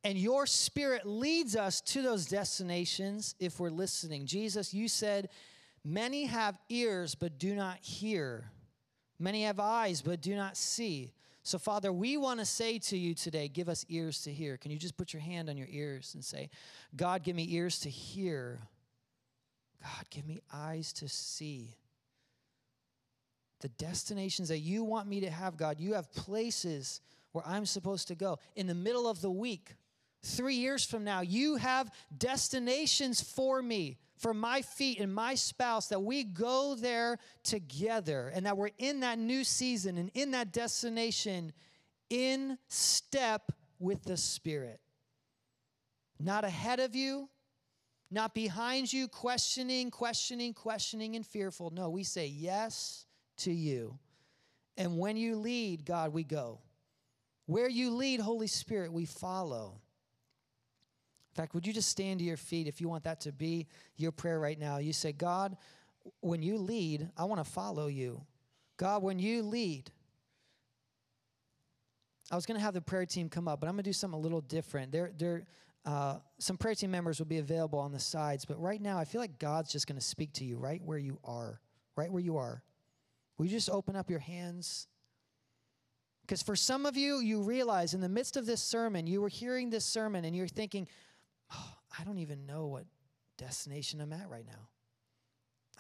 And 0.08 0.18
your 0.18 0.46
spirit 0.46 1.06
leads 1.06 1.58
us 1.58 1.82
to 1.82 2.02
those 2.02 2.28
destinations 2.28 3.36
if 3.42 3.60
we're 3.60 3.70
listening. 3.70 4.26
Jesus, 4.26 4.74
you 4.74 4.88
said, 4.88 5.28
Many 5.84 6.28
have 6.28 6.58
ears 6.70 7.14
but 7.14 7.38
do 7.38 7.54
not 7.54 7.80
hear, 7.82 8.50
many 9.20 9.44
have 9.44 9.60
eyes 9.60 10.02
but 10.02 10.22
do 10.22 10.34
not 10.34 10.56
see. 10.56 11.12
So, 11.44 11.58
Father, 11.58 11.92
we 11.92 12.16
want 12.16 12.40
to 12.40 12.46
say 12.46 12.80
to 12.80 12.98
you 12.98 13.16
today, 13.16 13.50
give 13.50 13.68
us 13.68 13.86
ears 13.90 14.22
to 14.22 14.32
hear. 14.32 14.56
Can 14.56 14.72
you 14.72 14.78
just 14.78 14.96
put 14.96 15.12
your 15.12 15.22
hand 15.22 15.50
on 15.50 15.58
your 15.58 15.68
ears 15.70 16.14
and 16.14 16.24
say, 16.24 16.52
God, 16.96 17.24
give 17.24 17.36
me 17.36 17.46
ears 17.50 17.80
to 17.80 17.90
hear? 17.90 18.62
God, 19.84 20.10
give 20.10 20.26
me 20.26 20.40
eyes 20.54 20.94
to 20.94 21.10
see. 21.10 21.76
The 23.60 23.70
destinations 23.70 24.48
that 24.48 24.60
you 24.60 24.86
want 24.86 25.10
me 25.10 25.20
to 25.20 25.30
have, 25.30 25.58
God, 25.58 25.82
you 25.82 25.96
have 25.96 26.14
places 26.14 27.02
where 27.34 27.46
I'm 27.46 27.66
supposed 27.66 28.08
to 28.08 28.16
go. 28.16 28.40
In 28.56 28.68
the 28.68 28.76
middle 28.76 29.10
of 29.10 29.20
the 29.20 29.32
week, 29.32 29.76
three 30.24 30.56
years 30.56 30.86
from 30.86 31.04
now, 31.04 31.22
you 31.22 31.56
have 31.56 31.92
destinations 32.18 33.22
for 33.22 33.62
me, 33.62 33.98
for 34.18 34.34
my 34.34 34.62
feet 34.62 35.00
and 35.00 35.14
my 35.14 35.36
spouse, 35.36 35.88
that 35.88 36.02
we 36.02 36.24
go 36.24 36.76
there 36.76 37.18
together 37.44 38.32
and 38.34 38.46
that 38.46 38.58
we're 38.58 38.72
in 38.78 39.02
that 39.02 39.20
new 39.20 39.44
season 39.44 39.98
and 39.98 40.12
in 40.14 40.32
that 40.32 40.52
destination 40.52 41.54
in 42.10 42.58
step 42.68 43.52
with 43.80 44.04
the 44.04 44.18
Spirit. 44.18 44.80
Not 46.20 46.44
ahead 46.44 46.80
of 46.80 46.96
you, 46.96 47.30
not 48.10 48.34
behind 48.34 48.92
you, 48.92 49.08
questioning, 49.08 49.92
questioning, 49.92 50.54
questioning, 50.54 51.16
and 51.16 51.26
fearful. 51.26 51.70
No, 51.70 51.90
we 51.90 52.04
say 52.04 52.28
yes 52.28 53.06
to 53.38 53.52
you. 53.52 54.00
And 54.78 54.98
when 54.98 55.18
you 55.18 55.36
lead, 55.36 55.86
God, 55.86 56.14
we 56.14 56.24
go. 56.24 56.62
Where 57.46 57.70
you 57.70 57.92
lead, 57.92 58.20
Holy 58.20 58.48
Spirit, 58.48 58.92
we 58.92 59.06
follow. 59.06 59.82
Fact, 61.38 61.54
would 61.54 61.68
you 61.68 61.72
just 61.72 61.90
stand 61.90 62.20
to 62.20 62.26
your 62.26 62.36
feet 62.36 62.68
if 62.68 62.82
you 62.82 62.90
want 62.90 63.04
that 63.04 63.22
to 63.22 63.32
be 63.32 63.68
your 63.96 64.12
prayer 64.12 64.40
right 64.40 64.60
now? 64.60 64.80
You 64.80 64.92
say, 64.92 65.12
God, 65.12 65.56
when 66.22 66.42
you 66.42 66.58
lead, 66.58 67.10
I 67.16 67.26
want 67.26 67.46
to 67.46 67.50
follow 67.50 67.86
you. 67.86 68.24
God, 68.78 69.04
when 69.04 69.20
you 69.20 69.44
lead, 69.44 69.92
I 72.32 72.36
was 72.36 72.48
going 72.48 72.58
to 72.58 72.64
have 72.64 72.74
the 72.74 72.82
prayer 72.82 73.06
team 73.06 73.30
come 73.30 73.48
up, 73.48 73.60
but 73.60 73.68
I'm 73.68 73.76
going 73.76 73.84
to 73.84 73.90
do 73.90 73.94
something 73.94 74.18
a 74.18 74.22
little 74.22 74.42
different. 74.42 74.92
They're, 74.92 75.12
they're, 75.16 75.46
uh, 75.86 76.16
some 76.40 76.58
prayer 76.58 76.74
team 76.74 76.90
members 76.90 77.20
will 77.20 77.28
be 77.28 77.38
available 77.38 77.78
on 77.78 77.92
the 77.92 78.00
sides, 78.00 78.44
but 78.44 78.60
right 78.60 78.82
now 78.82 78.98
I 78.98 79.06
feel 79.06 79.22
like 79.22 79.38
God's 79.38 79.72
just 79.72 79.86
going 79.86 80.00
to 80.00 80.06
speak 80.06 80.34
to 80.34 80.44
you 80.44 80.58
right 80.58 80.82
where 80.84 80.98
you 80.98 81.20
are, 81.24 81.62
right 81.96 82.12
where 82.12 82.24
you 82.24 82.38
are. 82.38 82.64
Will 83.38 83.46
you 83.46 83.52
just 83.52 83.70
open 83.70 83.96
up 83.96 84.10
your 84.10 84.20
hands? 84.20 84.88
Because 86.22 86.42
for 86.42 86.56
some 86.56 86.88
of 86.88 86.98
you, 86.98 87.20
you 87.20 87.44
realize 87.44 87.94
in 87.94 88.02
the 88.02 88.10
midst 88.10 88.38
of 88.38 88.46
this 88.48 88.62
sermon, 88.62 89.06
you 89.06 89.22
were 89.22 89.30
hearing 89.30 89.70
this 89.70 89.86
sermon 89.86 90.26
and 90.26 90.36
you're 90.36 90.48
thinking, 90.48 90.88
oh, 91.54 91.74
I 92.00 92.04
don't 92.04 92.20
even 92.20 92.46
know 92.46 92.68
what 92.68 92.86
destination 93.38 94.02
I'm 94.02 94.14
at 94.14 94.30
right 94.30 94.46
now. 94.46 94.70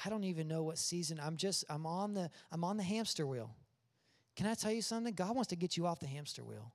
I 0.03 0.09
don't 0.09 0.23
even 0.23 0.47
know 0.47 0.63
what 0.63 0.77
season. 0.77 1.19
I'm 1.21 1.37
just, 1.37 1.65
I'm 1.69 1.85
on 1.85 2.13
the, 2.13 2.29
I'm 2.51 2.63
on 2.63 2.77
the 2.77 2.83
hamster 2.83 3.25
wheel. 3.25 3.55
Can 4.35 4.45
I 4.45 4.53
tell 4.53 4.71
you 4.71 4.83
something? 4.83 5.13
God 5.13 5.35
wants 5.35 5.49
to 5.49 5.55
get 5.55 5.75
you 5.75 5.87
off 5.87 5.99
the 5.99 6.07
hamster 6.07 6.43
wheel. 6.43 6.71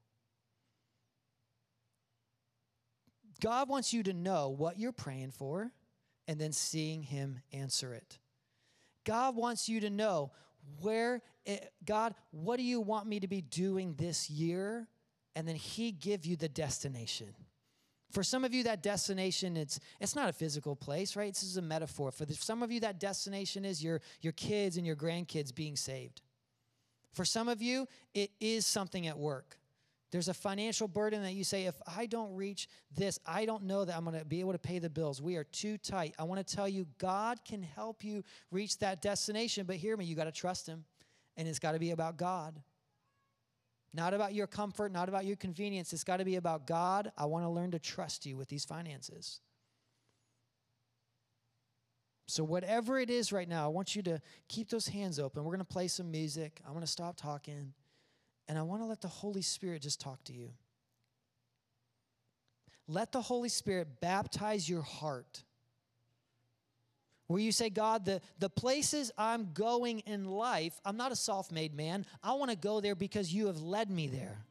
God 3.40 3.68
wants 3.68 3.92
you 3.92 4.02
to 4.04 4.12
know 4.12 4.48
what 4.50 4.78
you're 4.78 4.92
praying 4.92 5.32
for 5.32 5.72
and 6.28 6.40
then 6.40 6.52
seeing 6.52 7.02
Him 7.02 7.40
answer 7.52 7.94
it. 7.94 8.18
God 9.04 9.36
wants 9.36 9.68
you 9.68 9.80
to 9.80 9.90
know 9.90 10.30
where, 10.80 11.22
it, 11.44 11.72
God, 11.84 12.14
what 12.30 12.56
do 12.56 12.62
you 12.62 12.80
want 12.80 13.06
me 13.06 13.20
to 13.20 13.26
be 13.28 13.40
doing 13.40 13.94
this 13.94 14.30
year? 14.30 14.88
And 15.34 15.46
then 15.46 15.56
He 15.56 15.90
give 15.90 16.24
you 16.24 16.36
the 16.36 16.48
destination. 16.48 17.34
For 18.12 18.22
some 18.22 18.44
of 18.44 18.52
you, 18.52 18.62
that 18.64 18.82
destination, 18.82 19.56
it's, 19.56 19.80
it's 19.98 20.14
not 20.14 20.28
a 20.28 20.32
physical 20.32 20.76
place, 20.76 21.16
right? 21.16 21.32
This 21.32 21.42
is 21.42 21.56
a 21.56 21.62
metaphor. 21.62 22.12
For 22.12 22.26
the, 22.26 22.34
some 22.34 22.62
of 22.62 22.70
you, 22.70 22.80
that 22.80 23.00
destination 23.00 23.64
is 23.64 23.82
your, 23.82 24.02
your 24.20 24.34
kids 24.34 24.76
and 24.76 24.86
your 24.86 24.96
grandkids 24.96 25.54
being 25.54 25.76
saved. 25.76 26.20
For 27.14 27.24
some 27.24 27.48
of 27.48 27.62
you, 27.62 27.88
it 28.14 28.30
is 28.38 28.66
something 28.66 29.06
at 29.06 29.18
work. 29.18 29.58
There's 30.10 30.28
a 30.28 30.34
financial 30.34 30.88
burden 30.88 31.22
that 31.22 31.32
you 31.32 31.42
say, 31.42 31.64
if 31.64 31.74
I 31.86 32.04
don't 32.04 32.34
reach 32.34 32.68
this, 32.94 33.18
I 33.26 33.46
don't 33.46 33.62
know 33.62 33.86
that 33.86 33.96
I'm 33.96 34.04
going 34.04 34.18
to 34.18 34.26
be 34.26 34.40
able 34.40 34.52
to 34.52 34.58
pay 34.58 34.78
the 34.78 34.90
bills. 34.90 35.22
We 35.22 35.36
are 35.36 35.44
too 35.44 35.78
tight. 35.78 36.14
I 36.18 36.24
want 36.24 36.46
to 36.46 36.54
tell 36.54 36.68
you, 36.68 36.86
God 36.98 37.38
can 37.46 37.62
help 37.62 38.04
you 38.04 38.22
reach 38.50 38.78
that 38.80 39.00
destination, 39.00 39.64
but 39.64 39.76
hear 39.76 39.96
me, 39.96 40.04
you 40.04 40.14
got 40.14 40.24
to 40.24 40.32
trust 40.32 40.66
Him, 40.66 40.84
and 41.38 41.48
it's 41.48 41.58
got 41.58 41.72
to 41.72 41.78
be 41.78 41.92
about 41.92 42.18
God. 42.18 42.60
Not 43.94 44.14
about 44.14 44.32
your 44.34 44.46
comfort, 44.46 44.90
not 44.90 45.08
about 45.08 45.26
your 45.26 45.36
convenience. 45.36 45.92
It's 45.92 46.04
got 46.04 46.16
to 46.18 46.24
be 46.24 46.36
about 46.36 46.66
God. 46.66 47.12
I 47.16 47.26
want 47.26 47.44
to 47.44 47.50
learn 47.50 47.72
to 47.72 47.78
trust 47.78 48.24
you 48.24 48.36
with 48.36 48.48
these 48.48 48.64
finances. 48.64 49.40
So, 52.26 52.42
whatever 52.42 52.98
it 52.98 53.10
is 53.10 53.32
right 53.32 53.48
now, 53.48 53.64
I 53.64 53.68
want 53.68 53.94
you 53.94 54.02
to 54.04 54.20
keep 54.48 54.70
those 54.70 54.88
hands 54.88 55.18
open. 55.18 55.44
We're 55.44 55.50
going 55.50 55.58
to 55.58 55.64
play 55.64 55.88
some 55.88 56.10
music. 56.10 56.60
I'm 56.64 56.72
going 56.72 56.84
to 56.84 56.90
stop 56.90 57.16
talking. 57.16 57.74
And 58.48 58.58
I 58.58 58.62
want 58.62 58.80
to 58.80 58.86
let 58.86 59.00
the 59.02 59.08
Holy 59.08 59.42
Spirit 59.42 59.82
just 59.82 60.00
talk 60.00 60.24
to 60.24 60.32
you. 60.32 60.50
Let 62.88 63.12
the 63.12 63.20
Holy 63.20 63.48
Spirit 63.48 64.00
baptize 64.00 64.68
your 64.68 64.82
heart. 64.82 65.44
Where 67.32 67.40
you 67.40 67.50
say, 67.50 67.70
God, 67.70 68.04
the, 68.04 68.20
the 68.38 68.50
places 68.50 69.10
I'm 69.16 69.52
going 69.54 70.00
in 70.00 70.26
life, 70.26 70.78
I'm 70.84 70.98
not 70.98 71.12
a 71.12 71.16
self 71.16 71.50
made 71.50 71.74
man. 71.74 72.04
I 72.22 72.34
want 72.34 72.50
to 72.50 72.56
go 72.56 72.82
there 72.82 72.94
because 72.94 73.32
you 73.32 73.46
have 73.46 73.62
led 73.62 73.90
me 73.90 74.06
there. 74.06 74.44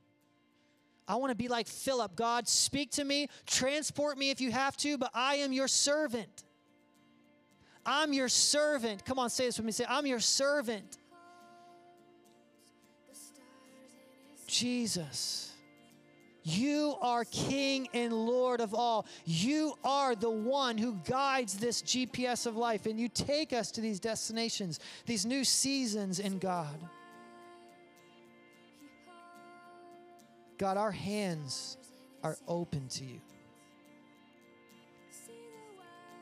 I 1.07 1.15
want 1.15 1.29
to 1.29 1.35
be 1.35 1.47
like 1.47 1.67
Philip. 1.67 2.15
God, 2.15 2.47
speak 2.47 2.89
to 2.93 3.03
me, 3.03 3.27
transport 3.45 4.17
me 4.17 4.31
if 4.31 4.41
you 4.41 4.51
have 4.51 4.75
to, 4.77 4.97
but 4.97 5.11
I 5.13 5.35
am 5.35 5.53
your 5.53 5.67
servant. 5.67 6.43
I'm 7.85 8.13
your 8.13 8.29
servant. 8.29 9.05
Come 9.05 9.19
on, 9.19 9.29
say 9.29 9.45
this 9.45 9.57
with 9.57 9.65
me. 9.67 9.71
Say, 9.73 9.85
I'm 9.87 10.07
your 10.07 10.19
servant. 10.19 10.97
Jesus. 14.47 15.50
You 16.43 16.95
are 17.01 17.23
King 17.25 17.87
and 17.93 18.11
Lord 18.13 18.61
of 18.61 18.73
all. 18.73 19.05
You 19.25 19.77
are 19.83 20.15
the 20.15 20.29
one 20.29 20.77
who 20.77 20.93
guides 21.05 21.53
this 21.57 21.81
GPS 21.81 22.47
of 22.47 22.57
life, 22.57 22.85
and 22.87 22.99
you 22.99 23.09
take 23.09 23.53
us 23.53 23.71
to 23.71 23.81
these 23.81 23.99
destinations, 23.99 24.79
these 25.05 25.25
new 25.25 25.43
seasons 25.43 26.19
in 26.19 26.39
God. 26.39 26.79
God, 30.57 30.77
our 30.77 30.91
hands 30.91 31.77
are 32.23 32.37
open 32.47 32.87
to 32.89 33.03
you. 33.03 33.21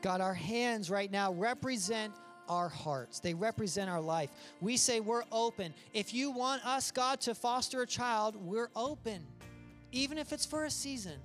God, 0.02 0.20
our 0.20 0.34
hands 0.34 0.90
right 0.90 1.10
now 1.10 1.32
represent 1.32 2.14
our 2.48 2.68
hearts, 2.68 3.20
they 3.20 3.32
represent 3.32 3.88
our 3.88 4.00
life. 4.00 4.30
We 4.60 4.76
say 4.76 4.98
we're 4.98 5.22
open. 5.30 5.72
If 5.94 6.12
you 6.12 6.32
want 6.32 6.66
us, 6.66 6.90
God, 6.90 7.20
to 7.22 7.34
foster 7.34 7.82
a 7.82 7.86
child, 7.86 8.34
we're 8.34 8.70
open, 8.74 9.24
even 9.92 10.18
if 10.18 10.32
it's 10.32 10.46
for 10.46 10.64
a 10.64 10.70
season. 10.70 11.18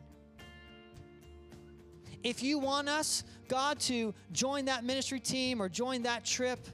If 2.23 2.41
you 2.41 2.57
want 2.57 2.89
us, 2.89 3.23
God, 3.47 3.79
to 3.81 4.13
join 4.31 4.65
that 4.65 4.83
ministry 4.83 5.19
team 5.19 5.61
or 5.61 5.69
join 5.69 6.03
that 6.03 6.25
trip, 6.25 6.67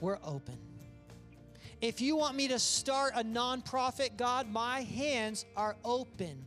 we're 0.00 0.18
open. 0.22 0.58
If 1.80 2.00
you 2.00 2.16
want 2.16 2.36
me 2.36 2.48
to 2.48 2.58
start 2.58 3.12
a 3.14 3.22
nonprofit, 3.22 4.16
God, 4.16 4.50
my 4.50 4.82
hands 4.82 5.46
are 5.56 5.76
open. 5.84 6.44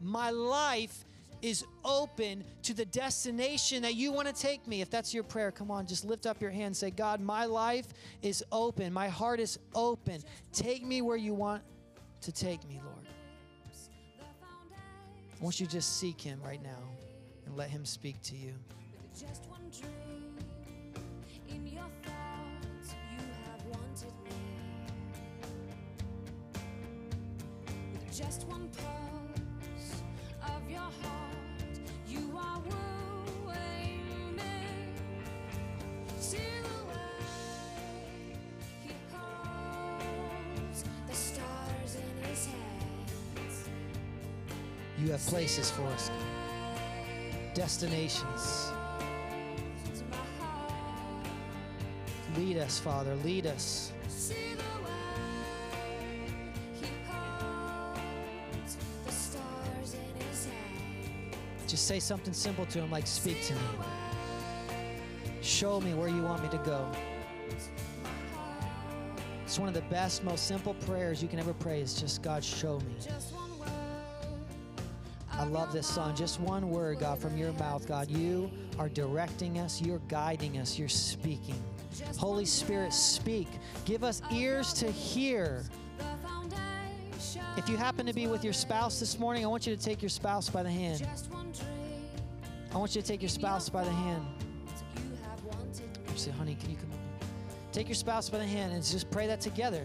My 0.00 0.30
life 0.30 1.04
is 1.42 1.64
open 1.84 2.44
to 2.62 2.72
the 2.72 2.84
destination 2.86 3.82
that 3.82 3.94
you 3.94 4.12
want 4.12 4.28
to 4.28 4.34
take 4.34 4.66
me. 4.66 4.80
If 4.80 4.90
that's 4.90 5.12
your 5.12 5.24
prayer, 5.24 5.50
come 5.50 5.70
on, 5.70 5.86
just 5.86 6.04
lift 6.04 6.24
up 6.24 6.40
your 6.40 6.50
hand. 6.50 6.76
Say, 6.76 6.90
God, 6.90 7.20
my 7.20 7.44
life 7.44 7.86
is 8.22 8.42
open. 8.50 8.92
My 8.92 9.08
heart 9.08 9.40
is 9.40 9.58
open. 9.74 10.22
Take 10.52 10.86
me 10.86 11.02
where 11.02 11.16
you 11.16 11.34
want 11.34 11.62
to 12.22 12.32
take 12.32 12.66
me, 12.68 12.80
Lord. 12.84 12.91
I 15.42 15.44
want 15.44 15.58
you 15.58 15.66
just 15.66 15.98
seek 15.98 16.20
Him 16.20 16.40
right 16.44 16.62
now 16.62 16.84
and 17.46 17.56
let 17.56 17.68
Him 17.68 17.84
speak 17.84 18.22
to 18.22 18.36
you. 18.36 18.54
just 28.14 28.46
one 28.46 28.68
pulse 28.68 30.02
of 30.42 30.70
your 30.70 30.78
heart, 30.78 31.80
you 32.06 32.30
are 32.36 32.60
wooing 32.60 32.91
You 45.02 45.10
have 45.10 45.26
places 45.26 45.68
for 45.68 45.82
us, 45.86 46.12
destinations. 47.54 48.70
Lead 52.36 52.58
us, 52.58 52.78
Father, 52.78 53.16
lead 53.16 53.46
us. 53.46 53.92
Just 61.66 61.88
say 61.88 61.98
something 61.98 62.32
simple 62.32 62.64
to 62.66 62.78
him, 62.78 62.90
like, 62.92 63.08
Speak 63.08 63.42
to 63.46 63.54
me. 63.54 63.60
Show 65.40 65.80
me 65.80 65.94
where 65.94 66.08
you 66.08 66.22
want 66.22 66.44
me 66.44 66.48
to 66.50 66.58
go. 66.58 66.86
It's 69.44 69.58
one 69.58 69.66
of 69.66 69.74
the 69.74 69.82
best, 69.82 70.22
most 70.22 70.46
simple 70.46 70.74
prayers 70.74 71.20
you 71.20 71.28
can 71.28 71.40
ever 71.40 71.54
pray 71.54 71.80
is 71.80 71.92
just, 71.94 72.22
God, 72.22 72.44
show 72.44 72.78
me. 72.78 72.94
I 75.32 75.44
love 75.44 75.72
this 75.72 75.86
song. 75.86 76.14
Just 76.14 76.40
one 76.40 76.70
word, 76.70 77.00
God, 77.00 77.18
from 77.18 77.36
your 77.36 77.52
mouth, 77.54 77.86
God. 77.86 78.10
You 78.10 78.50
are 78.78 78.88
directing 78.88 79.58
us, 79.58 79.80
you're 79.80 80.00
guiding 80.08 80.58
us, 80.58 80.78
you're 80.78 80.88
speaking. 80.88 81.60
Holy 82.16 82.44
Spirit, 82.44 82.92
speak. 82.92 83.48
Give 83.84 84.04
us 84.04 84.22
ears 84.32 84.72
to 84.74 84.90
hear. 84.90 85.64
If 87.56 87.68
you 87.68 87.76
happen 87.76 88.06
to 88.06 88.12
be 88.12 88.26
with 88.26 88.44
your 88.44 88.52
spouse 88.52 89.00
this 89.00 89.18
morning, 89.18 89.44
I 89.44 89.48
want 89.48 89.66
you 89.66 89.74
to 89.76 89.82
take 89.82 90.02
your 90.02 90.08
spouse 90.08 90.48
by 90.48 90.62
the 90.62 90.70
hand. 90.70 91.06
I 92.74 92.78
want 92.78 92.94
you 92.94 93.02
to 93.02 93.06
take 93.06 93.20
your 93.20 93.28
spouse 93.28 93.68
by 93.68 93.84
the 93.84 93.90
hand. 93.90 94.24
Say, 96.16 96.30
honey, 96.30 96.56
can 96.60 96.70
you 96.70 96.76
come? 96.76 96.90
Take 97.72 97.88
your 97.88 97.94
spouse 97.94 98.28
by 98.28 98.38
the 98.38 98.46
hand 98.46 98.72
and 98.72 98.84
just 98.84 99.10
pray 99.10 99.26
that 99.26 99.40
together. 99.40 99.82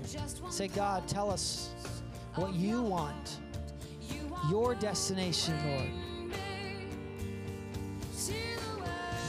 Say, 0.49 0.67
God, 0.67 1.07
tell 1.07 1.31
us 1.31 1.69
what 2.35 2.53
you 2.53 2.81
want, 2.81 3.39
your 4.49 4.75
destination, 4.75 5.55
Lord. 5.67 5.89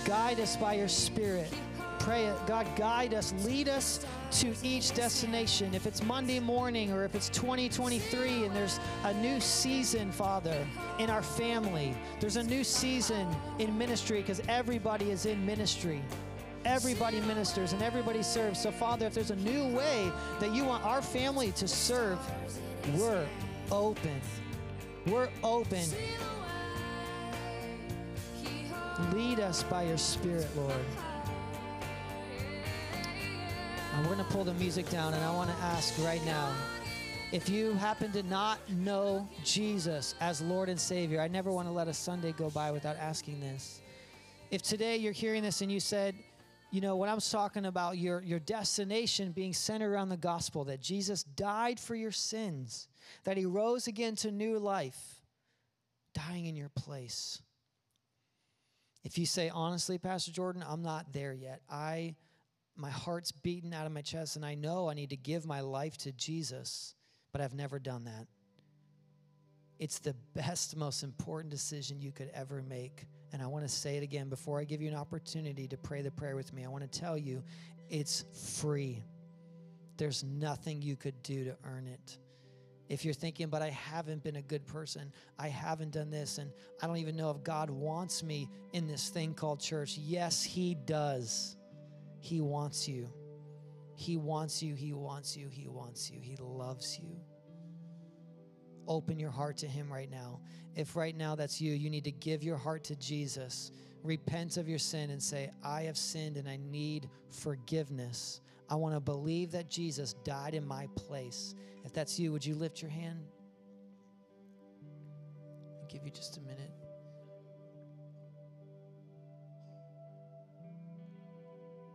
Guide 0.04 0.40
us 0.40 0.56
by 0.56 0.74
your 0.74 0.88
Spirit. 0.88 1.52
Pray 1.98 2.24
it. 2.24 2.46
God, 2.46 2.66
guide 2.76 3.12
us, 3.12 3.34
lead 3.44 3.68
us 3.68 4.06
to 4.30 4.54
each 4.62 4.94
destination. 4.94 5.74
If 5.74 5.86
it's 5.86 6.02
Monday 6.02 6.40
morning 6.40 6.92
or 6.92 7.04
if 7.04 7.14
it's 7.14 7.28
2023 7.28 8.44
and 8.46 8.56
there's 8.56 8.80
a 9.04 9.12
new 9.14 9.40
season, 9.40 10.11
Father, 10.12 10.66
in 10.98 11.11
our 11.11 11.22
family, 11.22 11.94
there's 12.20 12.36
a 12.36 12.42
new 12.42 12.64
season 12.64 13.28
in 13.59 13.76
ministry 13.76 14.20
because 14.20 14.40
everybody 14.48 15.11
is 15.11 15.26
in 15.26 15.44
ministry. 15.44 16.00
Everybody 16.64 17.20
ministers 17.20 17.72
and 17.72 17.82
everybody 17.82 18.22
serves. 18.22 18.61
So, 18.62 18.70
Father, 18.70 19.06
if 19.06 19.14
there's 19.14 19.30
a 19.30 19.36
new 19.36 19.76
way 19.76 20.11
that 20.40 20.54
you 20.54 20.64
want 20.64 20.84
our 20.84 21.02
family 21.02 21.52
to 21.52 21.68
serve, 21.68 22.18
we're 22.96 23.26
open. 23.70 24.20
We're 25.11 25.28
open. 25.42 25.84
Lead 29.12 29.40
us 29.40 29.62
by 29.62 29.84
your 29.84 29.96
Spirit, 29.96 30.46
Lord. 30.56 30.74
And 33.94 34.06
we're 34.06 34.14
going 34.14 34.26
to 34.26 34.32
pull 34.32 34.44
the 34.44 34.54
music 34.54 34.88
down, 34.90 35.14
and 35.14 35.24
I 35.24 35.34
want 35.34 35.50
to 35.50 35.56
ask 35.64 35.94
right 36.04 36.24
now 36.26 36.52
if 37.30 37.48
you 37.48 37.74
happen 37.74 38.11
to 38.12 38.22
not 38.22 38.59
know 38.70 39.28
Jesus 39.44 40.14
as 40.20 40.40
Lord 40.40 40.68
and 40.68 40.80
Savior, 40.80 41.20
I 41.20 41.28
never 41.28 41.52
want 41.52 41.68
to 41.68 41.72
let 41.72 41.86
a 41.86 41.94
Sunday 41.94 42.32
go 42.32 42.50
by 42.50 42.70
without 42.70 42.96
asking 42.96 43.40
this. 43.40 43.82
If 44.50 44.62
today 44.62 44.96
you're 44.96 45.12
hearing 45.12 45.42
this 45.42 45.61
and 45.61 45.70
you 45.70 45.78
said, 45.78 46.14
you 46.71 46.81
know, 46.81 46.97
when 46.97 47.09
I 47.09 47.14
was 47.14 47.31
talking 47.31 47.64
about 47.64 47.97
your, 47.97 48.23
your 48.23 48.39
destination 48.39 49.33
being 49.33 49.55
centered 49.55 49.91
around 49.91 50.11
the 50.11 50.16
gospel, 50.16 50.64
that 50.64 50.81
Jesus 50.81 51.23
died 51.23 51.81
for 51.81 51.95
your 51.95 52.12
sins, 52.12 52.89
that 53.25 53.37
he 53.37 53.47
rose 53.47 53.87
again 53.87 54.16
to 54.16 54.31
new 54.31 54.59
life, 54.59 55.23
dying 56.12 56.47
in 56.47 56.57
your 56.57 56.69
place. 56.71 57.41
If 59.03 59.16
you 59.16 59.25
say, 59.25 59.49
honestly, 59.49 59.97
Pastor 59.97 60.33
Jordan, 60.33 60.62
I'm 60.66 60.83
not 60.83 61.12
there 61.12 61.33
yet. 61.33 61.62
I 61.71 62.14
my 62.79 62.91
heart's 62.91 63.33
beating 63.33 63.75
out 63.75 63.87
of 63.87 63.93
my 63.93 64.03
chest, 64.03 64.37
and 64.37 64.47
I 64.47 64.55
know 64.55 64.89
I 64.89 64.95
need 64.95 65.11
to 65.11 65.16
give 65.16 65.45
my 65.45 65.61
life 65.61 65.97
to 65.99 66.12
Jesus, 66.12 66.95
but 67.33 67.41
I've 67.41 67.55
never 67.55 67.81
done 67.81 68.05
that. 68.05 68.29
It's 69.81 69.99
the 69.99 70.14
best, 70.35 70.77
most 70.77 71.03
important 71.03 71.51
decision 71.51 72.01
you 72.01 72.12
could 72.12 72.31
ever 72.33 72.62
make. 72.62 73.07
And 73.33 73.43
I 73.43 73.47
want 73.47 73.64
to 73.64 73.68
say 73.68 73.97
it 73.97 74.03
again 74.03 74.29
before 74.29 74.59
I 74.59 74.64
give 74.64 74.81
you 74.81 74.89
an 74.89 74.97
opportunity 74.97 75.68
to 75.68 75.76
pray 75.76 76.03
the 76.03 76.11
prayer 76.11 76.37
with 76.37 76.53
me. 76.53 76.64
I 76.64 76.68
want 76.68 76.91
to 76.91 77.01
tell 77.01 77.16
you 77.16 77.43
it's 77.91 78.24
free. 78.61 79.03
There's 79.97 80.24
nothing 80.24 80.81
you 80.81 80.97
could 80.97 81.22
do 81.22 81.45
to 81.45 81.57
earn 81.64 81.87
it. 81.87 82.18
If 82.89 83.05
you're 83.05 83.14
thinking, 83.14 83.49
but 83.49 83.61
I 83.61 83.68
haven't 83.68 84.22
been 84.22 84.37
a 84.37 84.43
good 84.43 84.66
person, 84.66 85.12
I 85.39 85.49
haven't 85.49 85.91
done 85.91 86.11
this, 86.11 86.39
and 86.39 86.51
I 86.81 86.87
don't 86.87 86.97
even 86.97 87.16
know 87.16 87.31
if 87.31 87.43
God 87.45 87.68
wants 87.68 88.22
me 88.22 88.49
in 88.72 88.87
this 88.87 89.11
thing 89.11 89.35
called 89.35 89.61
church. 89.61 89.99
Yes, 89.99 90.43
He 90.43 90.74
does. 90.74 91.57
He 92.20 92.41
wants 92.41 92.89
you. 92.89 93.11
He 93.95 94.16
wants 94.16 94.62
you. 94.62 94.74
He 94.74 94.95
wants 94.95 95.37
you. 95.37 95.49
He 95.49 95.68
wants 95.68 96.11
you. 96.11 96.20
He 96.20 96.37
loves 96.41 96.99
you. 96.99 97.20
Open 98.89 99.18
your 99.18 99.30
heart 99.30 99.59
to 99.59 99.66
Him 99.68 99.93
right 99.93 100.11
now. 100.11 100.41
If 100.74 100.97
right 100.97 101.16
now 101.16 101.34
that's 101.34 101.61
you, 101.61 101.72
you 101.72 101.91
need 101.91 102.05
to 102.05 102.11
give 102.11 102.43
your 102.43 102.57
heart 102.57 102.82
to 102.84 102.97
Jesus. 102.97 103.70
Repent 104.03 104.57
of 104.57 104.68
your 104.68 104.78
sin 104.78 105.11
and 105.11 105.22
say, 105.22 105.51
I 105.62 105.82
have 105.82 105.99
sinned 105.99 106.39
and 106.39 106.49
I 106.49 106.59
need 106.70 107.11
forgiveness. 107.28 108.41
I 108.70 108.76
want 108.76 108.95
to 108.95 109.01
believe 109.01 109.53
that 109.53 109.68
Jesus 109.68 110.14
died 110.24 110.55
in 110.55 110.66
my 110.66 110.89
place. 110.97 111.55
If 111.84 111.93
that's 111.93 112.18
you, 112.18 112.32
would 112.32 112.45
you 112.45 112.55
lift 112.55 112.80
your 112.80 112.91
hand? 112.91 113.18
I'll 115.80 115.89
give 115.89 116.05
you 116.05 116.11
just 116.11 116.39
a 116.39 116.41
minute. 116.41 116.72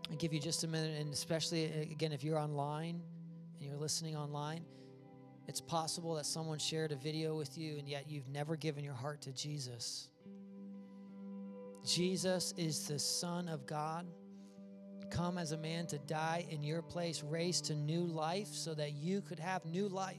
I'll 0.10 0.18
give 0.18 0.32
you 0.32 0.39
just 0.39 0.64
a 0.64 0.68
minute, 0.68 1.00
and 1.02 1.12
especially 1.12 1.66
uh, 1.66 1.82
again, 1.91 2.12
if 2.12 2.24
you're 2.24 2.38
online 2.38 3.02
and 3.58 3.68
you're 3.68 3.80
listening 3.80 4.16
online, 4.16 4.64
it's 5.48 5.62
possible 5.62 6.16
that 6.16 6.26
someone 6.26 6.60
shared 6.60 6.91
a 6.91 6.96
video 6.96 7.36
with 7.36 7.58
you 7.58 7.78
and 7.78 7.88
yet 7.88 8.06
you've 8.08 8.28
never 8.30 8.56
given 8.56 8.84
your 8.84 8.94
heart 8.94 9.22
to 9.24 9.32
Jesus. 9.32 10.10
Jesus 11.86 12.54
is 12.58 12.88
the 12.88 12.98
Son 12.98 13.50
of 13.50 13.66
God, 13.66 14.06
come 15.12 15.38
as 15.38 15.52
a 15.52 15.58
man 15.58 15.86
to 15.88 16.00
die 16.00 16.46
in 16.50 16.64
your 16.64 16.82
place, 16.82 17.24
raised 17.24 17.66
to 17.66 17.76
new 17.76 18.06
life 18.06 18.48
so 18.48 18.74
that 18.74 18.94
you 18.94 19.22
could 19.22 19.39
have 19.39 19.66
new 19.66 19.89
life. 19.89 20.16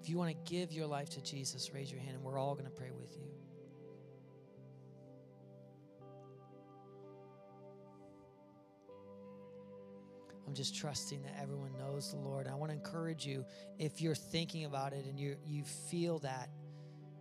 If 0.00 0.08
you 0.08 0.16
want 0.16 0.30
to 0.30 0.50
give 0.50 0.72
your 0.72 0.86
life 0.86 1.10
to 1.10 1.20
Jesus, 1.20 1.74
raise 1.74 1.90
your 1.90 2.00
hand 2.00 2.14
and 2.14 2.22
we're 2.22 2.38
all 2.38 2.54
going 2.54 2.64
to 2.64 2.70
pray 2.70 2.90
with 2.96 3.16
you. 3.16 3.35
Just 10.56 10.74
trusting 10.74 11.22
that 11.22 11.34
everyone 11.40 11.72
knows 11.78 12.10
the 12.10 12.18
Lord. 12.18 12.48
I 12.48 12.54
want 12.54 12.70
to 12.70 12.76
encourage 12.76 13.26
you 13.26 13.44
if 13.78 14.00
you're 14.00 14.14
thinking 14.14 14.64
about 14.64 14.92
it 14.92 15.04
and 15.06 15.18
you 15.18 15.36
you 15.46 15.64
feel 15.64 16.18
that 16.20 16.48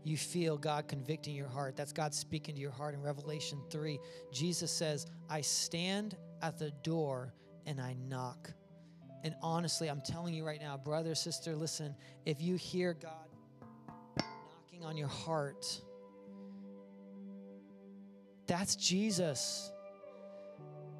you 0.05 0.17
feel 0.17 0.55
God 0.55 0.87
convicting 0.87 1.35
your 1.35 1.47
heart. 1.47 1.75
That's 1.75 1.91
God 1.91 2.13
speaking 2.13 2.53
to 2.55 2.61
your 2.61 2.71
heart 2.71 2.93
in 2.93 3.01
Revelation 3.01 3.59
3. 3.71 3.99
Jesus 4.31 4.71
says, 4.71 5.07
I 5.29 5.41
stand 5.41 6.15
at 6.43 6.59
the 6.59 6.69
door 6.83 7.33
and 7.65 7.81
I 7.81 7.95
knock. 8.07 8.51
And 9.23 9.33
honestly, 9.41 9.89
I'm 9.89 10.01
telling 10.01 10.35
you 10.35 10.45
right 10.45 10.61
now, 10.61 10.77
brother, 10.77 11.15
sister, 11.15 11.55
listen, 11.55 11.95
if 12.23 12.39
you 12.39 12.55
hear 12.55 12.93
God 12.93 13.11
knocking 14.19 14.85
on 14.85 14.95
your 14.95 15.07
heart, 15.07 15.81
that's 18.45 18.75
Jesus 18.75 19.71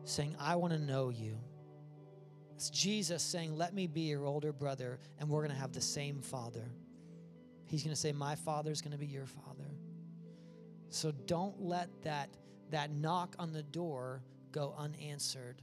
saying, 0.04 0.36
I 0.40 0.56
want 0.56 0.74
to 0.74 0.80
know 0.80 1.10
you. 1.10 1.38
It's 2.56 2.70
Jesus 2.70 3.22
saying, 3.22 3.56
Let 3.56 3.74
me 3.74 3.86
be 3.86 4.02
your 4.02 4.26
older 4.26 4.54
brother, 4.54 5.00
and 5.20 5.30
we're 5.30 5.42
going 5.42 5.54
to 5.54 5.60
have 5.60 5.74
the 5.74 5.82
same 5.82 6.22
father. 6.22 6.72
He's 7.66 7.84
going 7.84 7.94
to 7.94 8.00
say, 8.00 8.14
My 8.14 8.36
father 8.36 8.72
is 8.72 8.82
going 8.82 8.94
to 8.94 8.98
be 8.98 9.06
your 9.06 9.26
father. 9.26 9.76
So 10.90 11.12
don't 11.12 11.62
let 11.62 11.90
that, 12.04 12.30
that 12.72 12.92
knock 12.92 13.36
on 13.38 13.52
the 13.52 13.64
door 13.64 14.24
go 14.54 14.74
unanswered. 14.78 15.62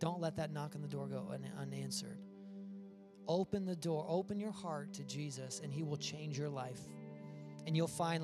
Don't 0.00 0.20
let 0.20 0.36
that 0.36 0.52
knock 0.52 0.74
on 0.74 0.82
the 0.82 0.88
door 0.88 1.06
go 1.06 1.28
un- 1.32 1.48
unanswered. 1.60 2.18
Open 3.28 3.64
the 3.64 3.76
door, 3.76 4.04
open 4.08 4.40
your 4.40 4.50
heart 4.50 4.92
to 4.94 5.04
Jesus, 5.04 5.60
and 5.62 5.72
He 5.72 5.84
will 5.84 5.96
change 5.96 6.36
your 6.36 6.48
life. 6.48 6.80
And 7.64 7.76
you'll 7.76 7.86
find, 7.86 8.20